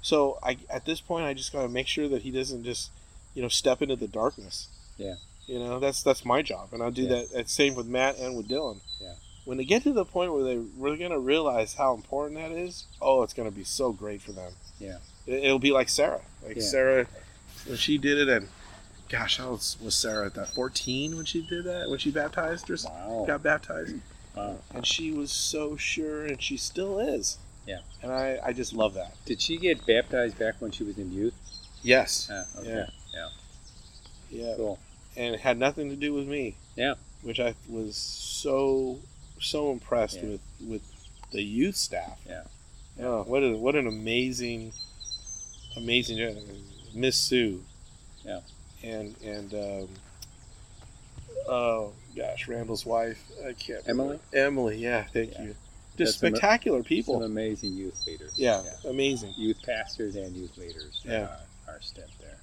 So 0.02 0.38
I 0.44 0.58
at 0.70 0.86
this 0.86 1.00
point, 1.00 1.26
I 1.26 1.34
just 1.34 1.54
got 1.54 1.62
to 1.62 1.70
make 1.70 1.88
sure 1.88 2.10
that 2.10 2.24
he 2.24 2.32
doesn't 2.32 2.64
just 2.64 2.90
you 3.36 3.42
know 3.42 3.48
step 3.48 3.82
into 3.82 3.96
the 3.96 4.08
darkness. 4.08 4.68
Yeah. 4.98 5.16
You 5.48 5.60
know 5.60 5.80
that's 5.80 6.02
that's 6.04 6.26
my 6.26 6.42
job, 6.42 6.70
and 6.74 6.82
I'll 6.82 6.92
do 6.92 7.04
Yeah. 7.04 7.24
that. 7.34 7.50
Same 7.50 7.76
with 7.76 7.86
Matt 7.88 8.18
and 8.18 8.36
with 8.36 8.48
Dylan. 8.48 8.80
Yeah. 9.00 9.14
When 9.46 9.58
they 9.58 9.66
get 9.66 9.84
to 9.84 9.94
the 9.94 10.06
point 10.06 10.34
where 10.34 10.44
they 10.44 10.58
we're 10.58 10.96
gonna 10.98 11.20
realize 11.20 11.74
how 11.74 11.94
important 11.94 12.40
that 12.40 12.52
is, 12.52 12.86
oh, 13.02 13.24
it's 13.24 13.34
gonna 13.34 13.52
be 13.52 13.64
so 13.64 13.92
great 13.92 14.22
for 14.22 14.32
them. 14.32 14.54
Yeah. 14.80 14.98
It, 15.28 15.44
it'll 15.44 15.60
be 15.60 15.72
like 15.72 15.90
Sarah, 15.90 16.22
like 16.46 16.56
Yeah. 16.58 16.64
Sarah 16.64 17.08
when 17.68 17.78
she 17.78 17.98
did 17.98 18.18
it, 18.18 18.30
and 18.30 18.48
gosh, 19.10 19.38
how 19.38 19.50
old 19.50 19.76
was 19.82 19.96
Sarah 19.96 20.26
at 20.28 20.34
that? 20.36 20.50
Fourteen 20.50 21.16
when 21.18 21.26
she 21.26 21.42
did 21.42 21.66
that, 21.66 21.90
when 21.90 22.00
she 22.00 22.12
baptized 22.12 22.70
or 22.70 22.78
Wow. 22.86 23.26
got 23.28 23.44
baptized, 23.44 23.96
wow. 24.36 24.58
and 24.74 24.86
she 24.86 25.12
was 25.12 25.32
so 25.32 25.76
sure, 25.78 26.26
and 26.26 26.42
she 26.42 26.58
still 26.58 27.00
is. 27.00 27.38
Yeah. 27.68 27.80
And 28.02 28.12
I 28.12 28.40
I 28.44 28.54
just 28.54 28.74
love 28.74 28.94
that. 28.96 29.14
Did 29.26 29.42
she 29.42 29.58
get 29.58 29.86
baptized 29.86 30.38
back 30.40 30.56
when 30.60 30.72
she 30.72 30.84
was 30.84 30.98
in 30.98 31.12
youth? 31.12 31.34
Yes. 31.82 32.30
Ah, 32.32 32.46
okay. 32.60 32.70
Yeah. 32.70 32.86
Yeah. 33.14 33.30
Yeah. 34.30 34.54
Cool. 34.56 34.80
and 35.16 35.36
it 35.36 35.42
had 35.42 35.58
nothing 35.60 35.90
to 35.90 35.96
do 35.96 36.14
with 36.14 36.28
me. 36.28 36.56
Yeah. 36.76 36.96
Which 37.22 37.40
I 37.40 37.56
was 37.70 37.96
so 37.96 39.00
so 39.44 39.72
impressed 39.72 40.18
Yeah. 40.18 40.30
with 40.30 40.42
with 40.66 40.82
the 41.32 41.42
youth 41.44 41.76
staff. 41.76 42.20
Yeah. 42.28 42.44
Oh, 43.02 43.24
what 43.24 43.44
a 43.44 43.56
what 43.56 43.76
an 43.76 43.88
amazing 43.88 44.72
amazing 45.76 46.38
Miss 46.94 47.16
Sue. 47.18 47.64
Yeah. 48.26 48.40
And 48.84 49.16
and 49.24 49.54
um, 49.54 49.90
Oh 51.48 51.94
gosh, 52.16 52.48
Randall's 52.48 52.86
wife. 52.86 53.22
I 53.48 53.54
can't. 53.54 53.88
Emily? 53.88 54.20
Emily, 54.34 54.78
yeah, 54.78 55.04
thank 55.14 55.34
Yeah. 55.34 55.44
you. 55.44 55.56
Just 55.98 56.22
That's 56.22 56.36
spectacular 56.36 56.80
Some 56.80 56.86
people. 56.86 57.24
amazing 57.24 57.74
youth 57.74 58.06
leaders. 58.08 58.34
Yeah, 58.36 58.64
amazing. 58.88 59.34
Youth 59.38 59.62
pastors 59.64 60.16
and 60.16 60.36
youth 60.36 60.58
leaders. 60.58 61.02
Yeah. 61.06 61.28
Uh, 61.68 61.72
are 61.72 61.82
step 61.82 62.10
there. 62.20 62.38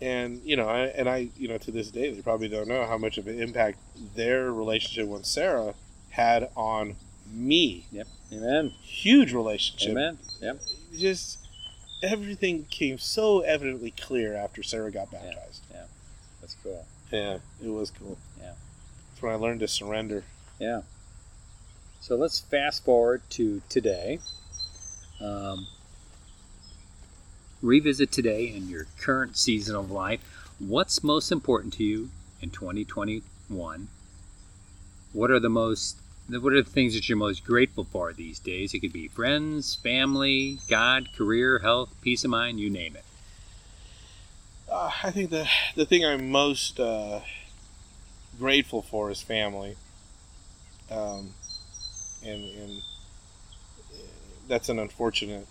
And 0.00 0.40
you 0.44 0.56
know, 0.56 0.68
I, 0.68 0.86
and 0.86 1.08
I, 1.08 1.28
you 1.36 1.48
know, 1.48 1.58
to 1.58 1.70
this 1.70 1.90
day, 1.90 2.12
they 2.12 2.22
probably 2.22 2.48
don't 2.48 2.66
know 2.68 2.86
how 2.86 2.98
much 2.98 3.18
of 3.18 3.26
an 3.28 3.40
impact 3.40 3.78
their 4.16 4.52
relationship 4.52 5.08
with 5.08 5.26
Sarah 5.26 5.74
had 6.18 6.50
on 6.56 6.96
me. 7.32 7.86
Yep. 7.92 8.08
Amen. 8.32 8.72
Huge 8.82 9.32
relationship. 9.32 9.90
Amen. 9.90 10.18
Yep. 10.42 10.60
Just 10.96 11.38
everything 12.02 12.66
came 12.70 12.98
so 12.98 13.40
evidently 13.40 13.92
clear 13.92 14.34
after 14.34 14.62
Sarah 14.62 14.90
got 14.90 15.12
baptized. 15.12 15.62
Yeah. 15.70 15.84
That's 16.40 16.56
cool. 16.62 16.84
Yeah, 17.12 17.38
it 17.64 17.68
was 17.68 17.90
cool. 17.90 18.18
Yeah. 18.40 18.52
That's 19.10 19.22
when 19.22 19.32
I 19.32 19.36
learned 19.36 19.60
to 19.60 19.68
surrender. 19.68 20.24
Yeah. 20.58 20.82
So 22.00 22.16
let's 22.16 22.40
fast 22.40 22.84
forward 22.84 23.22
to 23.30 23.62
today. 23.68 24.18
Um, 25.20 25.68
revisit 27.62 28.10
today 28.10 28.46
in 28.46 28.68
your 28.68 28.86
current 29.00 29.36
season 29.36 29.76
of 29.76 29.90
life. 29.90 30.20
What's 30.58 31.04
most 31.04 31.30
important 31.30 31.74
to 31.74 31.84
you 31.84 32.10
in 32.40 32.50
2021? 32.50 33.88
What 35.12 35.30
are 35.30 35.40
the 35.40 35.48
most 35.48 35.96
what 36.28 36.52
are 36.52 36.62
the 36.62 36.70
things 36.70 36.94
that 36.94 37.08
you're 37.08 37.16
most 37.16 37.44
grateful 37.44 37.84
for 37.84 38.12
these 38.12 38.38
days? 38.38 38.74
It 38.74 38.80
could 38.80 38.92
be 38.92 39.08
friends, 39.08 39.74
family, 39.74 40.58
God, 40.68 41.08
career, 41.16 41.60
health, 41.60 41.94
peace 42.02 42.24
of 42.24 42.30
mind, 42.30 42.60
you 42.60 42.68
name 42.68 42.96
it. 42.96 43.04
Uh, 44.70 44.90
I 45.02 45.10
think 45.10 45.30
the 45.30 45.48
the 45.76 45.86
thing 45.86 46.04
I'm 46.04 46.30
most 46.30 46.78
uh, 46.78 47.20
grateful 48.38 48.82
for 48.82 49.10
is 49.10 49.22
family, 49.22 49.76
um, 50.90 51.32
and 52.22 52.44
and 52.44 52.82
uh, 53.94 53.96
that's 54.46 54.68
an 54.68 54.78
unfortunate 54.78 55.46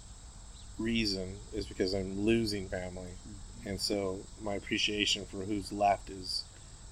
reason 0.78 1.38
is 1.54 1.66
because 1.66 1.96
I'm 1.96 2.22
losing 2.22 2.70
family, 2.70 3.10
and 3.66 3.82
so 3.82 4.20
my 4.44 4.54
appreciation 4.54 5.26
for 5.26 5.38
who's 5.38 5.72
left 5.72 6.12
is 6.12 6.44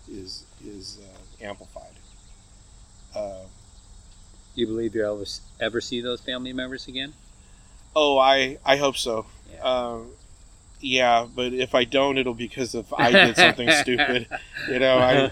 is 0.09 0.45
is 0.65 0.97
uh, 1.03 1.45
amplified. 1.45 1.93
Uh, 3.15 3.43
Do 4.55 4.61
you 4.61 4.67
believe 4.67 4.95
you'll 4.95 5.15
ever, 5.15 5.29
ever 5.59 5.81
see 5.81 6.01
those 6.01 6.21
family 6.21 6.53
members 6.53 6.87
again? 6.87 7.13
oh, 7.95 8.17
I 8.17 8.57
I 8.65 8.77
hope 8.77 8.97
so. 8.97 9.25
Yeah. 9.53 9.61
Um, 9.61 10.07
yeah, 10.81 11.27
but 11.33 11.53
if 11.53 11.73
I 11.73 11.83
don't, 11.85 12.17
it'll 12.17 12.33
be 12.33 12.47
because 12.47 12.75
if 12.75 12.93
I 12.93 13.11
did 13.11 13.35
something 13.37 13.69
stupid. 13.81 14.27
You 14.69 14.79
know, 14.79 14.97
I, 14.97 15.31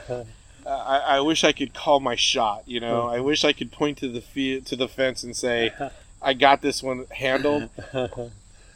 I 0.66 0.98
I 1.18 1.20
wish 1.20 1.44
I 1.44 1.52
could 1.52 1.74
call 1.74 2.00
my 2.00 2.16
shot. 2.16 2.64
You 2.66 2.80
know, 2.80 3.08
I 3.08 3.20
wish 3.20 3.44
I 3.44 3.54
could 3.54 3.72
point 3.72 3.98
to 4.00 4.10
the 4.10 4.22
fe- 4.22 4.62
to 4.62 4.76
the 4.76 4.88
fence 4.88 5.24
and 5.24 5.36
say, 5.36 5.72
"I 6.22 6.34
got 6.34 6.62
this 6.62 6.82
one 6.84 7.06
handled." 7.12 7.70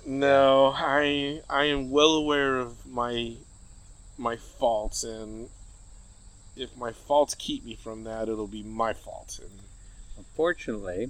No, 0.09 0.71
I 0.73 1.41
I 1.49 1.65
am 1.65 1.91
well 1.91 2.11
aware 2.13 2.59
of 2.59 2.85
my 2.87 3.33
my 4.17 4.37
faults, 4.37 5.03
and 5.03 5.49
if 6.55 6.77
my 6.77 6.93
faults 6.93 7.35
keep 7.35 7.65
me 7.65 7.75
from 7.75 8.05
that, 8.05 8.29
it'll 8.29 8.47
be 8.47 8.63
my 8.63 8.93
fault. 8.93 9.37
And 9.41 9.51
Unfortunately, 10.41 11.09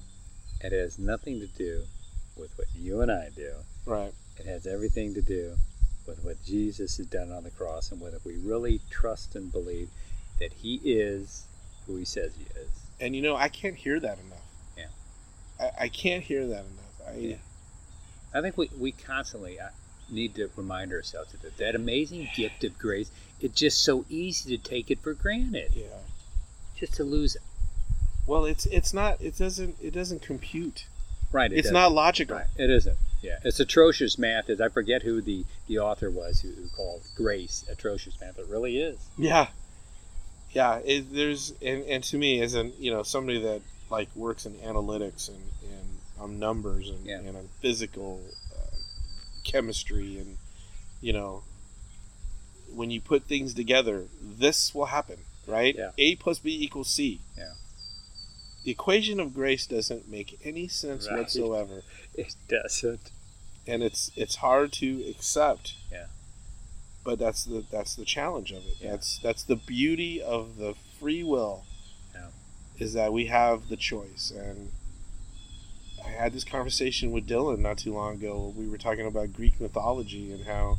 it 0.61 0.71
has 0.71 0.97
nothing 0.97 1.41
to 1.41 1.47
do 1.47 1.83
with 2.37 2.57
what 2.57 2.67
you 2.73 3.01
and 3.01 3.11
I 3.11 3.27
do. 3.35 3.51
right, 3.85 4.13
It 4.39 4.45
has 4.45 4.65
everything 4.65 5.13
to 5.15 5.21
do 5.21 5.57
with 6.07 6.23
what 6.23 6.41
Jesus 6.45 6.95
has 6.95 7.07
done 7.07 7.33
on 7.33 7.43
the 7.43 7.49
cross 7.49 7.91
and 7.91 7.99
whether 7.99 8.19
we 8.23 8.37
really 8.37 8.79
trust 8.89 9.35
and 9.35 9.51
believe 9.51 9.89
that 10.39 10.53
He 10.53 10.75
is 10.85 11.43
who 11.85 11.97
He 11.97 12.05
says 12.05 12.31
He 12.37 12.45
is. 12.57 12.69
and 13.01 13.13
you 13.17 13.21
know, 13.21 13.35
I 13.35 13.49
can't 13.49 13.75
hear 13.75 13.99
that 13.99 14.17
enough. 14.17 14.45
Yeah. 14.77 14.85
I, 15.59 15.71
I 15.83 15.87
can't 15.89 16.23
hear 16.23 16.47
that 16.47 16.63
enough. 16.63 17.01
I, 17.09 17.17
Yeah. 17.17 17.35
I 18.33 18.39
think 18.39 18.57
we, 18.57 18.69
we 18.79 18.93
constantly 18.93 19.59
uh, 19.59 19.67
need 20.09 20.35
to 20.35 20.49
remind 20.55 20.93
ourselves 20.93 21.33
of 21.33 21.41
that. 21.41 21.57
That 21.57 21.75
amazing 21.75 22.29
gift 22.33 22.63
of 22.63 22.79
grace, 22.79 23.11
it's 23.41 23.59
just 23.59 23.83
so 23.83 24.05
easy 24.09 24.55
to 24.57 24.63
take 24.63 24.89
it 24.89 25.01
for 25.01 25.13
granted. 25.13 25.73
yeah. 25.75 25.83
Just 26.77 26.93
to 26.93 27.03
lose. 27.03 27.35
Well, 28.27 28.45
it's 28.45 28.65
it's 28.67 28.93
not. 28.93 29.19
It 29.21 29.37
doesn't. 29.37 29.77
It 29.81 29.91
doesn't 29.93 30.21
compute. 30.21 30.85
Right. 31.31 31.51
it 31.51 31.55
it's 31.57 31.63
doesn't. 31.67 31.73
not 31.73 31.91
logical. 31.91 32.37
Right. 32.37 32.45
It 32.57 32.69
isn't. 32.69 32.97
Yeah. 33.21 33.39
It's 33.43 33.59
atrocious 33.59 34.17
math. 34.17 34.49
Is 34.49 34.61
I 34.61 34.69
forget 34.69 35.01
who 35.01 35.21
the, 35.21 35.43
the 35.67 35.79
author 35.79 36.09
was 36.11 36.41
who, 36.41 36.49
who 36.49 36.67
called 36.75 37.01
grace 37.15 37.65
atrocious 37.71 38.19
math. 38.21 38.37
It 38.37 38.45
really 38.47 38.79
is. 38.79 38.97
Yeah, 39.17 39.47
yeah. 40.51 40.79
It, 40.85 41.11
there's 41.13 41.53
and, 41.61 41.83
and 41.83 42.03
to 42.05 42.17
me, 42.17 42.41
as 42.41 42.53
an 42.53 42.73
you 42.79 42.91
know 42.91 43.03
somebody 43.03 43.41
that 43.41 43.61
like 43.89 44.09
works 44.15 44.45
in 44.45 44.53
analytics 44.55 45.29
and 45.29 45.37
and 45.63 45.87
on 46.19 46.39
numbers 46.39 46.89
and, 46.89 47.05
Yeah. 47.05 47.19
and 47.19 47.35
on 47.35 47.49
physical 47.61 48.21
uh, 48.55 48.75
chemistry 49.43 50.17
and 50.19 50.37
you 51.01 51.13
know 51.13 51.43
when 52.73 52.91
you 52.91 52.99
put 53.01 53.23
things 53.23 53.53
together, 53.53 54.05
this 54.21 54.75
will 54.75 54.85
happen, 54.87 55.17
right? 55.47 55.73
Yeah. 55.75 55.91
A 55.97 56.15
plus 56.17 56.39
B 56.39 56.61
equals 56.63 56.89
C. 56.89 57.19
Yeah. 57.37 57.53
The 58.67 58.71
equation 58.73 59.21
of 59.21 59.33
grace 59.33 59.65
doesn't 59.65 60.09
make 60.11 60.41
any 60.43 60.67
sense 60.67 61.07
Right. 61.07 61.19
whatsoever, 61.19 61.83
It 62.15 62.35
doesn't. 62.49 63.11
and 63.65 63.81
it's 63.81 64.11
it's 64.17 64.35
hard 64.35 64.73
to 64.73 65.05
accept. 65.09 65.75
Yeah. 65.89 66.07
But 67.05 67.17
that's 67.17 67.45
the 67.45 67.63
that's 67.71 67.95
the 67.95 68.03
challenge 68.03 68.51
of 68.51 68.65
it. 68.65 68.75
Yeah. 68.81 68.91
That's 68.91 69.19
that's 69.19 69.43
the 69.43 69.55
beauty 69.55 70.21
of 70.21 70.57
the 70.57 70.75
free 70.99 71.23
will. 71.23 71.63
Yeah. 72.13 72.27
Is 72.77 72.91
that 72.91 73.13
we 73.13 73.27
have 73.27 73.69
the 73.69 73.77
choice, 73.77 74.31
and 74.35 74.73
I 76.05 76.09
had 76.09 76.33
this 76.33 76.43
conversation 76.43 77.11
with 77.13 77.25
Dylan 77.25 77.59
not 77.59 77.77
too 77.77 77.93
long 77.93 78.15
ago. 78.15 78.53
We 78.53 78.67
were 78.67 78.77
talking 78.77 79.07
about 79.07 79.31
Greek 79.31 79.61
mythology 79.61 80.29
and 80.33 80.43
how 80.43 80.77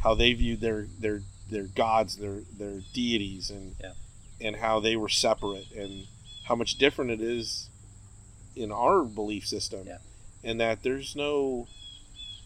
how 0.00 0.14
they 0.14 0.34
viewed 0.34 0.60
their 0.60 0.86
their 1.00 1.22
their 1.48 1.64
gods, 1.64 2.16
their 2.18 2.40
their 2.58 2.82
deities, 2.92 3.48
and 3.48 3.74
Yeah. 3.82 3.92
and 4.38 4.56
how 4.56 4.80
they 4.80 4.96
were 4.96 5.08
separate, 5.08 5.70
and 5.72 6.08
how 6.48 6.54
much 6.54 6.76
different 6.76 7.10
it 7.10 7.20
is 7.20 7.68
in 8.54 8.72
our 8.72 9.02
belief 9.02 9.46
system, 9.46 9.86
Yeah. 9.86 9.98
and 10.44 10.60
that 10.60 10.82
there's 10.82 11.14
no 11.16 11.66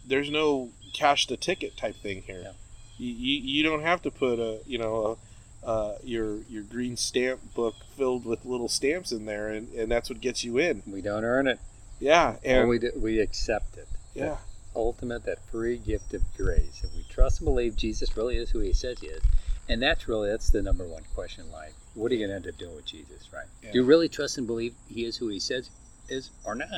there's 0.06 0.30
no 0.30 0.70
cash 0.94 1.26
the 1.26 1.36
ticket 1.36 1.76
type 1.76 1.94
thing 1.96 2.22
here. 2.22 2.40
Yeah. 2.42 2.52
You, 2.98 3.12
you, 3.14 3.40
you 3.56 3.62
don't 3.62 3.82
have 3.82 4.02
to 4.02 4.10
put 4.10 4.38
a 4.38 4.60
you 4.66 4.78
know 4.78 5.18
a, 5.64 5.66
uh, 5.66 5.98
your 6.02 6.38
your 6.48 6.62
green 6.62 6.96
stamp 6.96 7.40
book 7.54 7.74
filled 7.96 8.24
with 8.24 8.44
little 8.44 8.68
stamps 8.68 9.12
in 9.12 9.26
there, 9.26 9.48
and, 9.48 9.72
and 9.74 9.90
that's 9.90 10.08
what 10.10 10.20
gets 10.20 10.42
you 10.42 10.58
in. 10.58 10.82
We 10.86 11.02
don't 11.02 11.24
earn 11.24 11.46
it. 11.46 11.58
Yeah, 12.00 12.36
and 12.42 12.66
we, 12.68 12.78
do, 12.78 12.90
we 12.96 13.20
accept 13.20 13.76
it. 13.76 13.86
yeah, 14.14 14.38
ultimate, 14.74 15.24
that 15.24 15.38
free 15.50 15.76
gift 15.76 16.14
of 16.14 16.22
grace. 16.34 16.80
If 16.82 16.94
we 16.96 17.04
trust 17.10 17.40
and 17.40 17.44
believe 17.44 17.76
Jesus 17.76 18.16
really 18.16 18.38
is 18.38 18.50
who 18.50 18.60
he 18.60 18.72
says 18.72 19.00
he 19.00 19.08
is, 19.08 19.22
and 19.68 19.82
that's 19.82 20.08
really 20.08 20.30
that's 20.30 20.48
the 20.48 20.62
number 20.62 20.86
one 20.86 21.02
question 21.14 21.44
in 21.44 21.52
life. 21.52 21.74
What 22.00 22.10
are 22.10 22.14
you 22.14 22.26
going 22.26 22.30
to 22.30 22.36
end 22.48 22.54
up 22.54 22.58
doing 22.58 22.74
with 22.74 22.86
Jesus, 22.86 23.28
right? 23.32 23.46
Yeah. 23.62 23.72
Do 23.72 23.78
you 23.80 23.84
really 23.84 24.08
trust 24.08 24.38
and 24.38 24.46
believe 24.46 24.74
he 24.88 25.04
is 25.04 25.16
who 25.16 25.28
he 25.28 25.38
says 25.38 25.70
is 26.08 26.30
or 26.44 26.54
not? 26.54 26.68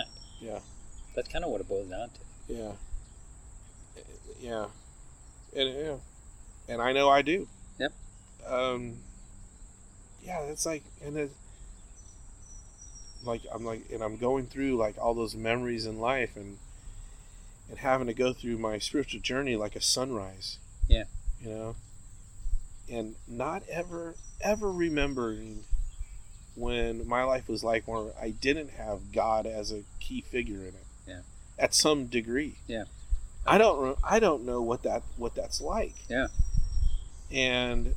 yeah, 0.40 0.58
That's 1.14 1.28
kind 1.28 1.44
of 1.44 1.50
what 1.50 1.60
it 1.60 1.68
boils 1.68 1.88
down 1.88 2.08
to. 2.10 2.52
yeah, 2.52 2.72
yeah, 4.40 4.66
and 5.56 5.68
yeah, 5.74 5.94
and 6.68 6.82
I 6.82 6.92
know 6.92 7.08
I 7.08 7.22
do. 7.22 7.46
Yep. 7.78 7.92
Um. 8.46 8.94
Yeah, 10.24 10.40
it's 10.42 10.66
like, 10.66 10.82
and 11.04 11.16
it, 11.16 11.30
like 13.24 13.42
I'm 13.52 13.64
like, 13.64 13.84
and 13.92 14.02
I'm 14.02 14.16
going 14.16 14.46
through 14.46 14.76
like 14.76 14.96
all 14.98 15.14
those 15.14 15.34
memories 15.36 15.86
in 15.86 15.98
life, 16.00 16.36
and 16.36 16.58
and 17.70 17.78
having 17.78 18.08
to 18.08 18.14
go 18.14 18.32
through 18.32 18.58
my 18.58 18.78
spiritual 18.78 19.20
journey 19.20 19.54
like 19.56 19.76
a 19.76 19.80
sunrise. 19.80 20.58
Yeah. 20.88 21.04
You 21.40 21.50
know, 21.50 21.76
and 22.90 23.14
not 23.28 23.62
ever 23.68 24.14
ever 24.42 24.70
remembering 24.70 25.64
when 26.54 27.06
my 27.06 27.24
life 27.24 27.48
was 27.48 27.64
like 27.64 27.88
where 27.88 28.12
I 28.20 28.30
didn't 28.30 28.70
have 28.70 29.12
God 29.12 29.46
as 29.46 29.72
a 29.72 29.82
key 30.00 30.22
figure 30.22 30.60
in 30.60 30.68
it. 30.68 30.86
Yeah. 31.06 31.20
At 31.58 31.74
some 31.74 32.06
degree. 32.06 32.56
Yeah. 32.66 32.84
I 33.46 33.58
don't 33.58 33.98
I 34.04 34.18
don't 34.18 34.44
know 34.44 34.62
what 34.62 34.82
that 34.82 35.02
what 35.16 35.34
that's 35.34 35.60
like. 35.60 35.94
Yeah. 36.08 36.28
And 37.30 37.94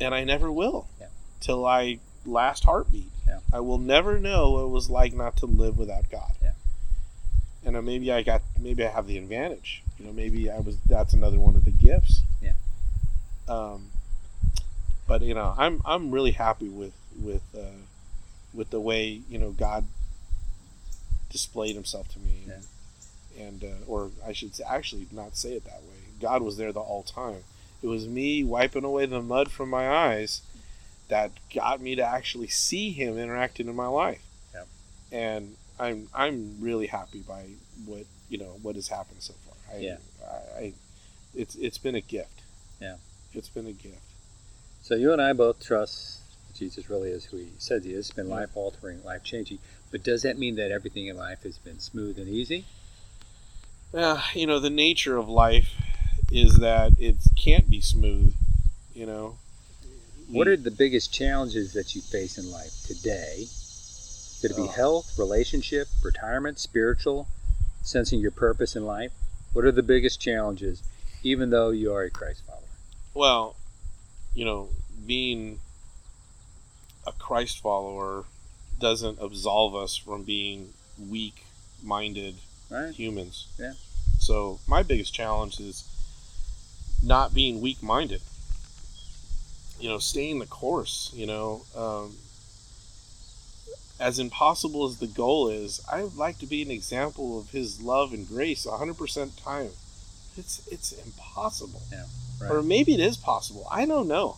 and 0.00 0.14
I 0.14 0.24
never 0.24 0.50
will. 0.50 0.88
Yeah. 0.98 1.08
Till 1.40 1.64
I 1.66 1.98
last 2.24 2.64
heartbeat. 2.64 3.10
Yeah. 3.26 3.40
I 3.52 3.60
will 3.60 3.78
never 3.78 4.18
know 4.18 4.52
what 4.52 4.62
it 4.62 4.70
was 4.70 4.90
like 4.90 5.12
not 5.12 5.36
to 5.38 5.46
live 5.46 5.78
without 5.78 6.10
God. 6.10 6.32
Yeah. 6.42 6.52
And 7.64 7.84
maybe 7.84 8.10
I 8.12 8.22
got 8.22 8.42
maybe 8.58 8.84
I 8.84 8.90
have 8.90 9.06
the 9.06 9.18
advantage. 9.18 9.82
You 9.98 10.06
know, 10.06 10.12
maybe 10.12 10.50
I 10.50 10.58
was 10.58 10.78
that's 10.86 11.12
another 11.12 11.38
one 11.38 11.54
of 11.54 11.64
the 11.64 11.70
gifts. 11.70 12.22
Yeah. 12.40 12.54
Um 13.48 13.90
but 15.18 15.26
you 15.26 15.32
know, 15.32 15.54
I'm 15.56 15.80
I'm 15.86 16.10
really 16.10 16.32
happy 16.32 16.68
with 16.68 16.92
with 17.18 17.42
uh 17.56 17.80
with 18.52 18.68
the 18.68 18.80
way, 18.80 19.22
you 19.30 19.38
know, 19.38 19.50
God 19.50 19.86
displayed 21.30 21.74
himself 21.74 22.08
to 22.08 22.18
me. 22.18 22.44
Yeah. 22.46 23.44
And 23.46 23.64
uh, 23.64 23.86
or 23.86 24.10
I 24.26 24.32
should 24.32 24.54
say, 24.54 24.64
actually 24.68 25.06
not 25.10 25.34
say 25.34 25.54
it 25.54 25.64
that 25.64 25.80
way. 25.80 25.96
God 26.20 26.42
was 26.42 26.58
there 26.58 26.70
the 26.70 26.82
whole 26.82 27.02
time. 27.02 27.44
It 27.82 27.86
was 27.86 28.06
me 28.06 28.44
wiping 28.44 28.84
away 28.84 29.06
the 29.06 29.22
mud 29.22 29.50
from 29.50 29.70
my 29.70 29.88
eyes 29.88 30.42
that 31.08 31.30
got 31.54 31.80
me 31.80 31.94
to 31.94 32.02
actually 32.02 32.48
see 32.48 32.90
him 32.90 33.16
interacting 33.16 33.68
in 33.68 33.76
my 33.76 33.86
life. 33.86 34.22
Yep. 34.52 34.66
And 35.12 35.56
I'm 35.80 36.08
I'm 36.14 36.56
really 36.60 36.88
happy 36.88 37.20
by 37.20 37.46
what 37.86 38.04
you 38.28 38.36
know 38.36 38.58
what 38.60 38.74
has 38.74 38.88
happened 38.88 39.22
so 39.22 39.32
far. 39.46 39.76
I, 39.76 39.80
Yeah. 39.80 39.96
I, 40.22 40.60
I 40.60 40.72
it's 41.34 41.54
it's 41.54 41.78
been 41.78 41.94
a 41.94 42.02
gift. 42.02 42.42
Yeah. 42.82 42.96
It's 43.32 43.48
been 43.48 43.66
a 43.66 43.72
gift. 43.72 44.05
So 44.86 44.94
you 44.94 45.12
and 45.12 45.20
I 45.20 45.32
both 45.32 45.58
trust 45.58 46.20
Jesus 46.54 46.88
really 46.88 47.10
is 47.10 47.24
who 47.24 47.38
he 47.38 47.50
says 47.58 47.84
he 47.84 47.92
is. 47.92 48.06
It's 48.06 48.14
been 48.14 48.28
life 48.28 48.50
altering, 48.56 49.02
life 49.02 49.24
changing. 49.24 49.58
But 49.90 50.04
does 50.04 50.22
that 50.22 50.38
mean 50.38 50.54
that 50.54 50.70
everything 50.70 51.08
in 51.08 51.16
life 51.16 51.42
has 51.42 51.58
been 51.58 51.80
smooth 51.80 52.20
and 52.20 52.28
easy? 52.28 52.66
Uh, 53.92 54.22
you 54.32 54.46
know, 54.46 54.60
the 54.60 54.70
nature 54.70 55.16
of 55.16 55.28
life 55.28 55.74
is 56.30 56.60
that 56.60 56.92
it 57.00 57.16
can't 57.34 57.68
be 57.68 57.80
smooth. 57.80 58.36
You 58.94 59.06
know. 59.06 59.38
What 60.30 60.46
are 60.46 60.56
the 60.56 60.70
biggest 60.70 61.12
challenges 61.12 61.72
that 61.72 61.96
you 61.96 62.00
face 62.00 62.38
in 62.38 62.52
life 62.52 62.84
today? 62.86 63.46
Could 64.40 64.52
it 64.52 64.56
be 64.56 64.62
Oh. 64.62 64.66
health, 64.68 65.18
relationship, 65.18 65.88
retirement, 66.04 66.60
spiritual, 66.60 67.26
sensing 67.82 68.20
your 68.20 68.30
purpose 68.30 68.76
in 68.76 68.86
life? 68.86 69.10
What 69.52 69.64
are 69.64 69.72
the 69.72 69.82
biggest 69.82 70.20
challenges, 70.20 70.84
even 71.24 71.50
though 71.50 71.70
you 71.70 71.92
are 71.92 72.04
a 72.04 72.10
Christ 72.10 72.42
follower? 72.46 72.62
Well, 73.14 73.56
you 74.36 74.44
know, 74.44 74.68
being 75.06 75.58
a 77.06 77.12
Christ 77.12 77.60
follower 77.60 78.24
doesn't 78.78 79.18
absolve 79.20 79.74
us 79.74 79.96
from 79.96 80.22
being 80.24 80.74
weak-minded 81.08 82.34
Right? 82.70 82.94
humans. 82.94 83.46
Yeah. 83.58 83.72
So 84.18 84.60
my 84.66 84.82
biggest 84.82 85.14
challenge 85.14 85.58
is 85.58 85.84
not 87.02 87.32
being 87.32 87.62
weak-minded. 87.62 88.20
You 89.80 89.88
know, 89.88 89.98
staying 89.98 90.38
the 90.40 90.46
course. 90.46 91.10
You 91.14 91.26
know, 91.26 91.62
um, 91.74 92.16
as 93.98 94.18
impossible 94.18 94.84
as 94.86 94.98
the 94.98 95.06
goal 95.06 95.48
is, 95.48 95.80
I 95.90 96.02
would 96.02 96.16
like 96.16 96.38
to 96.40 96.46
be 96.46 96.60
an 96.60 96.70
example 96.70 97.38
of 97.38 97.50
His 97.50 97.80
love 97.80 98.12
and 98.12 98.28
grace 98.28 98.66
100% 98.66 99.42
time. 99.42 99.70
It's 100.36 100.66
it's 100.70 100.92
impossible, 100.92 101.80
Right. 102.40 102.50
or 102.50 102.62
maybe 102.62 102.94
it 102.94 103.00
is 103.00 103.16
possible. 103.16 103.66
I 103.70 103.86
don't 103.86 104.08
know. 104.08 104.36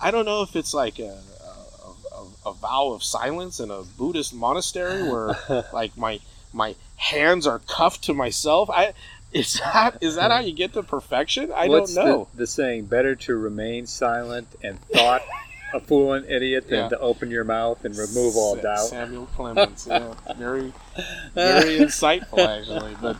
I 0.00 0.10
don't 0.10 0.24
know 0.24 0.42
if 0.42 0.56
it's 0.56 0.74
like 0.74 0.98
a, 0.98 1.18
a, 1.44 2.16
a, 2.16 2.50
a 2.50 2.52
vow 2.52 2.92
of 2.92 3.04
silence 3.04 3.60
in 3.60 3.70
a 3.70 3.82
Buddhist 3.82 4.34
monastery 4.34 5.08
where 5.08 5.36
like 5.72 5.96
my 5.96 6.20
my 6.52 6.74
hands 6.96 7.46
are 7.46 7.60
cuffed 7.60 8.04
to 8.04 8.14
myself. 8.14 8.68
I 8.70 8.94
is 9.32 9.54
that 9.54 9.98
is 10.00 10.16
that 10.16 10.30
how 10.30 10.40
you 10.40 10.52
get 10.52 10.72
to 10.74 10.82
perfection? 10.82 11.52
I 11.52 11.68
What's 11.68 11.94
don't 11.94 12.04
know. 12.04 12.28
The, 12.32 12.38
the 12.38 12.46
saying, 12.46 12.86
better 12.86 13.14
to 13.14 13.36
remain 13.36 13.86
silent 13.86 14.48
and 14.62 14.80
thought 14.86 15.22
a 15.74 15.80
fool 15.80 16.12
and 16.12 16.24
idiot 16.30 16.68
than 16.68 16.78
Yeah. 16.80 16.88
to 16.90 16.98
open 17.00 17.30
your 17.30 17.44
mouth 17.44 17.84
and 17.84 17.96
remove 17.96 18.36
all 18.36 18.56
Sa- 18.56 18.62
doubt. 18.62 18.86
Samuel 18.88 19.26
Clemens, 19.34 19.86
yeah, 19.88 20.14
very 20.36 20.72
very 21.34 21.78
insightful 21.78 22.38
actually. 22.38 22.94
But 23.00 23.16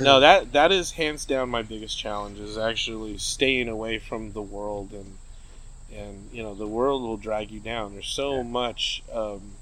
no, 0.00 0.20
that 0.20 0.52
that 0.52 0.72
is 0.72 0.92
hands 0.92 1.24
down 1.24 1.48
my 1.48 1.62
biggest 1.62 1.98
challenge 1.98 2.38
is 2.38 2.58
actually 2.58 3.18
staying 3.18 3.68
away 3.68 3.98
from 3.98 4.32
the 4.32 4.42
world 4.42 4.92
and 4.92 5.16
and 5.94 6.28
you 6.32 6.42
know 6.42 6.54
the 6.54 6.66
world 6.66 7.02
will 7.02 7.16
drag 7.16 7.50
you 7.50 7.60
down. 7.60 7.94
There's 7.94 8.08
so 8.08 8.36
Yeah. 8.36 8.42
much 8.42 9.02
um, 9.12 9.52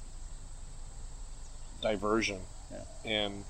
diversion, 1.83 2.41
Yeah. 2.71 2.79
and 3.05 3.45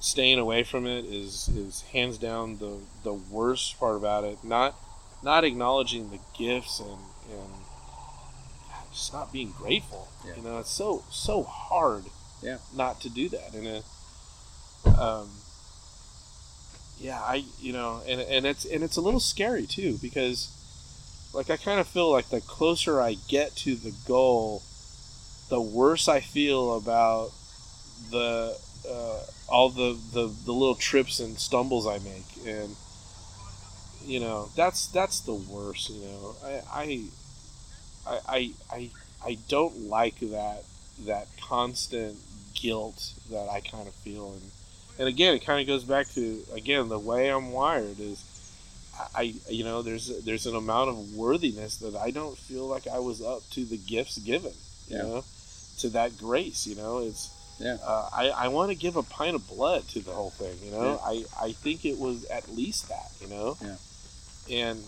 staying 0.00 0.38
away 0.38 0.62
from 0.64 0.86
it 0.86 1.04
is 1.04 1.48
is 1.48 1.82
hands 1.92 2.18
down 2.18 2.58
the 2.58 2.78
the 3.02 3.12
worst 3.14 3.78
part 3.78 3.96
about 3.96 4.24
it. 4.24 4.42
Not 4.42 4.74
not 5.22 5.44
acknowledging 5.44 6.10
the 6.10 6.18
gifts 6.38 6.80
and 6.80 6.98
and 7.30 8.90
just 8.92 9.12
not 9.12 9.32
being 9.32 9.52
grateful. 9.52 10.08
Yeah. 10.26 10.36
You 10.36 10.42
know, 10.42 10.58
it's 10.58 10.70
so 10.70 11.04
so 11.10 11.42
hard. 11.42 12.04
Yeah. 12.42 12.58
Not 12.74 13.00
to 13.02 13.10
do 13.10 13.28
that 13.28 13.54
in 13.54 13.66
a 13.66 13.82
um 14.98 15.28
yeah 17.00 17.20
i 17.20 17.44
you 17.60 17.72
know 17.72 18.00
and, 18.06 18.20
and 18.20 18.46
it's 18.46 18.64
and 18.64 18.84
it's 18.84 18.96
a 18.96 19.00
little 19.00 19.20
scary 19.20 19.66
too 19.66 19.98
because 20.00 20.56
like 21.34 21.50
i 21.50 21.56
kind 21.56 21.80
of 21.80 21.86
feel 21.86 22.10
like 22.10 22.28
the 22.28 22.40
closer 22.40 23.00
i 23.00 23.16
get 23.28 23.54
to 23.56 23.74
the 23.74 23.94
goal 24.06 24.62
the 25.48 25.60
worse 25.60 26.08
i 26.08 26.20
feel 26.20 26.76
about 26.76 27.30
the 28.10 28.56
uh, 28.88 29.20
all 29.48 29.68
the, 29.68 29.98
the 30.12 30.26
the 30.46 30.52
little 30.52 30.74
trips 30.74 31.20
and 31.20 31.38
stumbles 31.38 31.86
i 31.86 31.98
make 31.98 32.46
and 32.46 32.76
you 34.04 34.18
know 34.18 34.48
that's 34.56 34.86
that's 34.88 35.20
the 35.20 35.34
worst 35.34 35.90
you 35.90 36.00
know 36.00 36.34
i 36.44 36.82
i 36.82 37.02
i 38.28 38.50
i, 38.70 38.90
I, 39.24 39.38
don't 39.48 39.88
like 39.88 40.18
that 40.20 40.64
that 41.06 41.28
constant 41.40 42.18
guilt 42.54 43.12
that 43.30 43.48
i 43.48 43.60
kind 43.60 43.86
of 43.88 43.94
feel 43.94 44.32
and 44.32 44.50
and 44.98 45.08
again 45.08 45.34
it 45.34 45.44
kind 45.44 45.60
of 45.60 45.66
goes 45.66 45.84
back 45.84 46.08
to 46.10 46.42
again 46.54 46.88
the 46.88 46.98
way 46.98 47.30
i'm 47.30 47.52
wired 47.52 47.98
is 48.00 48.24
I, 49.14 49.34
you 49.48 49.64
know, 49.64 49.80
there's 49.80 50.08
there's 50.24 50.46
an 50.46 50.54
amount 50.54 50.90
of 50.90 51.14
worthiness 51.14 51.76
that 51.78 51.96
I 51.96 52.10
don't 52.10 52.36
feel 52.36 52.66
like 52.66 52.86
I 52.86 52.98
was 52.98 53.22
up 53.22 53.42
to 53.52 53.64
the 53.64 53.78
gifts 53.78 54.18
given, 54.18 54.52
you 54.88 54.96
Yeah. 54.96 55.02
know, 55.02 55.24
to 55.78 55.88
that 55.90 56.18
grace. 56.18 56.66
You 56.66 56.76
know, 56.76 56.98
it's 56.98 57.30
Yeah. 57.58 57.78
uh, 57.82 58.10
I 58.12 58.28
I 58.28 58.48
want 58.48 58.70
to 58.70 58.74
give 58.74 58.96
a 58.96 59.02
pint 59.02 59.36
of 59.36 59.46
blood 59.48 59.88
to 59.90 60.00
the 60.00 60.12
whole 60.12 60.30
thing. 60.30 60.58
You 60.62 60.72
know, 60.72 61.00
I 61.02 61.24
I 61.40 61.52
think 61.52 61.84
it 61.86 61.98
was 61.98 62.24
at 62.26 62.54
least 62.54 62.88
that. 62.88 63.10
You 63.22 63.28
know, 63.28 63.56
Yeah. 63.62 63.76
and 64.68 64.84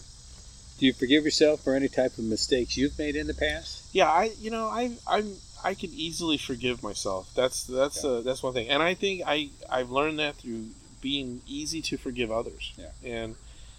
Do 0.83 0.87
you 0.87 0.93
forgive 0.93 1.25
yourself 1.25 1.63
for 1.63 1.77
any 1.77 1.87
type 1.87 2.19
of 2.19 2.25
mistakes 2.25 2.77
you've 2.77 2.99
made 2.99 3.15
in 3.15 3.29
the 3.29 3.35
past? 3.35 3.85
yeah, 3.93 4.11
I 4.11 4.33
you 4.41 4.51
know 4.51 4.67
I 4.67 4.91
I'm 5.07 5.37
I 5.63 5.75
can 5.75 5.91
easily 5.95 6.37
forgive 6.37 6.83
myself. 6.83 7.31
That's 7.37 7.63
that's 7.63 8.05
uh, 8.05 8.21
that's 8.23 8.43
one 8.43 8.53
thing, 8.53 8.69
and 8.69 8.83
I 8.83 8.95
think 8.95 9.23
I 9.25 9.51
I've 9.71 9.93
learned 9.93 10.19
that 10.19 10.35
through 10.35 10.71
being 11.01 11.41
easy 11.47 11.83
to 11.83 11.97
forgive 11.97 12.33
others. 12.33 12.73
Yeah. 12.77 12.89
and 13.05 13.37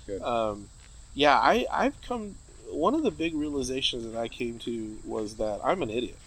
Good. 0.07 0.21
um, 0.21 0.69
yeah, 1.13 1.37
I 1.37 1.65
I've 1.69 2.01
come. 2.03 2.35
One 2.69 2.93
of 2.93 3.03
the 3.03 3.11
big 3.11 3.35
realizations 3.35 4.09
that 4.09 4.17
I 4.17 4.29
came 4.29 4.57
to 4.59 4.97
was 5.03 5.35
that 5.35 5.59
I'm 5.61 5.81
an 5.81 5.89
idiot. 5.89 6.19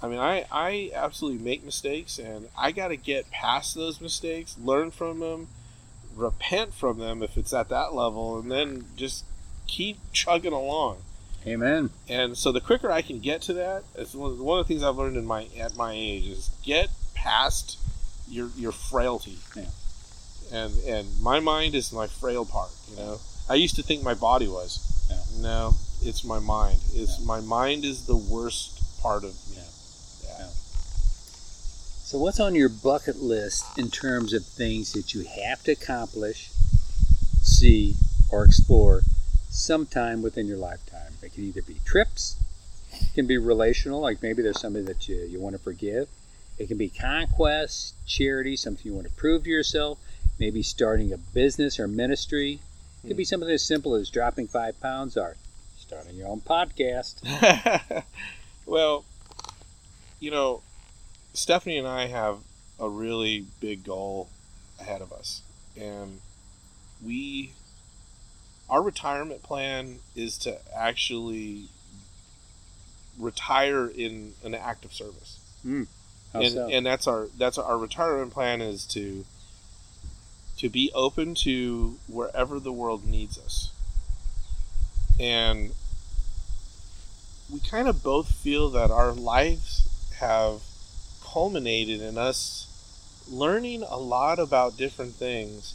I 0.00 0.06
mean, 0.06 0.20
I 0.20 0.46
I 0.52 0.92
absolutely 0.94 1.42
make 1.42 1.64
mistakes, 1.64 2.20
and 2.20 2.48
I 2.56 2.70
got 2.70 2.88
to 2.88 2.96
get 2.96 3.28
past 3.32 3.74
those 3.74 4.00
mistakes, 4.00 4.54
learn 4.62 4.92
from 4.92 5.18
them, 5.18 5.48
repent 6.14 6.74
from 6.74 7.00
them 7.00 7.24
if 7.24 7.36
it's 7.36 7.52
at 7.52 7.70
that 7.70 7.92
level, 7.92 8.38
and 8.38 8.48
then 8.48 8.84
just 8.94 9.24
keep 9.66 9.98
chugging 10.12 10.52
along 10.52 10.98
Amen. 11.46 11.90
and 12.08 12.36
so 12.36 12.52
the 12.52 12.60
quicker 12.60 12.90
I 12.90 13.02
can 13.02 13.18
get 13.18 13.42
to 13.42 13.52
that, 13.54 13.82
it's 13.96 14.14
one 14.14 14.32
of, 14.32 14.38
one 14.40 14.60
of 14.60 14.66
the 14.66 14.72
things 14.72 14.84
I've 14.84 14.96
learned 14.96 15.16
in 15.16 15.26
my 15.26 15.48
at 15.58 15.76
my 15.76 15.92
age 15.92 16.26
is 16.26 16.50
get 16.62 16.88
past 17.14 17.78
your 18.28 18.50
your 18.56 18.72
frailty. 18.72 19.38
Yeah. 19.56 19.64
And 20.52 20.72
and 20.86 21.20
my 21.20 21.40
mind 21.40 21.74
is 21.74 21.92
my 21.92 22.06
frail 22.06 22.44
part. 22.44 22.70
You 22.90 22.96
know, 22.96 23.20
I 23.48 23.54
used 23.54 23.74
to 23.76 23.82
think 23.82 24.04
my 24.04 24.14
body 24.14 24.46
was. 24.46 24.78
Yeah. 25.10 25.42
No, 25.42 25.74
it's 26.02 26.22
my 26.24 26.38
mind. 26.38 26.78
It's 26.94 27.18
Yeah. 27.18 27.26
my 27.26 27.40
mind 27.40 27.84
is 27.84 28.06
the 28.06 28.16
worst 28.16 29.00
part 29.02 29.24
of 29.24 29.34
me. 29.50 29.56
So, 32.12 32.18
what's 32.18 32.40
on 32.40 32.54
your 32.54 32.68
bucket 32.68 33.22
list 33.22 33.64
in 33.78 33.88
terms 33.88 34.34
of 34.34 34.44
things 34.44 34.92
that 34.92 35.14
you 35.14 35.24
have 35.24 35.64
to 35.64 35.72
accomplish, 35.72 36.50
see, 37.40 37.96
or 38.30 38.44
explore 38.44 39.02
sometime 39.52 40.22
within 40.22 40.46
your 40.46 40.56
lifetime? 40.56 41.12
It 41.22 41.34
can 41.34 41.44
either 41.44 41.62
be 41.62 41.76
trips, 41.84 42.36
it 42.92 43.14
can 43.14 43.26
be 43.26 43.38
relational, 43.38 44.00
like 44.00 44.22
maybe 44.22 44.42
there's 44.42 44.60
somebody 44.60 44.84
that 44.86 45.08
you, 45.08 45.16
you 45.16 45.40
want 45.40 45.54
to 45.54 45.62
forgive. 45.62 46.08
It 46.58 46.68
can 46.68 46.78
be 46.78 46.88
conquest, 46.88 47.94
charity, 48.06 48.56
something 48.56 48.84
you 48.84 48.94
want 48.94 49.06
to 49.06 49.12
prove 49.14 49.44
to 49.44 49.50
yourself, 49.50 49.98
maybe 50.38 50.62
starting 50.62 51.12
a 51.12 51.18
business 51.18 51.78
or 51.78 51.86
ministry. 51.86 52.60
It 53.04 53.08
could 53.08 53.16
be 53.16 53.24
hmm. 53.24 53.28
something 53.28 53.50
as 53.50 53.62
simple 53.62 53.94
as 53.94 54.10
dropping 54.10 54.48
five 54.48 54.80
pounds 54.80 55.16
or 55.16 55.36
starting 55.78 56.16
your 56.16 56.28
own 56.28 56.40
podcast. 56.40 57.22
well, 58.66 59.04
you 60.20 60.30
know, 60.30 60.62
Stephanie 61.34 61.78
and 61.78 61.86
I 61.86 62.06
have 62.06 62.38
a 62.78 62.88
really 62.88 63.46
big 63.60 63.84
goal 63.84 64.28
ahead 64.80 65.02
of 65.02 65.12
us. 65.12 65.42
And 65.76 66.20
we, 67.04 67.52
our 68.72 68.82
retirement 68.82 69.42
plan 69.42 69.98
is 70.16 70.38
to 70.38 70.58
actually 70.74 71.64
retire 73.18 73.86
in 73.86 74.32
an 74.42 74.54
active 74.54 74.94
service. 74.94 75.38
Hmm. 75.62 75.82
How 76.32 76.40
and, 76.40 76.52
so? 76.52 76.68
and 76.70 76.86
that's 76.86 77.06
our 77.06 77.28
that's 77.36 77.58
our 77.58 77.76
retirement 77.76 78.32
plan 78.32 78.62
is 78.62 78.86
to 78.86 79.26
to 80.56 80.70
be 80.70 80.90
open 80.94 81.34
to 81.34 81.98
wherever 82.08 82.58
the 82.58 82.72
world 82.72 83.06
needs 83.06 83.38
us 83.38 83.72
and 85.20 85.72
we 87.52 87.60
kind 87.60 87.88
of 87.88 88.02
both 88.02 88.30
feel 88.30 88.70
that 88.70 88.90
our 88.90 89.12
lives 89.12 89.86
have 90.20 90.62
culminated 91.22 92.00
in 92.00 92.16
us 92.16 92.66
learning 93.30 93.82
a 93.82 93.98
lot 93.98 94.38
about 94.38 94.78
different 94.78 95.12
things 95.12 95.74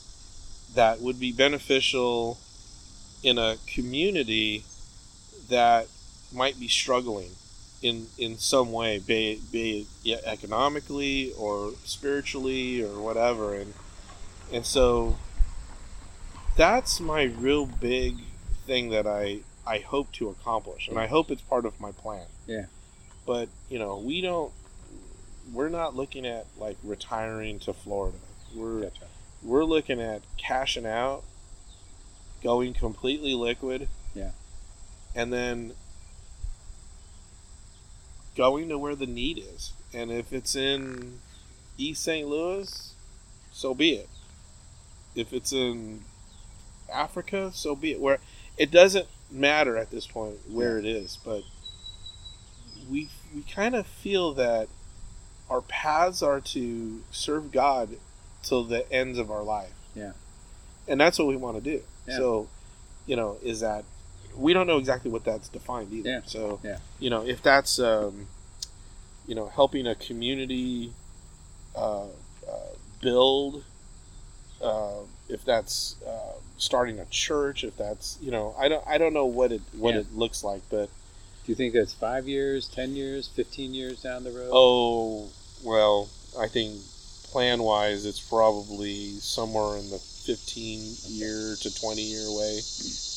that 0.73 1.01
would 1.01 1.19
be 1.19 1.31
beneficial 1.31 2.39
in 3.28 3.38
a 3.38 3.57
community 3.67 4.63
that 5.49 5.88
might 6.34 6.57
be 6.57 6.67
struggling 6.69 7.32
in 7.82 8.07
in 8.17 8.38
some 8.38 8.71
way, 8.71 8.99
be 8.99 9.41
be 9.51 9.86
it 10.05 10.21
economically 10.25 11.34
or 11.38 11.73
spiritually 11.84 12.82
or 12.82 13.01
whatever, 13.01 13.53
and 13.53 13.73
and 14.51 14.65
so 14.65 15.17
that's 16.55 16.99
my 17.01 17.23
real 17.23 17.65
big 17.65 18.15
thing 18.65 18.89
that 18.91 19.05
I 19.05 19.39
I 19.65 19.80
hope 19.80 20.11
to 20.13 20.30
accomplish, 20.30 20.88
and 20.88 20.97
I 20.97 21.07
hope 21.07 21.30
it's 21.30 21.41
part 21.41 21.65
of 21.65 21.80
my 21.82 21.91
plan. 21.91 22.28
Yeah. 22.47 22.67
But 23.25 23.49
you 23.69 23.78
know, 23.78 23.97
we 23.97 24.21
don't. 24.21 24.53
We're 25.53 25.69
not 25.69 25.95
looking 25.95 26.25
at 26.25 26.45
like 26.57 26.78
retiring 26.82 27.59
to 27.59 27.73
Florida. 27.73 28.17
We're 28.55 28.84
Gotcha. 28.84 29.07
we're 29.43 29.65
looking 29.65 29.99
at 30.01 30.21
cashing 30.38 30.86
out, 30.86 31.23
going 32.43 32.73
completely 32.73 33.33
liquid. 33.33 33.88
Yeah. 34.13 34.31
And 35.15 35.31
then 35.33 35.73
going 38.35 38.69
to 38.69 38.77
where 38.77 38.95
the 38.95 39.07
need 39.07 39.39
is. 39.39 39.73
And 39.93 40.11
if 40.11 40.31
it's 40.31 40.55
in 40.55 41.19
East 41.77 42.03
St. 42.03 42.27
Louis, 42.27 42.93
so 43.51 43.73
be 43.73 43.93
it. 43.93 44.09
If 45.15 45.33
it's 45.33 45.51
in 45.51 46.01
Africa, 46.93 47.51
so 47.53 47.75
be 47.75 47.93
it. 47.93 47.99
Where 47.99 48.19
it 48.57 48.71
doesn't 48.71 49.07
matter 49.31 49.77
at 49.77 49.91
this 49.91 50.05
point 50.07 50.38
where 50.49 50.77
it 50.77 50.85
is, 50.85 51.17
but 51.25 51.43
we 52.89 53.09
we 53.35 53.41
kind 53.41 53.75
of 53.75 53.85
feel 53.85 54.33
that 54.33 54.67
our 55.49 55.61
paths 55.61 56.21
are 56.21 56.39
to 56.41 57.01
serve 57.11 57.51
God 57.51 57.97
till 58.43 58.63
the 58.63 58.89
ends 58.91 59.17
of 59.17 59.31
our 59.31 59.43
life. 59.43 59.73
Yeah. 59.95 60.11
And 60.88 60.99
that's 60.99 61.19
what 61.19 61.27
we 61.27 61.35
want 61.35 61.57
to 61.57 61.61
do. 61.61 61.83
Yeah. 62.08 62.18
So, 62.18 62.47
you 63.05 63.16
know, 63.16 63.38
is 63.43 63.60
that 63.62 63.84
we 64.36 64.53
don't 64.53 64.68
know 64.68 64.78
exactly 64.78 65.10
what 65.12 65.24
that's 65.24 65.49
defined 65.49 65.91
either. 65.91 66.10
Yeah. 66.10 66.22
So, 66.26 66.60
Yeah. 66.64 66.78
you 66.99 67.10
know, 67.10 67.26
if 67.26 67.41
that's 67.41 67.80
um, 67.80 68.28
you 69.28 69.36
know, 69.36 69.47
helping 69.47 69.88
a 69.88 69.95
community 69.95 70.93
uh, 71.76 72.03
uh, 72.05 72.08
build 73.01 73.64
uh, 74.62 75.01
if 75.30 75.43
that's 75.45 75.95
uh, 76.08 76.34
starting 76.58 76.97
a 76.99 77.05
church, 77.05 77.64
if 77.64 77.78
that's 77.78 78.18
you 78.22 78.32
know, 78.32 78.55
I 78.58 78.68
don't 78.68 78.84
I 78.88 78.97
don't 78.97 79.14
know 79.14 79.26
what 79.26 79.51
it 79.51 79.62
what 79.74 79.93
Yeah. 79.93 80.01
it 80.01 80.14
looks 80.16 80.43
like, 80.43 80.62
but 80.70 80.89
Do 81.45 81.51
you 81.51 81.55
think 81.55 81.74
that's 81.74 81.93
five 81.93 82.28
years, 82.28 82.68
ten 82.68 82.95
years, 82.95 83.28
fifteen 83.28 83.74
years 83.74 84.01
down 84.01 84.24
the 84.24 84.32
road? 84.32 84.49
oh 84.51 85.30
well, 85.64 86.10
I 86.39 86.47
think 86.47 86.80
plan 87.32 87.62
wise, 87.64 88.05
it's 88.05 88.20
probably 88.20 89.12
somewhere 89.20 89.78
in 89.78 89.89
the 89.89 89.99
fifteen 90.28 90.95
year 91.07 91.55
to 91.61 91.73
twenty 91.80 92.03
year 92.03 92.30
way. 92.32 92.59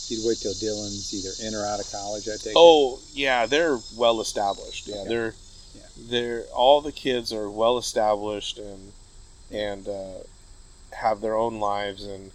You'd 0.09 0.27
wait 0.27 0.39
till 0.39 0.55
Dylan's 0.55 1.13
either 1.15 1.47
in 1.47 1.55
or 1.55 1.65
out 1.67 1.79
of 1.81 1.91
college. 1.93 2.29
I 2.29 2.37
take. 2.37 2.47
it? 2.49 2.53
Oh 2.57 2.99
yeah, 3.13 3.47
they're 3.47 3.79
well 3.97 4.21
established. 4.21 4.87
Yeah, 4.89 4.97
Okay. 5.01 5.09
they're 5.09 5.35
Yeah. 5.75 5.83
they're 6.09 6.43
all 6.55 6.81
the 6.81 6.93
kids 6.93 7.33
are 7.33 7.49
well 7.51 7.77
established 7.79 8.59
and 8.59 8.93
and 9.53 9.87
uh, 9.89 10.19
have 10.93 11.21
their 11.21 11.37
own 11.37 11.61
lives 11.61 12.05
and 12.05 12.31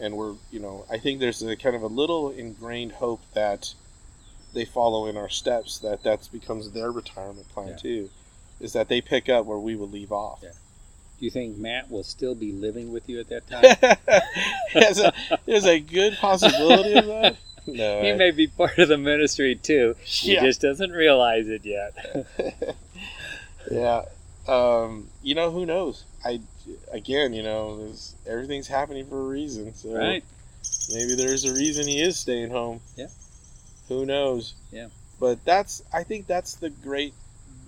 and 0.00 0.16
we're 0.16 0.34
you 0.50 0.58
know 0.60 0.84
I 0.90 0.98
think 0.98 1.20
there's 1.20 1.42
a 1.42 1.56
kind 1.56 1.76
of 1.76 1.82
a 1.82 1.86
little 2.02 2.30
ingrained 2.30 2.92
hope 2.92 3.20
that 3.34 3.74
they 4.54 4.64
follow 4.64 5.06
in 5.06 5.16
our 5.16 5.28
steps 5.30 5.78
that 5.80 6.02
that 6.04 6.28
becomes 6.32 6.70
their 6.70 6.90
retirement 6.92 7.48
plan 7.50 7.68
Yeah. 7.68 7.76
too, 7.76 8.10
is 8.60 8.72
that 8.74 8.88
they 8.88 9.00
pick 9.00 9.28
up 9.28 9.44
where 9.46 9.58
we 9.58 9.76
would 9.76 9.90
leave 9.92 10.12
off. 10.12 10.40
Yeah. 10.42 10.50
Do 11.22 11.26
you 11.26 11.30
think 11.30 11.56
Matt 11.56 11.88
will 11.88 12.02
still 12.02 12.34
be 12.34 12.50
living 12.50 12.90
with 12.90 13.08
you 13.08 13.20
at 13.20 13.28
that 13.28 13.48
time? 13.48 13.62
there's, 14.74 14.98
a, 14.98 15.12
there's 15.46 15.64
a 15.64 15.78
good 15.78 16.16
possibility 16.16 16.94
of 16.94 17.06
that. 17.06 17.36
No, 17.64 18.02
he 18.02 18.10
I- 18.10 18.16
may 18.16 18.32
be 18.32 18.48
part 18.48 18.76
of 18.78 18.88
the 18.88 18.98
ministry 18.98 19.54
too. 19.54 19.94
He 20.02 20.34
just 20.34 20.60
doesn't 20.60 20.90
realize 20.90 21.46
it 21.46 21.64
yet. 21.64 21.94
yeah. 23.70 24.02
Um, 24.48 25.10
you 25.22 25.36
know, 25.36 25.52
who 25.52 25.64
knows? 25.64 26.02
I 26.24 26.40
again, 26.90 27.32
you 27.32 27.44
know, 27.44 27.92
everything's 28.26 28.66
happening 28.66 29.06
for 29.06 29.20
a 29.20 29.28
reason. 29.28 29.74
So 29.74 29.96
right? 29.96 30.24
maybe 30.92 31.14
there's 31.14 31.44
a 31.44 31.54
reason 31.54 31.86
he 31.86 32.00
is 32.02 32.18
staying 32.18 32.50
home. 32.50 32.80
Yeah. 32.96 33.06
Who 33.86 34.06
knows? 34.06 34.54
Yeah. 34.72 34.88
But 35.20 35.44
that's 35.44 35.84
I 35.94 36.02
think 36.02 36.26
that's 36.26 36.56
the 36.56 36.70
great 36.70 37.14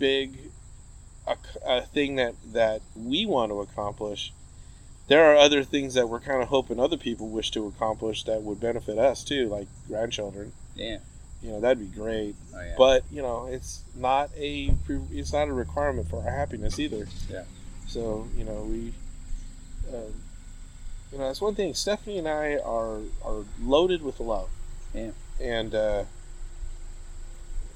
big 0.01 0.37
uh, 1.27 1.35
uh, 1.67 1.81
thing 1.83 2.17
that 2.17 2.35
that 2.53 2.81
we 2.97 3.27
want 3.27 3.51
to 3.51 3.61
accomplish. 3.61 4.33
There 5.07 5.25
are 5.31 5.37
other 5.37 5.63
things 5.65 5.95
that 5.95 6.09
we're 6.09 6.21
kind 6.21 6.43
of 6.43 6.49
hoping 6.49 6.81
other 6.81 6.97
people 6.97 7.29
wish 7.29 7.51
to 7.53 7.67
accomplish 7.67 8.25
that 8.25 8.43
would 8.43 8.59
benefit 8.61 8.99
us 8.99 9.23
too, 9.23 9.49
like 9.49 9.69
grandchildren. 9.87 10.53
Yeah. 10.75 10.99
You 11.43 11.51
know, 11.51 11.61
that'd 11.61 11.79
be 11.79 11.95
great 11.95 12.35
Oh 12.55 12.61
yeah. 12.63 12.75
but 12.79 13.05
you 13.13 13.21
know 13.21 13.47
it's 13.51 13.83
not 13.95 14.31
a 14.35 14.71
it's 14.89 15.33
not 15.35 15.49
a 15.49 15.53
requirement 15.53 16.09
for 16.09 16.23
our 16.25 16.31
happiness 16.31 16.79
either 16.79 17.07
Yeah. 17.31 17.43
so 17.87 18.27
you 18.35 18.45
know 18.45 18.63
we 18.63 18.95
um, 19.93 20.15
you 21.13 21.19
know 21.19 21.27
that's 21.27 21.43
one 21.43 21.55
thing 21.55 21.75
stephanie 21.75 22.17
and 22.17 22.27
i 22.27 22.57
are 22.57 23.01
are 23.23 23.45
loaded 23.63 24.01
with 24.01 24.21
love 24.21 24.49
Yeah. 24.95 25.11
and 25.39 25.75
uh 25.75 26.05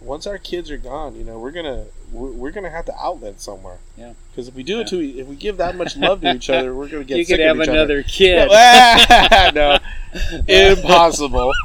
once 0.01 0.27
our 0.27 0.39
kids 0.39 0.71
are 0.71 0.77
gone 0.79 1.17
you 1.17 1.25
know 1.25 1.39
we're 1.39 1.51
gonna 1.51 1.85
we're, 2.13 2.31
we're 2.31 2.51
gonna 2.51 2.71
have 2.71 2.85
to 2.85 2.95
outlet 3.01 3.41
somewhere 3.41 3.79
Yeah. 3.97 4.13
because 4.31 4.47
if 4.49 4.55
we 4.55 4.63
do 4.63 4.81
it 4.81 4.87
to 4.89 5.01
if 5.01 5.27
we 5.27 5.35
give 5.37 5.57
that 5.59 5.75
much 5.77 5.97
love 5.97 6.21
to 6.23 6.35
each 6.35 6.49
other 6.51 6.75
we're 6.75 6.89
gonna 6.89 7.05
get 7.05 7.19
you 7.19 7.25
sick 7.25 7.37
could 7.39 7.45
have 7.47 7.59
another 7.59 7.81
other 7.81 8.03
kid. 8.05 8.49
no 9.55 9.79
impossible 10.49 11.53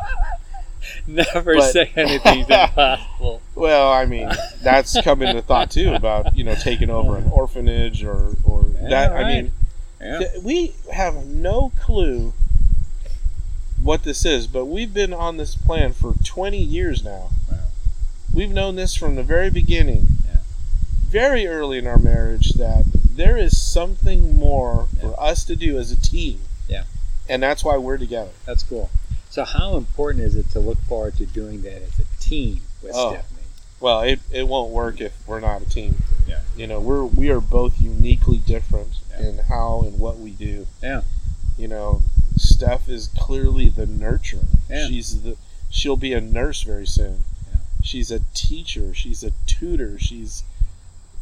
Never 1.08 1.56
But- 1.56 1.72
say 1.72 1.92
anything's 1.98 2.50
impossible. 2.50 3.42
Well, 3.56 3.92
I 3.92 4.06
mean, 4.06 4.30
that's 4.62 5.00
come 5.02 5.22
into 5.22 5.42
thought 5.42 5.70
too 5.72 5.94
about 5.94 6.38
you 6.38 6.44
know 6.46 6.56
taking 6.56 6.90
over 6.90 7.18
an 7.18 7.30
orphanage 7.30 8.04
or 8.04 8.36
or 8.46 8.66
Yeah, 8.82 8.90
that. 8.90 9.12
I 9.14 9.24
mean, 9.26 9.52
Yeah. 10.02 10.18
th- 10.20 10.44
we 10.44 10.76
have 10.94 11.26
no 11.26 11.72
clue 11.82 12.34
what 13.82 14.04
this 14.04 14.26
is, 14.26 14.48
but 14.48 14.66
we've 14.66 14.94
been 14.94 15.14
on 15.14 15.36
this 15.38 15.56
plan 15.56 15.92
for 15.94 16.14
20 16.24 16.58
years 16.58 17.04
now. 17.04 17.32
We've 18.34 18.52
known 18.52 18.76
this 18.76 18.96
from 18.96 19.16
the 19.16 19.24
very 19.24 19.50
beginning, 19.50 20.08
Yeah. 20.28 20.38
very 21.08 21.46
early 21.48 21.78
in 21.78 21.88
our 21.88 22.00
marriage, 22.00 22.54
that 22.54 22.86
there 23.16 23.38
is 23.38 23.60
something 23.60 24.36
more 24.38 24.88
for 25.00 25.20
us 25.22 25.44
to 25.46 25.56
do 25.56 25.78
as 25.78 25.92
a 25.92 25.96
team. 26.02 26.40
Yeah. 26.68 26.84
and 27.30 27.42
that's 27.42 27.64
why 27.64 27.78
we're 27.78 27.98
together. 27.98 28.32
That's 28.46 28.64
cool. 28.64 28.90
So, 29.30 29.46
how 29.46 29.78
important 29.78 30.24
is 30.26 30.36
it 30.36 30.50
to 30.52 30.60
look 30.60 30.78
forward 30.90 31.16
to 31.18 31.26
doing 31.26 31.62
that 31.62 31.82
as 31.82 32.00
a 32.00 32.06
team 32.20 32.62
with 32.82 32.92
Oh. 32.96 33.14
Stephanie? 33.14 33.40
Well, 33.80 34.02
it, 34.02 34.20
it 34.32 34.48
won't 34.48 34.72
work 34.72 35.00
if 35.02 35.14
we're 35.28 35.40
not 35.40 35.62
a 35.62 35.66
team. 35.70 35.96
Yeah. 36.28 36.40
You 36.58 36.68
know, 36.68 36.80
we're 36.80 37.06
we 37.06 37.30
are 37.30 37.40
both 37.42 37.80
uniquely 37.82 38.38
different 38.38 38.98
Yeah. 39.12 39.28
in 39.28 39.38
how 39.50 39.84
and 39.86 40.00
what 40.00 40.20
we 40.20 40.32
do. 40.32 40.68
Yeah. 40.82 41.02
You 41.58 41.68
know, 41.70 42.02
Steph 42.38 42.88
is 42.90 43.08
clearly 43.18 43.70
the 43.70 43.86
nurturer. 43.86 44.46
Yeah. 44.70 44.88
She's 44.88 45.22
the 45.22 45.38
she'll 45.70 45.98
be 45.98 46.14
a 46.14 46.22
nurse 46.22 46.62
very 46.64 46.88
soon. 46.88 47.24
Yeah. 47.84 47.90
She's 47.90 48.12
a 48.12 48.20
teacher, 48.34 48.94
she's 48.94 49.24
a 49.24 49.32
tutor, 49.46 50.00
she's 50.00 50.44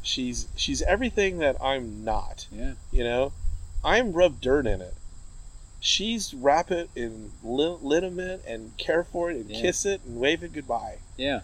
she's 0.03 0.47
she's 0.55 0.81
everything 0.83 1.39
that 1.39 1.57
I'm 1.61 2.03
not. 2.03 2.47
Yeah. 2.51 2.73
You 2.91 3.03
know? 3.03 3.33
I'm 3.83 4.13
rub 4.13 4.39
dirt 4.41 4.67
in 4.67 4.81
it. 4.81 4.93
She's 5.79 6.33
wrap 6.33 6.69
it 6.71 6.89
in 6.95 7.31
liniment 7.43 8.43
and 8.47 8.75
care 8.77 9.03
for 9.03 9.31
it 9.31 9.37
and 9.37 9.49
Yeah. 9.49 9.61
kiss 9.61 9.85
it 9.85 10.01
and 10.05 10.19
wave 10.19 10.43
it 10.43 10.53
goodbye. 10.53 10.97
Yeah. 11.17 11.41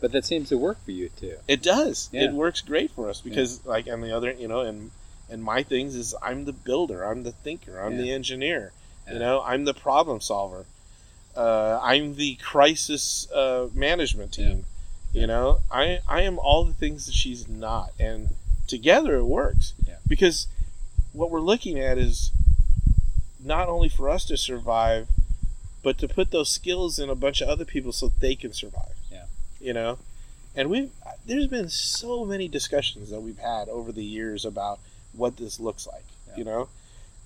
But 0.00 0.12
that 0.12 0.24
seems 0.24 0.48
to 0.48 0.56
work 0.56 0.82
for 0.84 0.92
you 0.92 1.08
too. 1.10 1.36
It 1.48 1.62
does. 1.62 2.08
Yeah. 2.12 2.24
It 2.24 2.32
works 2.32 2.60
great 2.62 2.90
for 2.92 3.10
us 3.10 3.20
because, 3.20 3.64
like, 3.66 3.86
on 3.88 4.00
the 4.00 4.16
other, 4.16 4.32
you 4.32 4.48
know, 4.48 4.60
and 4.60 4.90
and 5.28 5.42
my 5.44 5.62
things 5.62 5.94
is 5.94 6.14
I'm 6.22 6.44
the 6.44 6.52
builder, 6.52 7.04
I'm 7.04 7.22
the 7.24 7.32
thinker, 7.32 7.78
I'm 7.80 7.92
Yeah. 7.96 8.02
the 8.02 8.12
engineer. 8.12 8.72
Yeah. 9.06 9.14
You 9.14 9.18
know, 9.18 9.42
I'm 9.42 9.64
the 9.64 9.74
problem 9.74 10.20
solver. 10.20 10.64
Uh, 11.36 11.78
I'm 11.82 12.16
the 12.16 12.34
crisis 12.36 13.30
uh, 13.32 13.68
management 13.72 14.32
team. 14.32 14.64
You 15.12 15.26
know, 15.26 15.60
I 15.70 16.00
I 16.08 16.22
am 16.22 16.38
all 16.38 16.64
the 16.64 16.74
things 16.74 17.06
that 17.06 17.14
she's 17.14 17.48
not, 17.48 17.92
and 17.98 18.30
together 18.66 19.16
it 19.16 19.24
works. 19.24 19.74
Yeah. 19.86 19.96
Because 20.06 20.46
what 21.12 21.30
we're 21.30 21.40
looking 21.40 21.78
at 21.78 21.98
is 21.98 22.30
not 23.42 23.68
only 23.68 23.88
for 23.88 24.08
us 24.08 24.24
to 24.26 24.36
survive, 24.36 25.08
but 25.82 25.98
to 25.98 26.08
put 26.08 26.30
those 26.30 26.50
skills 26.50 26.98
in 26.98 27.08
a 27.08 27.14
bunch 27.14 27.40
of 27.40 27.48
other 27.48 27.64
people 27.64 27.92
so 27.92 28.12
they 28.20 28.34
can 28.34 28.52
survive. 28.52 28.94
Yeah. 29.10 29.24
You 29.60 29.72
know, 29.72 29.98
and 30.54 30.70
we've 30.70 30.90
there's 31.26 31.46
been 31.46 31.68
so 31.68 32.24
many 32.24 32.48
discussions 32.48 33.10
that 33.10 33.20
we've 33.20 33.38
had 33.38 33.68
over 33.68 33.92
the 33.92 34.04
years 34.04 34.44
about 34.44 34.78
what 35.12 35.36
this 35.36 35.58
looks 35.58 35.86
like. 35.86 36.04
Yeah. 36.28 36.36
You 36.36 36.44
know, 36.44 36.68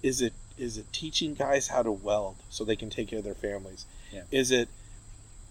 is 0.02 0.20
it 0.20 0.32
is 0.56 0.78
it 0.78 0.92
teaching 0.92 1.34
guys 1.34 1.68
how 1.68 1.82
to 1.82 1.92
weld 1.92 2.36
so 2.48 2.64
they 2.64 2.76
can 2.76 2.90
take 2.90 3.08
care 3.08 3.18
of 3.18 3.24
their 3.24 3.34
families? 3.34 3.86
Yeah. 4.14 4.22
Is 4.30 4.50
it 4.50 4.68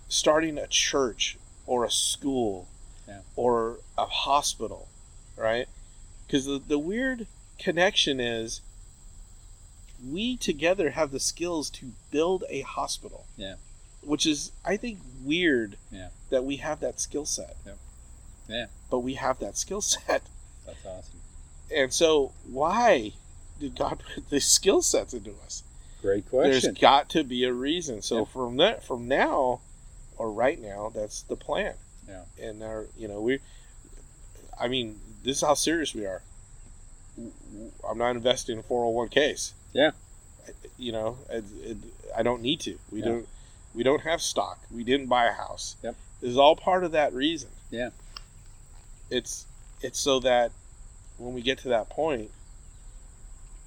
starting 0.09 0.57
a 0.57 0.67
church 0.67 1.37
or 1.65 1.83
a 1.85 1.91
school 1.91 2.67
Yeah. 3.07 3.19
or 3.35 3.79
a 3.97 4.05
hospital, 4.05 4.87
right? 5.37 5.67
Because 6.25 6.45
the, 6.45 6.59
the 6.65 6.79
weird 6.79 7.27
connection 7.59 8.19
is 8.19 8.61
we 10.05 10.35
together 10.37 10.91
have 10.91 11.11
the 11.11 11.19
skills 11.19 11.69
to 11.71 11.91
build 12.11 12.43
a 12.49 12.61
hospital. 12.61 13.25
Yeah. 13.37 13.55
which 14.01 14.25
is 14.25 14.51
I 14.65 14.75
think 14.77 14.99
weird 15.23 15.77
Yeah. 15.91 16.09
that 16.29 16.43
we 16.43 16.57
have 16.57 16.79
that 16.81 16.99
skill 16.99 17.25
set. 17.25 17.55
Yep. 17.65 17.77
Yeah. 18.49 18.65
But 18.91 18.99
we 18.99 19.13
have 19.13 19.39
that 19.39 19.57
skill 19.57 19.81
set. 19.81 20.23
That's 20.65 20.85
awesome. 20.85 21.19
And 21.73 21.91
so 21.93 22.33
why 22.45 23.13
did 23.59 23.75
God 23.77 24.01
put 24.13 24.29
these 24.29 24.45
skill 24.45 24.81
sets 24.81 25.13
into 25.13 25.33
us? 25.45 25.63
Great 26.03 26.29
question. 26.29 26.51
There's 26.51 26.67
got 26.79 27.09
to 27.11 27.23
be 27.23 27.45
a 27.45 27.53
reason. 27.53 28.01
So 28.03 28.19
Yep. 28.19 28.27
from 28.27 28.57
that 28.57 28.83
from 28.83 29.07
now 29.07 29.61
or 30.17 30.31
right 30.31 30.61
now, 30.61 30.91
that's 30.93 31.21
the 31.23 31.35
plan. 31.37 31.73
Yeah. 32.07 32.25
And 32.39 32.61
our 32.61 32.87
you 32.97 33.07
know, 33.07 33.21
we 33.21 33.39
I 34.59 34.67
mean, 34.67 34.99
this 35.23 35.37
is 35.37 35.41
how 35.43 35.53
serious 35.55 35.95
we 35.95 36.05
are. 36.05 36.21
I'm 37.89 37.97
not 37.97 38.15
investing 38.15 38.57
in 38.57 38.63
401ks. 38.63 39.53
Yeah. 39.71 39.91
You 40.77 40.91
know, 40.91 41.17
it, 41.29 41.45
it, 41.63 41.77
I 42.15 42.21
don't 42.21 42.41
need 42.41 42.59
to. 42.61 42.77
We 42.91 42.99
Yeah. 42.99 43.05
don't 43.05 43.27
we 43.73 43.81
don't 43.83 44.01
have 44.01 44.21
stock. 44.21 44.59
We 44.69 44.83
didn't 44.83 45.07
buy 45.07 45.25
a 45.25 45.31
house. 45.31 45.77
Yep. 45.83 45.95
This 46.21 46.29
is 46.31 46.37
all 46.37 46.55
part 46.57 46.83
of 46.83 46.91
that 46.91 47.13
reason. 47.13 47.49
Yeah. 47.71 47.89
It's 49.09 49.45
it's 49.81 49.99
so 49.99 50.19
that 50.19 50.51
when 51.17 51.33
we 51.33 51.41
get 51.41 51.59
to 51.59 51.69
that 51.69 51.89
point, 51.89 52.29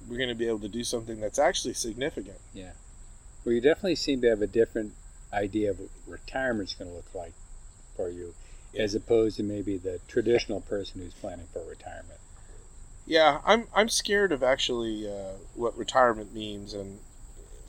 we're 0.07 0.17
going 0.17 0.29
to 0.29 0.35
be 0.35 0.47
able 0.47 0.59
to 0.59 0.67
do 0.69 0.83
something 0.83 1.19
that's 1.19 1.39
actually 1.39 1.73
significant. 1.73 2.37
Yeah. 2.53 2.71
Well, 3.43 3.53
you 3.53 3.61
definitely 3.61 3.95
seem 3.95 4.21
to 4.21 4.29
have 4.29 4.41
a 4.41 4.47
different 4.47 4.93
idea 5.33 5.71
of 5.71 5.79
what 5.79 5.89
retirement's 6.07 6.73
going 6.73 6.89
to 6.89 6.95
look 6.95 7.13
like 7.13 7.33
for 7.95 8.09
you, 8.09 8.33
Yeah. 8.73 8.83
as 8.83 8.95
opposed 8.95 9.37
to 9.37 9.43
maybe 9.43 9.77
the 9.77 9.99
traditional 10.07 10.61
person 10.61 11.01
who's 11.01 11.13
planning 11.13 11.47
for 11.51 11.63
retirement. 11.63 12.19
Yeah, 13.05 13.39
I'm 13.45 13.67
I'm 13.73 13.87
scared 13.89 14.31
of 14.33 14.43
actually 14.43 15.07
uh, 15.09 15.33
what 15.55 15.77
retirement 15.77 16.33
means 16.33 16.73
and 16.73 16.99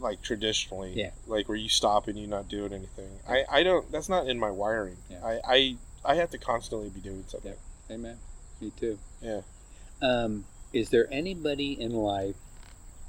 like 0.01 0.21
traditionally, 0.23 0.93
Yeah. 0.95 1.11
like 1.29 1.49
where 1.49 1.57
you 1.57 1.69
stop 1.69 2.09
and 2.09 2.19
you're 2.19 2.29
not 2.29 2.49
doing 2.49 2.73
anything. 2.73 3.09
I, 3.29 3.45
I 3.51 3.63
don't. 3.63 3.91
That's 3.93 4.09
not 4.09 4.29
in 4.29 4.39
my 4.39 4.51
wiring. 4.51 4.97
Yeah. 5.09 5.25
I, 5.25 5.41
I 5.47 5.77
I 6.05 6.15
have 6.17 6.31
to 6.31 6.39
constantly 6.39 6.89
be 6.91 7.01
doing 7.01 7.25
something. 7.29 7.55
Amen. 7.91 8.17
Me 8.61 8.73
too. 8.77 8.99
Yeah. 9.23 9.41
Um, 10.03 10.45
is 10.73 10.91
there 10.91 11.09
anybody 11.11 11.81
in 11.81 11.93
life 11.93 12.37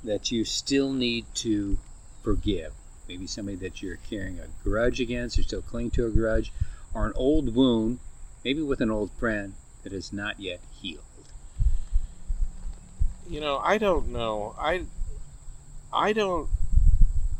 that 0.03 0.31
you 0.31 0.45
still 0.45 0.93
need 0.93 1.25
to 1.35 1.77
forgive? 2.23 2.73
Maybe 3.07 3.27
somebody 3.27 3.57
that 3.57 3.81
you're 3.81 3.97
carrying 4.09 4.39
a 4.39 4.47
grudge 4.63 4.99
against, 5.01 5.39
or 5.39 5.43
still 5.43 5.61
cling 5.61 5.91
to 5.91 6.05
a 6.05 6.09
grudge, 6.09 6.53
or 6.93 7.05
an 7.05 7.13
old 7.15 7.55
wound, 7.55 7.99
maybe 8.45 8.61
with 8.61 8.81
an 8.81 8.91
old 8.91 9.11
friend 9.13 9.53
that 9.83 9.93
is 9.93 10.13
not 10.13 10.39
yet 10.39 10.59
healed. 10.79 11.03
You 13.27 13.41
know, 13.41 13.57
I 13.57 13.77
don't 13.77 14.09
know. 14.09 14.55
I 14.57 14.85
I 15.93 16.13
don't 16.13 16.49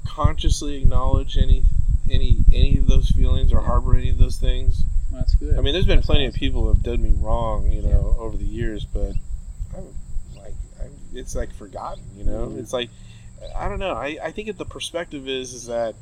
consciously 0.06 0.82
acknowledge 0.82 1.38
any 1.38 1.64
any 2.10 2.38
any 2.52 2.78
of 2.78 2.88
those 2.88 3.10
feelings 3.10 3.54
or 3.54 3.62
harbor 3.62 3.96
any 3.96 4.10
of 4.10 4.18
those 4.18 4.38
things. 4.38 4.84
That's 5.12 5.34
good. 5.36 5.58
I 5.58 5.62
mean, 5.62 5.74
there's 5.74 5.86
been 5.86 5.98
That's 5.98 6.08
plenty 6.08 6.26
of 6.26 6.34
people 6.34 6.64
who 6.64 6.68
have 6.70 6.84
done 6.84 7.02
me 7.02 7.14
wrong, 7.16 7.72
you 7.72 7.82
know, 7.82 8.16
over 8.20 8.38
the 8.38 8.46
years, 8.46 8.86
but 8.86 9.00
I'm 9.02 9.08
like, 9.08 9.14
I'm, 9.14 9.29
it's 11.14 11.36
like 11.36 11.54
forgotten, 11.54 12.04
you 12.16 12.24
know. 12.24 12.48
Mhm. 12.48 12.60
It's 12.60 12.74
like, 12.74 12.90
I 13.56 13.68
don't 13.70 13.80
know. 13.80 13.94
I, 13.94 14.18
I 14.22 14.32
think 14.32 14.48
that 14.48 14.58
the 14.58 14.66
perspective 14.66 15.28
is 15.28 15.54
is 15.54 15.66
that 15.68 15.96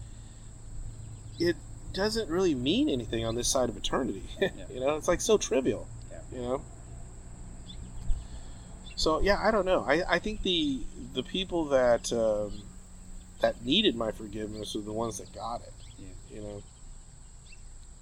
it 1.39 1.55
doesn't 1.93 2.29
really 2.29 2.55
mean 2.55 2.89
anything 2.89 3.25
on 3.25 3.35
this 3.35 3.47
side 3.47 3.69
of 3.69 3.77
eternity. 3.77 4.23
you 4.71 4.79
know, 4.79 4.95
it's 4.95 5.07
like 5.07 5.21
so 5.21 5.37
trivial. 5.37 5.87
Yeah. 6.11 6.19
You 6.33 6.41
know. 6.41 6.61
So 8.95 9.21
yeah, 9.21 9.39
I 9.41 9.51
don't 9.51 9.65
know. 9.65 9.83
I, 9.87 10.03
I 10.09 10.19
think 10.19 10.41
the 10.43 10.81
the 11.13 11.23
people 11.23 11.65
that 11.65 12.11
um, 12.11 12.61
that 13.41 13.63
needed 13.63 13.95
my 13.95 14.11
forgiveness 14.11 14.75
are 14.75 14.81
the 14.81 14.93
ones 14.93 15.19
that 15.19 15.33
got 15.33 15.61
it. 15.61 15.73
Yeah. 15.99 16.35
You 16.35 16.41
know. 16.41 16.63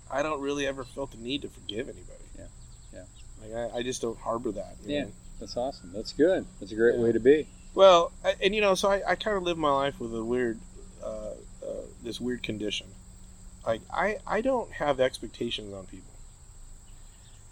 I 0.09 0.21
don't 0.23 0.39
really 0.41 0.65
ever 0.67 0.83
felt 0.83 1.11
the 1.11 1.17
need 1.17 1.41
to 1.41 1.49
forgive 1.49 1.89
anybody. 1.89 2.23
Yeah. 2.37 2.45
Yeah. 2.93 3.03
Like 3.41 3.73
I, 3.73 3.77
I 3.79 3.83
just 3.83 4.01
don't 4.01 4.17
harbor 4.19 4.51
that. 4.53 4.75
you 4.85 4.93
Yeah. 4.95 5.01
know? 5.03 5.11
That's 5.39 5.57
awesome. 5.57 5.91
That's 5.93 6.13
good. 6.13 6.45
That's 6.59 6.71
a 6.71 6.75
great 6.75 6.95
Yeah. 6.95 7.01
way 7.01 7.11
to 7.11 7.19
be. 7.19 7.47
Well, 7.73 8.11
I, 8.23 8.35
and 8.41 8.55
you 8.55 8.61
know, 8.61 8.73
so 8.75 8.89
I, 8.89 9.01
I 9.11 9.15
kind 9.15 9.35
of 9.37 9.43
live 9.43 9.57
my 9.57 9.71
life 9.71 9.99
with 9.99 10.15
a 10.15 10.23
weird, 10.23 10.59
uh, 11.03 11.07
uh, 11.07 11.31
this 12.03 12.21
weird 12.21 12.41
condition. 12.41 12.87
Like 13.65 13.81
I, 13.93 14.17
I 14.25 14.41
don't 14.41 14.71
have 14.73 14.99
expectations 14.99 15.73
on 15.73 15.85
people, 15.87 16.13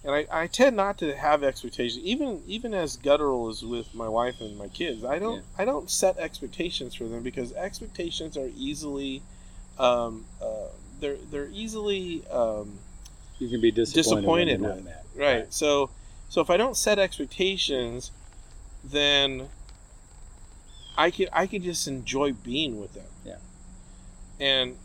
and 0.04 0.14
I, 0.14 0.28
I 0.44 0.48
tend 0.48 0.76
not 0.78 0.98
to 1.00 1.16
have 1.16 1.44
expectations. 1.44 2.04
Even 2.06 2.42
even 2.48 2.74
as 2.74 2.96
guttural 2.98 3.50
as 3.50 3.64
with 3.66 3.94
my 3.96 4.08
wife 4.08 4.40
and 4.40 4.58
my 4.58 4.68
kids, 4.68 5.04
I 5.04 5.18
don't 5.20 5.38
Yeah. 5.38 5.42
I 5.58 5.66
don't 5.66 5.90
set 5.90 6.18
expectations 6.20 6.94
for 6.94 7.06
them 7.06 7.24
because 7.24 7.52
expectations 7.54 8.38
are 8.38 8.50
easily, 8.56 9.24
um, 9.80 10.26
uh, 10.42 10.68
they're 11.00 11.18
they're 11.32 11.50
easily 11.52 12.24
um, 12.30 12.78
You 13.40 13.50
can 13.50 13.60
be 13.60 13.72
disappointed, 13.72 14.22
Disappointed 14.22 14.62
with. 14.62 14.86
met. 14.86 15.06
right. 15.16 15.52
So 15.54 15.90
so 16.34 16.42
if 16.42 16.50
I 16.50 16.58
don't 16.58 16.76
set 16.76 16.98
expectations, 16.98 18.10
then 18.84 19.50
I 20.98 21.12
can 21.12 21.28
I 21.32 21.46
can 21.46 21.62
just 21.62 21.88
enjoy 21.88 22.32
being 22.34 22.82
with 22.82 22.96
them. 22.96 23.06
Yeah. 23.24 23.38
And 24.40 24.76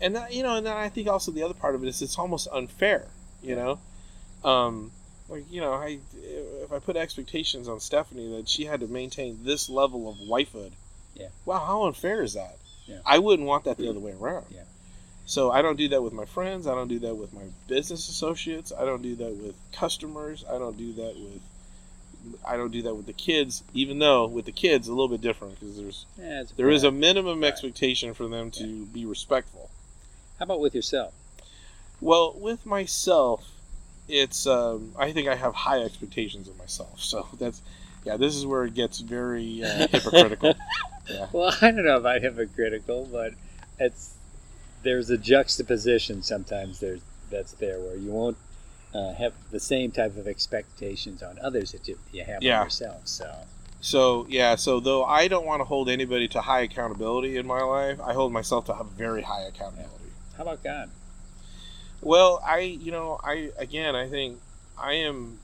and 0.00 0.14
that, 0.14 0.32
you 0.32 0.44
know, 0.44 0.54
and 0.54 0.64
then 0.64 0.76
I 0.76 0.88
think 0.88 1.08
also 1.08 1.32
the 1.32 1.42
other 1.42 1.54
part 1.54 1.74
of 1.74 1.82
it 1.82 1.88
is 1.88 2.02
it's 2.02 2.16
almost 2.20 2.46
unfair. 2.52 3.08
You 3.42 3.56
know, 3.56 3.80
um, 4.44 4.92
like 5.28 5.42
you 5.50 5.60
know, 5.60 5.72
I 5.72 5.98
if 6.14 6.72
I 6.72 6.78
put 6.78 6.96
expectations 6.96 7.66
on 7.66 7.80
Stephanie 7.80 8.36
that 8.36 8.48
she 8.48 8.66
had 8.66 8.78
to 8.78 8.86
maintain 8.86 9.40
this 9.42 9.68
level 9.68 10.08
of 10.08 10.18
wifehood. 10.18 10.70
Yeah. 11.16 11.30
Wow, 11.44 11.64
how 11.66 11.82
unfair 11.86 12.22
is 12.22 12.34
that? 12.34 12.58
Yeah. 12.86 13.00
I 13.04 13.18
wouldn't 13.18 13.48
want 13.48 13.64
that 13.64 13.76
the 13.76 13.88
other 13.88 13.98
way 13.98 14.12
around. 14.12 14.46
Yeah. 14.50 14.62
So 15.24 15.50
I 15.50 15.62
don't 15.62 15.76
do 15.76 15.88
that 15.88 16.02
with 16.02 16.12
my 16.12 16.24
friends. 16.24 16.66
I 16.66 16.74
don't 16.74 16.88
do 16.88 16.98
that 17.00 17.14
with 17.14 17.32
my 17.32 17.44
business 17.68 18.08
associates. 18.08 18.72
I 18.76 18.84
don't 18.84 19.02
do 19.02 19.14
that 19.16 19.34
with 19.36 19.54
customers. 19.72 20.44
I 20.48 20.58
don't 20.58 20.76
do 20.76 20.92
that 20.94 21.14
with. 21.16 21.40
I 22.46 22.56
don't 22.56 22.70
do 22.70 22.82
that 22.82 22.94
with 22.94 23.06
the 23.06 23.12
kids. 23.12 23.62
Even 23.74 23.98
though 23.98 24.26
with 24.26 24.44
the 24.44 24.52
kids, 24.52 24.88
a 24.88 24.90
little 24.92 25.08
bit 25.08 25.20
different 25.20 25.58
because 25.58 25.76
there's 25.76 26.06
Yeah, 26.18 26.44
there 26.56 26.70
is 26.70 26.84
a 26.84 26.90
minimum 26.90 27.40
Right. 27.40 27.48
expectation 27.48 28.14
for 28.14 28.28
them 28.28 28.50
to 28.52 28.86
be 28.86 29.06
respectful. 29.06 29.70
How 30.38 30.44
about 30.44 30.60
with 30.60 30.74
yourself? 30.74 31.14
Well, 32.00 32.34
with 32.36 32.66
myself, 32.66 33.48
it's 34.08 34.46
um, 34.46 34.92
I 34.98 35.12
think 35.12 35.28
I 35.28 35.36
have 35.36 35.54
high 35.54 35.82
expectations 35.82 36.48
of 36.48 36.58
myself. 36.58 37.00
So 37.00 37.26
that's 37.38 37.62
yeah. 38.04 38.16
This 38.16 38.34
is 38.34 38.44
where 38.44 38.64
it 38.64 38.74
gets 38.74 38.98
very 38.98 39.62
uh, 39.64 39.86
hypocritical. 39.86 40.54
yeah. 41.08 41.28
Well, 41.32 41.54
I 41.60 41.70
don't 41.70 41.84
know 41.84 41.96
about 41.98 42.20
hypocritical, 42.22 43.08
but 43.10 43.34
it's 43.78 44.14
there's 44.82 45.10
a 45.10 45.18
juxtaposition 45.18 46.22
sometimes 46.22 46.80
there's 46.80 47.00
that's 47.30 47.52
there 47.52 47.78
where 47.80 47.96
you 47.96 48.10
won't 48.10 48.36
uh, 48.94 49.12
have 49.14 49.32
the 49.50 49.60
same 49.60 49.90
type 49.90 50.16
of 50.18 50.26
expectations 50.28 51.22
on 51.22 51.38
others 51.42 51.72
that 51.72 51.88
you, 51.88 51.98
you 52.12 52.22
have 52.24 52.42
Yeah. 52.42 52.58
on 52.60 52.64
yourself. 52.66 53.00
So 53.04 53.34
So 53.80 54.26
yeah, 54.28 54.54
so 54.56 54.80
though 54.80 55.04
I 55.04 55.28
don't 55.28 55.46
want 55.46 55.60
to 55.60 55.64
hold 55.64 55.88
anybody 55.88 56.28
to 56.28 56.40
high 56.42 56.60
accountability 56.60 57.36
in 57.38 57.46
my 57.46 57.62
life, 57.62 57.98
I 58.00 58.12
hold 58.12 58.32
myself 58.32 58.66
to 58.66 58.74
have 58.74 58.86
very 58.88 59.22
high 59.22 59.42
accountability. 59.42 60.12
how 60.36 60.42
about 60.42 60.62
God? 60.62 60.90
Well, 62.00 62.42
I 62.44 62.58
you 62.60 62.92
know 62.92 63.18
I 63.24 63.50
again 63.58 63.96
I 63.96 64.08
think 64.08 64.38
I 64.78 64.94
am 64.94 65.38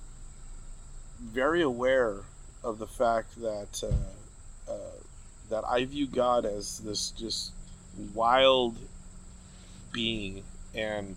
very 1.20 1.62
aware 1.62 2.16
of 2.62 2.78
the 2.78 2.86
fact 2.86 3.40
that 3.40 3.82
uh, 3.82 4.70
uh, 4.72 4.76
that 5.50 5.64
I 5.64 5.84
view 5.84 6.06
God 6.06 6.44
as 6.44 6.78
this 6.80 7.10
just 7.12 7.52
wild 8.14 8.76
being 9.98 10.42
and 10.74 11.16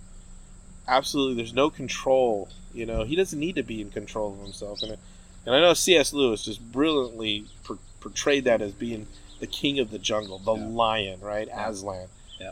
absolutely 0.88 1.36
there's 1.36 1.54
no 1.54 1.70
control. 1.70 2.50
You 2.74 2.86
know 2.86 3.04
he 3.04 3.16
doesn't 3.16 3.40
need 3.40 3.56
to 3.56 3.64
be 3.64 3.82
in 3.82 3.90
control 3.92 4.34
of 4.34 4.40
himself 4.40 4.82
and 4.82 4.98
and 5.46 5.56
I 5.56 5.60
know 5.60 5.74
C.S. 5.74 6.14
Lewis 6.14 6.46
just 6.46 6.62
brilliantly 6.72 7.46
por- 7.64 7.80
portrayed 8.00 8.44
that 8.46 8.62
as 8.62 8.72
being 8.74 9.08
the 9.40 9.48
king 9.48 9.80
of 9.80 9.90
the 9.92 9.98
jungle, 10.00 10.38
the 10.40 10.54
Yeah. 10.56 10.68
lion, 10.68 11.20
right, 11.20 11.48
Yeah. 11.48 11.70
Aslan. 11.70 12.08
Yeah. 12.40 12.52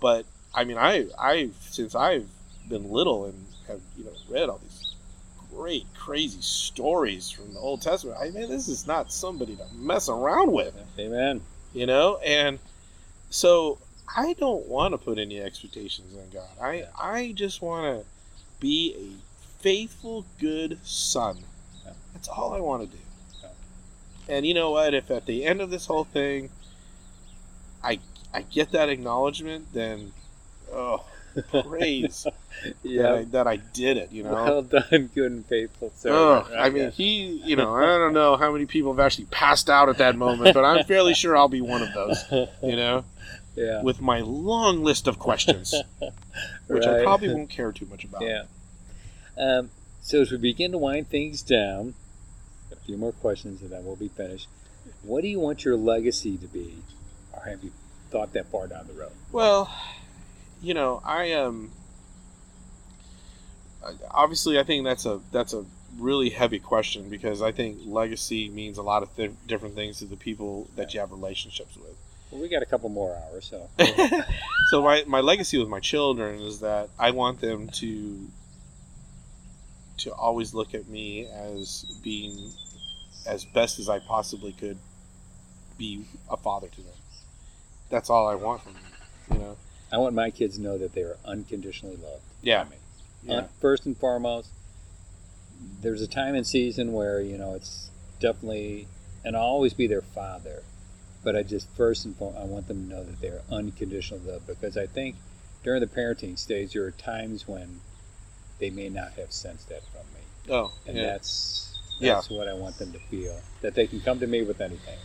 But 0.00 0.24
I 0.54 0.64
mean, 0.64 0.78
I 0.78 1.06
I 1.18 1.50
since 1.68 1.94
I've 1.94 2.28
been 2.68 2.90
little 2.90 3.24
and 3.26 3.46
have 3.68 3.80
you 3.96 4.04
know 4.04 4.12
read 4.28 4.48
all 4.48 4.58
these 4.58 4.94
great 5.52 5.86
crazy 5.96 6.40
stories 6.42 7.28
from 7.30 7.52
the 7.54 7.60
Old 7.60 7.82
Testament. 7.82 8.18
I 8.20 8.30
mean, 8.30 8.48
this 8.48 8.68
is 8.68 8.86
not 8.86 9.12
somebody 9.12 9.56
to 9.56 9.66
mess 9.74 10.08
around 10.08 10.52
with, 10.52 10.74
Amen. 10.98 11.40
you 11.74 11.86
know. 11.86 12.18
And 12.18 12.58
so 13.30 13.78
I 14.16 14.32
don't 14.34 14.66
want 14.66 14.92
to 14.92 14.98
put 14.98 15.18
any 15.18 15.40
expectations 15.40 16.14
on 16.14 16.30
God. 16.30 16.48
I 16.60 16.74
Yeah. 16.74 16.88
I 16.98 17.32
just 17.32 17.62
want 17.62 18.00
to 18.00 18.06
be 18.58 18.94
a 18.96 19.62
faithful, 19.62 20.24
good 20.38 20.78
son. 20.82 21.44
Yeah. 21.84 21.92
That's 22.12 22.28
all 22.28 22.52
I 22.52 22.60
want 22.60 22.90
to 22.90 22.96
do. 22.96 23.02
Yeah. 23.42 23.48
And 24.36 24.46
you 24.46 24.54
know 24.54 24.70
what? 24.70 24.94
If 24.94 25.10
at 25.10 25.26
the 25.26 25.44
end 25.44 25.60
of 25.60 25.70
this 25.70 25.86
whole 25.86 26.04
thing, 26.04 26.50
I 27.82 28.00
I 28.32 28.42
get 28.42 28.72
that 28.72 28.88
acknowledgement, 28.88 29.72
then 29.72 30.12
oh, 30.72 31.04
praise 31.62 32.26
that, 32.84 33.12
I, 33.12 33.24
that 33.24 33.46
I 33.46 33.56
did 33.56 33.96
it. 33.96 34.12
You 34.12 34.24
know. 34.24 34.32
Well 34.32 34.62
done, 34.62 35.10
good 35.14 35.32
and 35.32 35.46
faithful 35.46 35.92
servant. 35.96 36.54
I 36.56 36.70
mean, 36.70 36.90
he, 36.90 37.40
you 37.44 37.56
know, 37.56 37.74
I 37.76 37.82
don't 37.82 38.14
know 38.14 38.36
how 38.36 38.52
many 38.52 38.66
people 38.66 38.92
have 38.92 39.00
actually 39.00 39.26
passed 39.26 39.70
out 39.70 39.88
at 39.88 39.98
that 39.98 40.16
moment, 40.16 40.54
but 40.54 40.64
I'm 40.64 40.84
fairly 40.84 41.14
sure 41.20 41.36
I'll 41.36 41.48
be 41.48 41.60
one 41.60 41.82
of 41.82 41.92
those, 41.92 42.24
you 42.62 42.76
know. 42.76 43.04
Yeah. 43.56 43.82
with 43.82 44.00
my 44.00 44.20
long 44.20 44.84
list 44.84 45.06
of 45.08 45.18
questions, 45.18 45.74
which 46.68 46.86
I 46.86 47.02
probably 47.02 47.28
won't 47.34 47.50
care 47.50 47.72
too 47.72 47.86
much 47.86 48.04
about. 48.04 48.22
Yeah. 48.22 48.44
Um, 49.36 49.70
so 50.00 50.20
as 50.22 50.30
we 50.30 50.38
begin 50.38 50.72
to 50.72 50.78
wind 50.78 51.08
things 51.08 51.42
down, 51.42 51.94
a 52.72 52.76
few 52.76 52.96
more 52.96 53.12
questions 53.12 53.60
and 53.62 53.70
then 53.70 53.84
we'll 53.84 53.96
be 53.96 54.08
finished. 54.08 54.48
What 55.02 55.22
do 55.22 55.28
you 55.28 55.40
want 55.40 55.64
your 55.64 55.76
legacy 55.76 56.36
to 56.38 56.46
be, 56.46 56.74
or 57.32 57.42
have 57.42 57.62
you 57.62 57.72
thought 58.10 58.32
that 58.32 58.46
far 58.46 58.66
down 58.66 58.86
the 58.86 58.94
road? 58.94 59.12
Well, 59.32 59.70
you 60.62 60.74
know, 60.74 61.00
I 61.04 61.32
um 61.32 61.70
obviously 64.10 64.58
I 64.58 64.62
think 64.62 64.84
that's 64.84 65.06
a 65.06 65.20
that's 65.32 65.54
a 65.54 65.64
really 65.98 66.30
heavy 66.30 66.58
question 66.58 67.08
because 67.08 67.42
I 67.42 67.52
think 67.52 67.78
legacy 67.84 68.48
means 68.48 68.78
a 68.78 68.82
lot 68.82 69.02
of 69.02 69.14
th- 69.16 69.32
different 69.46 69.74
things 69.74 69.98
to 69.98 70.04
the 70.04 70.16
people 70.16 70.68
that 70.76 70.94
you 70.94 71.00
have 71.00 71.10
relationships 71.10 71.76
with. 71.76 71.96
Well, 72.30 72.40
we 72.40 72.48
got 72.48 72.62
a 72.62 72.66
couple 72.66 72.88
more 72.88 73.16
hours, 73.16 73.46
so 73.46 73.68
so 74.70 74.82
my, 74.82 75.04
my 75.06 75.20
legacy 75.20 75.58
with 75.58 75.68
my 75.68 75.80
children 75.80 76.40
is 76.40 76.60
that 76.60 76.88
I 76.98 77.10
want 77.10 77.40
them 77.40 77.68
to 77.68 78.28
to 79.98 80.12
always 80.14 80.54
look 80.54 80.74
at 80.74 80.88
me 80.88 81.26
as 81.26 81.84
being 82.02 82.52
as 83.26 83.44
best 83.44 83.78
as 83.78 83.88
I 83.88 83.98
possibly 83.98 84.52
could 84.52 84.78
be 85.76 86.06
a 86.30 86.36
father 86.36 86.68
to 86.68 86.80
them. 86.80 86.94
That's 87.90 88.08
all 88.08 88.28
I 88.28 88.34
want 88.34 88.62
from 88.62 88.74
them. 88.74 88.82
You 89.32 89.38
know? 89.38 89.56
I 89.92 89.98
want 89.98 90.14
my 90.14 90.30
kids 90.30 90.56
to 90.56 90.62
know 90.62 90.78
that 90.78 90.94
they 90.94 91.02
are 91.02 91.16
unconditionally 91.24 91.96
loved. 91.96 92.22
Yeah. 92.42 92.64
Yeah. 93.24 93.46
First 93.60 93.84
and 93.86 93.96
foremost, 93.96 94.50
there's 95.82 96.00
a 96.00 96.06
time 96.06 96.34
and 96.34 96.46
season 96.46 96.92
where 96.92 97.20
you 97.20 97.36
know 97.36 97.54
it's 97.54 97.90
definitely, 98.18 98.86
and 99.24 99.36
I'll 99.36 99.42
always 99.42 99.74
be 99.74 99.86
their 99.86 100.00
father. 100.00 100.62
But 101.22 101.36
I 101.36 101.42
just 101.42 101.68
first 101.76 102.04
and 102.06 102.16
foremost, 102.16 102.42
I 102.42 102.46
want 102.46 102.66
them 102.68 102.88
to 102.88 102.94
know 102.94 103.04
that 103.04 103.20
they're 103.20 103.42
unconditional 103.50 104.20
love 104.24 104.46
because 104.46 104.76
I 104.76 104.86
think 104.86 105.16
during 105.62 105.80
the 105.80 105.86
parenting 105.86 106.38
stage 106.38 106.72
there 106.72 106.84
are 106.84 106.90
times 106.92 107.46
when 107.46 107.80
they 108.58 108.70
may 108.70 108.88
not 108.88 109.12
have 109.14 109.30
sensed 109.32 109.68
that 109.68 109.82
from 109.84 110.02
me, 110.14 110.54
Oh, 110.54 110.72
and 110.86 110.96
yeah. 110.96 111.06
that's 111.12 111.78
Yeah. 111.98 112.14
that's 112.14 112.30
what 112.30 112.48
I 112.48 112.54
want 112.54 112.78
them 112.78 112.92
to 112.92 112.98
feel 112.98 113.38
that 113.60 113.74
they 113.74 113.86
can 113.86 114.00
come 114.00 114.18
to 114.20 114.26
me 114.26 114.42
with 114.42 114.60
anything, 114.62 114.98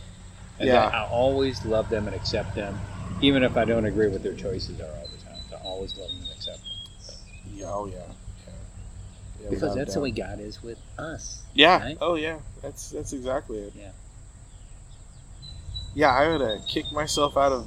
and 0.58 0.68
Yeah. 0.68 0.86
that 0.86 0.94
I 0.94 1.04
always 1.06 1.64
love 1.66 1.88
them 1.90 2.06
and 2.06 2.16
accept 2.16 2.54
them, 2.54 2.78
even 3.20 3.42
if 3.42 3.56
I 3.58 3.64
don't 3.66 3.84
agree 3.84 4.08
with 4.08 4.22
their 4.22 4.34
choices 4.34 4.80
are 4.80 4.84
all 4.84 5.08
the 5.08 5.22
time. 5.24 5.38
I 5.52 5.56
always 5.66 5.96
love 5.98 6.08
them 6.08 6.20
and 6.22 6.30
accept 6.30 6.60
them. 6.64 6.72
Yeah, 7.54 7.66
oh 7.66 7.86
yeah. 7.86 7.96
yeah. 7.96 8.02
Yeah, 9.42 9.50
because 9.50 9.62
without 9.62 9.72
a 9.72 9.78
that's 9.78 9.94
the 9.94 10.00
way. 10.00 10.10
God 10.12 10.40
is 10.40 10.62
with 10.62 10.78
us. 10.98 11.42
Yeah. 11.52 11.78
right? 11.82 11.98
Oh 12.00 12.14
yeah. 12.14 12.38
That's 12.62 12.88
that's 12.90 13.12
exactly 13.12 13.58
it. 13.58 13.74
Yeah. 13.76 13.90
Yeah, 15.96 16.10
I 16.14 16.28
would 16.28 16.42
have 16.42 16.66
kicked 16.68 16.92
myself 16.92 17.36
out 17.38 17.52
of 17.52 17.66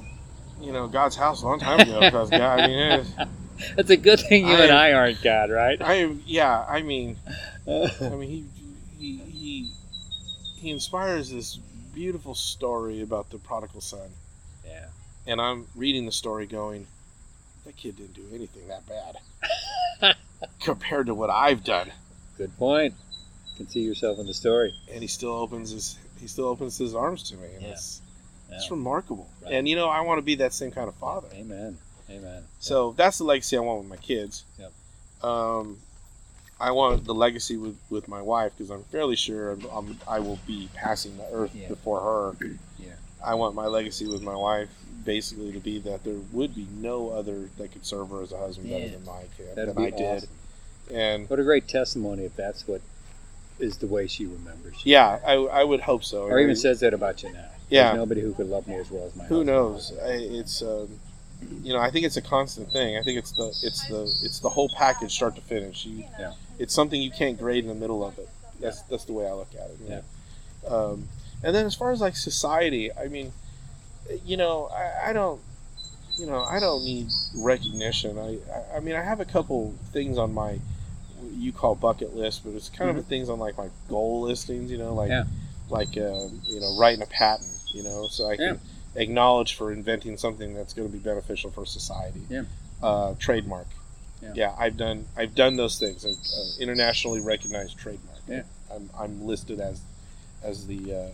you 0.61 0.71
know 0.71 0.87
God's 0.87 1.15
house 1.15 1.41
a 1.41 1.45
long 1.47 1.59
time 1.59 1.79
ago 1.79 1.99
because 1.99 2.29
God. 2.29 2.59
I 2.59 2.67
mean, 2.67 2.77
it, 2.77 3.07
That's 3.75 3.89
a 3.89 3.97
good 3.97 4.19
thing 4.21 4.47
you 4.47 4.53
and 4.53 4.71
I- 4.71 4.89
I 4.89 4.93
aren't 4.93 5.21
God, 5.21 5.49
right? 5.49 5.81
I 5.81 5.95
am. 5.95 6.21
Yeah. 6.25 6.63
I 6.69 6.81
mean, 6.83 7.17
I 7.67 8.09
mean, 8.09 8.29
he 8.29 8.45
he 8.99 9.17
he 9.17 9.71
he 10.61 10.69
inspires 10.69 11.31
this 11.31 11.57
beautiful 11.93 12.35
story 12.35 13.01
about 13.01 13.31
the 13.31 13.39
prodigal 13.39 13.81
son, 13.81 14.09
yeah. 14.65 14.85
and 15.25 15.41
I'm 15.41 15.65
reading 15.75 16.05
the 16.05 16.11
story 16.11 16.45
going, 16.45 16.85
that 17.65 17.75
kid 17.77 17.97
didn't 17.97 18.13
do 18.13 18.23
anything 18.33 18.67
that 18.67 18.83
bad 18.87 20.15
compared 20.61 21.07
to 21.07 21.13
what 21.15 21.29
I've 21.31 21.63
done, 21.63 21.91
Good 22.37 22.55
point. 22.57 22.93
You 23.47 23.65
can 23.65 23.67
see 23.69 23.81
yourself 23.81 24.19
in 24.19 24.27
the 24.27 24.33
story. 24.33 24.73
and 24.93 25.01
he 25.01 25.07
still 25.07 25.31
opens 25.33 25.71
his 25.71 25.97
he 26.21 26.27
still 26.27 26.45
opens 26.45 26.77
his 26.77 26.93
arms 26.95 27.23
to 27.31 27.35
me, 27.37 27.47
and 27.55 27.63
Yeah. 27.63 27.69
it's 27.71 28.01
Yeah. 28.49 28.57
it's 28.57 28.71
remarkable. 28.71 29.27
Right. 29.43 29.53
And 29.53 29.67
you 29.67 29.75
know, 29.75 29.89
I 29.89 30.01
want 30.01 30.17
to 30.19 30.21
be 30.23 30.35
that 30.35 30.53
same 30.53 30.71
kind 30.71 30.87
of 30.87 30.95
father. 30.95 31.27
Amen. 31.33 31.77
Amen. 32.09 32.43
So 32.59 32.93
that's 32.97 33.17
the 33.19 33.23
legacy 33.23 33.55
I 33.57 33.59
want 33.59 33.79
with 33.81 33.89
my 33.89 33.97
kids. 33.97 34.43
Yep. 34.59 34.71
Um, 35.23 35.77
I 36.59 36.71
want 36.71 37.05
the 37.05 37.13
legacy 37.13 37.55
with, 37.57 37.77
with 37.89 38.07
my 38.07 38.21
wife 38.21 38.51
because 38.57 38.69
I'm 38.71 38.83
fairly 38.85 39.15
sure 39.15 39.51
I'm, 39.51 39.65
I'm, 39.71 39.99
I 40.07 40.19
will 40.19 40.39
be 40.47 40.69
passing 40.73 41.15
the 41.17 41.25
earth 41.31 41.55
Yeah. 41.55 41.67
before 41.69 42.01
her. 42.39 42.45
Yeah. 42.79 42.87
I 43.23 43.35
want 43.35 43.55
my 43.55 43.67
legacy 43.67 44.07
with 44.07 44.21
my 44.21 44.35
wife 44.35 44.69
basically 45.05 45.51
to 45.53 45.59
be 45.59 45.79
that 45.79 46.03
there 46.03 46.17
would 46.33 46.53
be 46.55 46.67
no 46.77 47.09
other 47.11 47.49
that 47.57 47.71
could 47.71 47.85
serve 47.85 48.09
her 48.09 48.21
as 48.21 48.31
a 48.33 48.37
husband 48.37 48.69
better 48.69 48.89
than 48.89 49.05
my 49.05 49.21
kid 49.37 49.55
That'd 49.55 49.75
than 49.75 49.85
be 49.85 49.93
I 49.93 49.97
did. 49.97 50.27
And 50.91 51.29
What 51.29 51.39
a 51.39 51.43
great 51.43 51.67
testimony 51.67 52.23
if 52.25 52.35
that's 52.35 52.67
what 52.67 52.81
is 53.59 53.77
the 53.77 53.87
way 53.87 54.07
she 54.07 54.25
remembers. 54.25 54.85
you. 54.85 54.93
yeah, 54.93 55.19
I, 55.25 55.33
I 55.33 55.63
would 55.63 55.81
hope 55.81 56.03
so. 56.03 56.23
Or 56.23 56.39
even 56.39 56.55
says 56.55 56.79
that 56.81 56.93
about 56.93 57.23
you 57.23 57.31
now. 57.31 57.45
Yeah. 57.69 57.83
There's 57.83 57.97
nobody 57.97 58.21
who 58.21 58.33
could 58.33 58.47
love 58.47 58.67
me 58.67 58.75
as 58.75 58.89
well 58.89 59.05
as 59.05 59.15
my 59.15 59.25
who 59.25 59.43
knows? 59.43 59.93
I, 60.01 60.13
it's 60.13 60.61
um, 60.61 60.89
you 61.61 61.73
know 61.73 61.79
I 61.79 61.91
think 61.91 62.05
it's 62.05 62.17
a 62.17 62.21
constant 62.21 62.71
thing. 62.71 62.97
I 62.97 63.03
think 63.03 63.19
it's 63.19 63.31
the 63.31 63.47
it's 63.63 63.87
the 63.87 64.11
it's 64.23 64.39
the 64.39 64.49
whole 64.49 64.69
package, 64.69 65.13
start 65.13 65.35
to 65.35 65.41
finish. 65.41 65.85
You, 65.85 66.05
Yeah. 66.19 66.33
It's 66.57 66.73
something 66.73 67.01
you 67.01 67.11
can't 67.11 67.37
grade 67.37 67.63
in 67.63 67.69
the 67.69 67.75
middle 67.75 68.05
of 68.05 68.17
it. 68.17 68.27
That's 68.59 68.81
that's 68.83 69.05
the 69.05 69.13
way 69.13 69.27
I 69.27 69.33
look 69.33 69.53
at 69.53 69.69
it. 69.69 69.77
Yeah. 69.87 70.01
know? 70.67 70.75
Um, 70.75 71.07
and 71.43 71.55
then 71.55 71.65
as 71.65 71.75
far 71.75 71.91
as 71.91 72.01
like 72.01 72.15
society, 72.15 72.91
I 72.91 73.07
mean, 73.07 73.31
you 74.25 74.35
know, 74.35 74.69
I, 74.73 75.09
I 75.09 75.13
don't, 75.13 75.39
you 76.17 76.25
know, 76.25 76.43
I 76.43 76.59
don't 76.59 76.83
need 76.83 77.07
recognition. 77.35 78.17
I 78.17 78.39
I 78.75 78.79
mean, 78.79 78.95
I 78.95 79.03
have 79.03 79.19
a 79.19 79.25
couple 79.25 79.73
things 79.93 80.17
on 80.17 80.33
my 80.33 80.59
you 81.33 81.51
call 81.51 81.75
bucket 81.75 82.15
list, 82.15 82.43
but 82.43 82.53
it's 82.53 82.69
kind 82.69 82.89
of 82.89 82.95
the 82.95 83.03
things 83.03 83.29
on 83.29 83.39
like 83.39 83.57
my 83.57 83.69
goal 83.89 84.21
listings. 84.21 84.71
You 84.71 84.77
know, 84.77 84.93
like 84.93 85.09
Yeah. 85.09 85.23
like 85.69 85.89
um, 85.97 86.41
you 86.47 86.59
know 86.59 86.77
writing 86.79 87.01
a 87.01 87.05
patent. 87.07 87.49
You 87.73 87.83
know, 87.83 88.07
so 88.07 88.27
I 88.29 88.35
can 88.37 88.59
acknowledge 88.95 89.55
for 89.55 89.71
inventing 89.71 90.17
something 90.17 90.53
that's 90.55 90.73
going 90.73 90.87
to 90.87 90.91
be 90.91 90.99
beneficial 90.99 91.51
for 91.51 91.65
society. 91.65 92.21
Yeah. 92.29 92.43
Uh, 92.81 93.13
trademark. 93.19 93.67
Yeah. 94.33 94.53
I've 94.57 94.75
done 94.77 95.05
I've 95.15 95.35
done 95.35 95.55
those 95.55 95.79
things. 95.79 96.05
I've, 96.05 96.11
uh, 96.11 96.61
internationally 96.61 97.21
recognized 97.21 97.77
trademark. 97.77 98.19
Yeah. 98.27 98.43
I'm, 98.73 98.89
I'm 98.97 99.25
listed 99.25 99.59
as 99.59 99.81
as 100.43 100.67
the 100.67 100.93
uh, 100.93 101.07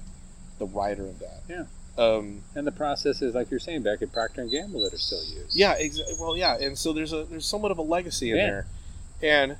the 0.59 0.65
writer 0.67 1.03
of 1.05 1.19
that. 1.19 1.41
Yeah. 1.49 1.65
Um, 1.97 2.41
And 2.55 2.65
the 2.67 2.71
process 2.71 3.21
is 3.21 3.35
like 3.35 3.49
you're 3.51 3.59
saying 3.59 3.83
back 3.83 4.01
at 4.01 4.11
Procter 4.11 4.41
and 4.41 4.51
Gamble 4.51 4.81
that 4.83 4.93
are 4.93 4.97
still 4.97 5.23
used. 5.23 5.55
yeah. 5.55 5.77
Exa- 5.79 6.19
well, 6.19 6.35
yeah. 6.35 6.57
And 6.57 6.77
so 6.77 6.93
there's 6.93 7.13
a 7.13 7.23
there's 7.25 7.45
somewhat 7.45 7.71
of 7.71 7.77
a 7.77 7.81
legacy 7.83 8.31
in 8.31 8.37
Yeah. 8.37 8.47
there, 8.47 8.65
and 9.21 9.57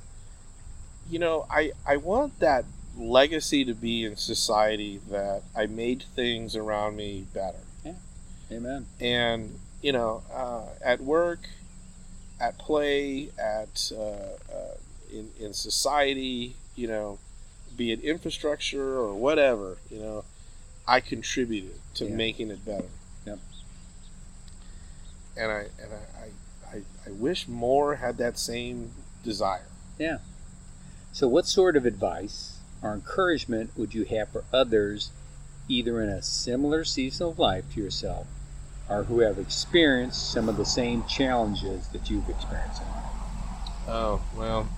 you 1.10 1.18
know 1.18 1.46
I 1.50 1.72
I 1.86 1.96
want 1.96 2.38
that 2.40 2.64
legacy 2.96 3.64
to 3.64 3.74
be 3.74 4.04
in 4.04 4.16
society 4.16 5.00
that 5.10 5.42
I 5.54 5.66
made 5.66 6.04
things 6.14 6.56
around 6.56 6.96
me 6.96 7.26
better. 7.34 7.58
Yeah. 7.84 7.92
Amen. 8.50 8.86
and 9.00 9.58
you 9.82 9.92
know 9.92 10.22
uh, 10.32 10.62
at 10.84 11.00
work 11.00 11.40
at 12.40 12.58
play 12.58 13.28
at 13.38 13.90
uh, 13.94 14.00
uh, 14.00 14.74
in, 15.12 15.30
in 15.40 15.52
society 15.52 16.54
you 16.74 16.86
know 16.88 17.18
be 17.76 17.92
it 17.92 18.00
infrastructure 18.00 18.98
or 18.98 19.14
whatever 19.14 19.78
you 19.90 19.98
know 19.98 20.24
i 20.86 21.00
contributed 21.00 21.74
to 21.94 22.04
Yeah. 22.06 22.14
making 22.14 22.50
it 22.50 22.64
better 22.64 22.88
Yep. 23.26 23.38
and 25.36 25.52
i 25.52 25.60
and 25.82 25.90
I, 25.92 26.76
I, 26.76 26.82
I, 27.06 27.10
wish 27.10 27.46
more 27.48 27.96
had 27.96 28.16
that 28.18 28.38
same 28.38 28.92
desire 29.24 29.66
So, 31.16 31.26
what 31.28 31.46
sort 31.46 31.78
of 31.78 31.86
advice 31.86 32.58
or 32.82 32.92
encouragement 32.92 33.70
would 33.74 33.94
you 33.94 34.04
have 34.04 34.28
for 34.28 34.44
others, 34.52 35.12
either 35.66 36.02
in 36.02 36.10
a 36.10 36.20
similar 36.20 36.84
season 36.84 37.28
of 37.28 37.38
life 37.38 37.64
to 37.72 37.80
yourself, 37.80 38.26
or 38.86 39.04
who 39.04 39.20
have 39.20 39.38
experienced 39.38 40.30
some 40.30 40.46
of 40.46 40.58
the 40.58 40.66
same 40.66 41.06
challenges 41.06 41.88
that 41.88 42.10
you've 42.10 42.28
experienced 42.28 42.82
in 42.82 42.88
life? 42.88 43.04
Oh 43.88 44.20
well, 44.36 44.68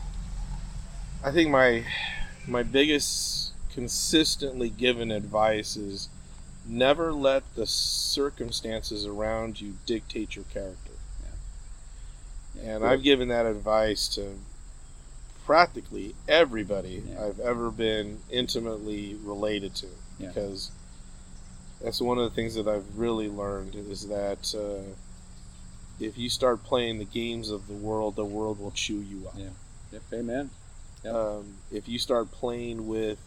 I 1.25 1.33
think 1.33 1.51
my 1.51 1.85
my 2.47 2.63
biggest 2.63 3.51
consistently 3.75 4.71
given 4.71 5.11
advice 5.11 5.77
is 5.77 6.09
never 6.65 7.13
let 7.13 7.43
the 7.57 7.67
circumstances 7.67 9.05
around 9.07 9.61
you 9.61 9.75
dictate 9.87 10.37
your 10.37 10.45
character. 10.45 10.93
And 12.63 12.85
I've 12.85 13.03
given 13.03 13.27
that 13.27 13.45
advice 13.45 14.07
to 14.15 14.37
practically 15.49 16.15
everybody 16.29 17.03
Yeah. 17.09 17.25
I've 17.25 17.41
ever 17.41 17.71
been 17.71 18.19
intimately 18.29 19.15
related 19.15 19.75
to 19.77 19.87
Yeah. 20.19 20.29
because 20.29 20.71
that's 21.81 22.03
one 22.03 22.19
of 22.19 22.25
the 22.29 22.37
things 22.37 22.55
that 22.57 22.69
I've 22.69 22.99
really 22.99 23.31
learned 23.31 23.75
is 23.75 24.09
that 24.09 24.55
uh, 24.55 24.93
if 25.99 26.19
you 26.19 26.29
start 26.29 26.65
playing 26.65 26.99
the 26.99 27.07
games 27.07 27.49
of 27.49 27.67
the 27.67 27.73
world, 27.73 28.15
the 28.15 28.27
world 28.27 28.61
will 28.61 28.73
chew 28.73 29.01
you 29.01 29.27
up. 29.27 29.39
Yeah. 29.39 29.49
Yep. 29.93 30.03
Amen. 30.13 30.51
Yep. 31.03 31.15
Um, 31.15 31.55
if 31.73 31.89
you 31.89 31.99
start 31.99 32.31
playing 32.31 32.87
with 32.87 33.19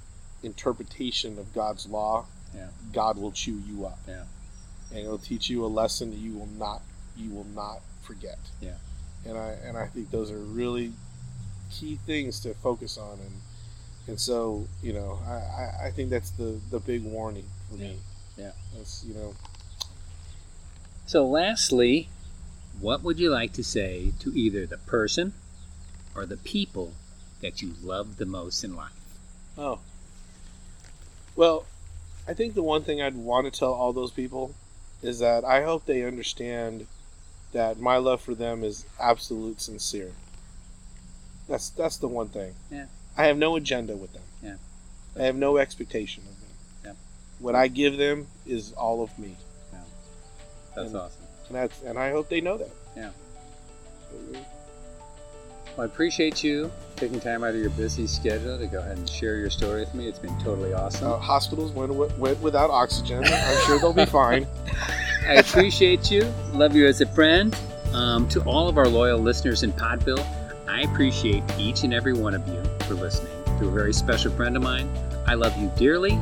interpretation 0.44 1.40
of 1.40 1.52
God's 1.56 1.88
law, 1.88 2.28
Yeah. 2.54 2.68
God 2.94 3.18
will 3.18 3.32
chew 3.32 3.58
you 3.68 3.88
up. 3.88 3.98
Yeah. 4.08 4.26
And 4.92 5.00
it'll 5.00 5.18
teach 5.18 5.50
you 5.50 5.66
a 5.66 5.72
lesson 5.82 6.12
that 6.12 6.18
you 6.18 6.38
will 6.38 6.54
not 6.60 6.84
you 7.18 7.32
will 7.32 7.48
not 7.56 7.82
forget. 8.04 8.38
Yeah. 8.62 8.78
And 9.26 9.40
I 9.40 9.54
and 9.66 9.76
I 9.76 9.88
think 9.88 10.12
those 10.12 10.30
are 10.30 10.38
really 10.62 10.94
key 11.72 11.98
things 12.06 12.40
to 12.42 12.54
focus 12.56 12.98
on 12.98 13.20
and 13.20 13.32
and 14.08 14.20
so, 14.20 14.68
you 14.82 14.94
know, 14.94 15.20
I, 15.28 15.32
I, 15.32 15.88
I 15.88 15.92
think 15.92 16.10
that's 16.10 16.32
the, 16.32 16.60
the 16.72 16.80
big 16.80 17.04
warning 17.04 17.46
for 17.70 17.76
me. 17.78 17.98
Yeah. 18.36 18.52
That's 18.76 19.06
you 19.08 19.14
know 19.14 19.36
So, 21.06 21.26
lastly, 21.26 22.10
what 22.80 23.04
would 23.04 23.20
you 23.20 23.30
like 23.30 23.54
to 23.54 23.64
say 23.64 24.14
to 24.20 24.34
either 24.36 24.66
the 24.66 24.80
person 24.80 25.34
or 26.16 26.26
the 26.26 26.38
people 26.38 26.94
that 27.42 27.62
you 27.62 27.74
love 27.84 28.18
the 28.18 28.26
most 28.26 28.64
in 28.64 28.76
life? 28.76 28.92
Oh. 29.58 29.80
Well, 31.36 31.66
I 32.28 32.34
think 32.34 32.54
the 32.56 32.64
one 32.64 32.84
thing 32.84 33.02
I'd 33.02 33.16
want 33.16 33.52
to 33.52 33.60
tell 33.60 33.74
all 33.74 33.94
those 33.94 34.12
people 34.12 34.56
is 35.02 35.20
that 35.20 35.44
I 35.44 35.64
hope 35.64 35.86
they 35.86 36.04
understand 36.04 36.88
that 37.52 37.80
my 37.80 37.98
love 37.98 38.22
for 38.22 38.36
them 38.36 38.64
is 38.64 38.86
absolute 39.00 39.62
sincere. 39.62 40.12
That's 41.52 41.70
that's 41.72 41.98
the 41.98 42.08
one 42.08 42.30
thing. 42.30 42.54
Yeah. 42.72 42.86
I 43.18 43.26
have 43.26 43.38
no 43.38 43.56
agenda 43.58 43.96
with 43.96 44.14
them. 44.14 44.22
Yeah. 44.42 44.56
I 45.20 45.24
have 45.26 45.36
no 45.36 45.58
expectation 45.58 46.24
of 46.24 46.40
them. 46.40 46.50
Yeah. 46.86 46.94
What 47.40 47.56
I 47.56 47.68
give 47.68 47.98
them 47.98 48.26
is 48.48 48.72
all 48.74 49.04
of 49.04 49.18
me. 49.20 49.36
Yeah. 49.74 49.80
That's 50.76 50.88
And- 50.88 50.96
awesome. 50.98 51.18
And 51.50 51.56
that's 51.58 51.82
and 51.84 52.00
I 52.00 52.12
hope 52.12 52.30
they 52.30 52.40
know 52.42 52.58
that. 52.58 52.70
Yeah. 52.96 53.10
Well, 55.76 55.82
I 55.82 55.86
appreciate 55.86 56.44
you 56.44 56.72
taking 56.98 57.20
time 57.20 57.44
out 57.44 57.52
of 57.52 57.60
your 57.62 57.70
busy 57.72 58.06
schedule 58.08 58.58
to 58.58 58.68
go 58.68 58.80
ahead 58.80 58.98
and 58.98 59.10
share 59.10 59.38
your 59.38 59.50
story 59.50 59.82
with 59.82 59.94
me. 59.96 60.08
It's 60.08 60.20
been 60.20 60.38
totally 60.40 60.74
awesome. 60.74 61.12
Uh, 61.12 61.18
hospitals 61.18 61.72
went, 61.72 61.94
went 62.18 62.40
without 62.42 62.70
oxygen. 62.70 63.24
I'm 63.24 63.66
sure 63.66 63.80
they'll 63.80 63.94
be 63.94 64.06
fine. 64.06 64.46
I 65.28 65.36
appreciate 65.36 66.12
you. 66.12 66.24
Love 66.54 66.76
you 66.76 66.88
as 66.88 67.00
a 67.02 67.06
friend. 67.08 67.58
Um, 67.94 68.28
to 68.30 68.42
all 68.44 68.70
of 68.70 68.78
our 68.78 68.88
loyal 68.88 69.20
listeners 69.20 69.64
in 69.64 69.74
Podville, 69.74 70.26
I 70.68 70.82
appreciate 70.82 71.44
each 71.58 71.84
and 71.84 71.94
every 71.94 72.14
one 72.14 72.34
of 72.34 72.48
you 72.48 72.64
for 72.86 72.96
listening. 72.96 73.32
To 73.60 73.68
a 73.68 73.72
very 73.72 73.94
special 73.94 74.32
friend 74.32 74.56
of 74.56 74.64
mine, 74.64 74.90
I 75.28 75.36
love 75.36 75.58
you 75.58 75.72
dearly. 75.76 76.20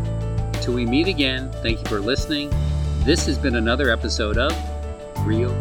Till 0.62 0.74
we 0.74 0.86
meet 0.86 1.08
again, 1.08 1.52
thank 1.64 1.80
you 1.80 1.86
for 1.86 2.00
listening. 2.00 2.52
This 3.06 3.26
has 3.26 3.38
been 3.38 3.56
another 3.56 3.90
episode 3.90 4.38
of 4.38 4.52
Real 5.26 5.54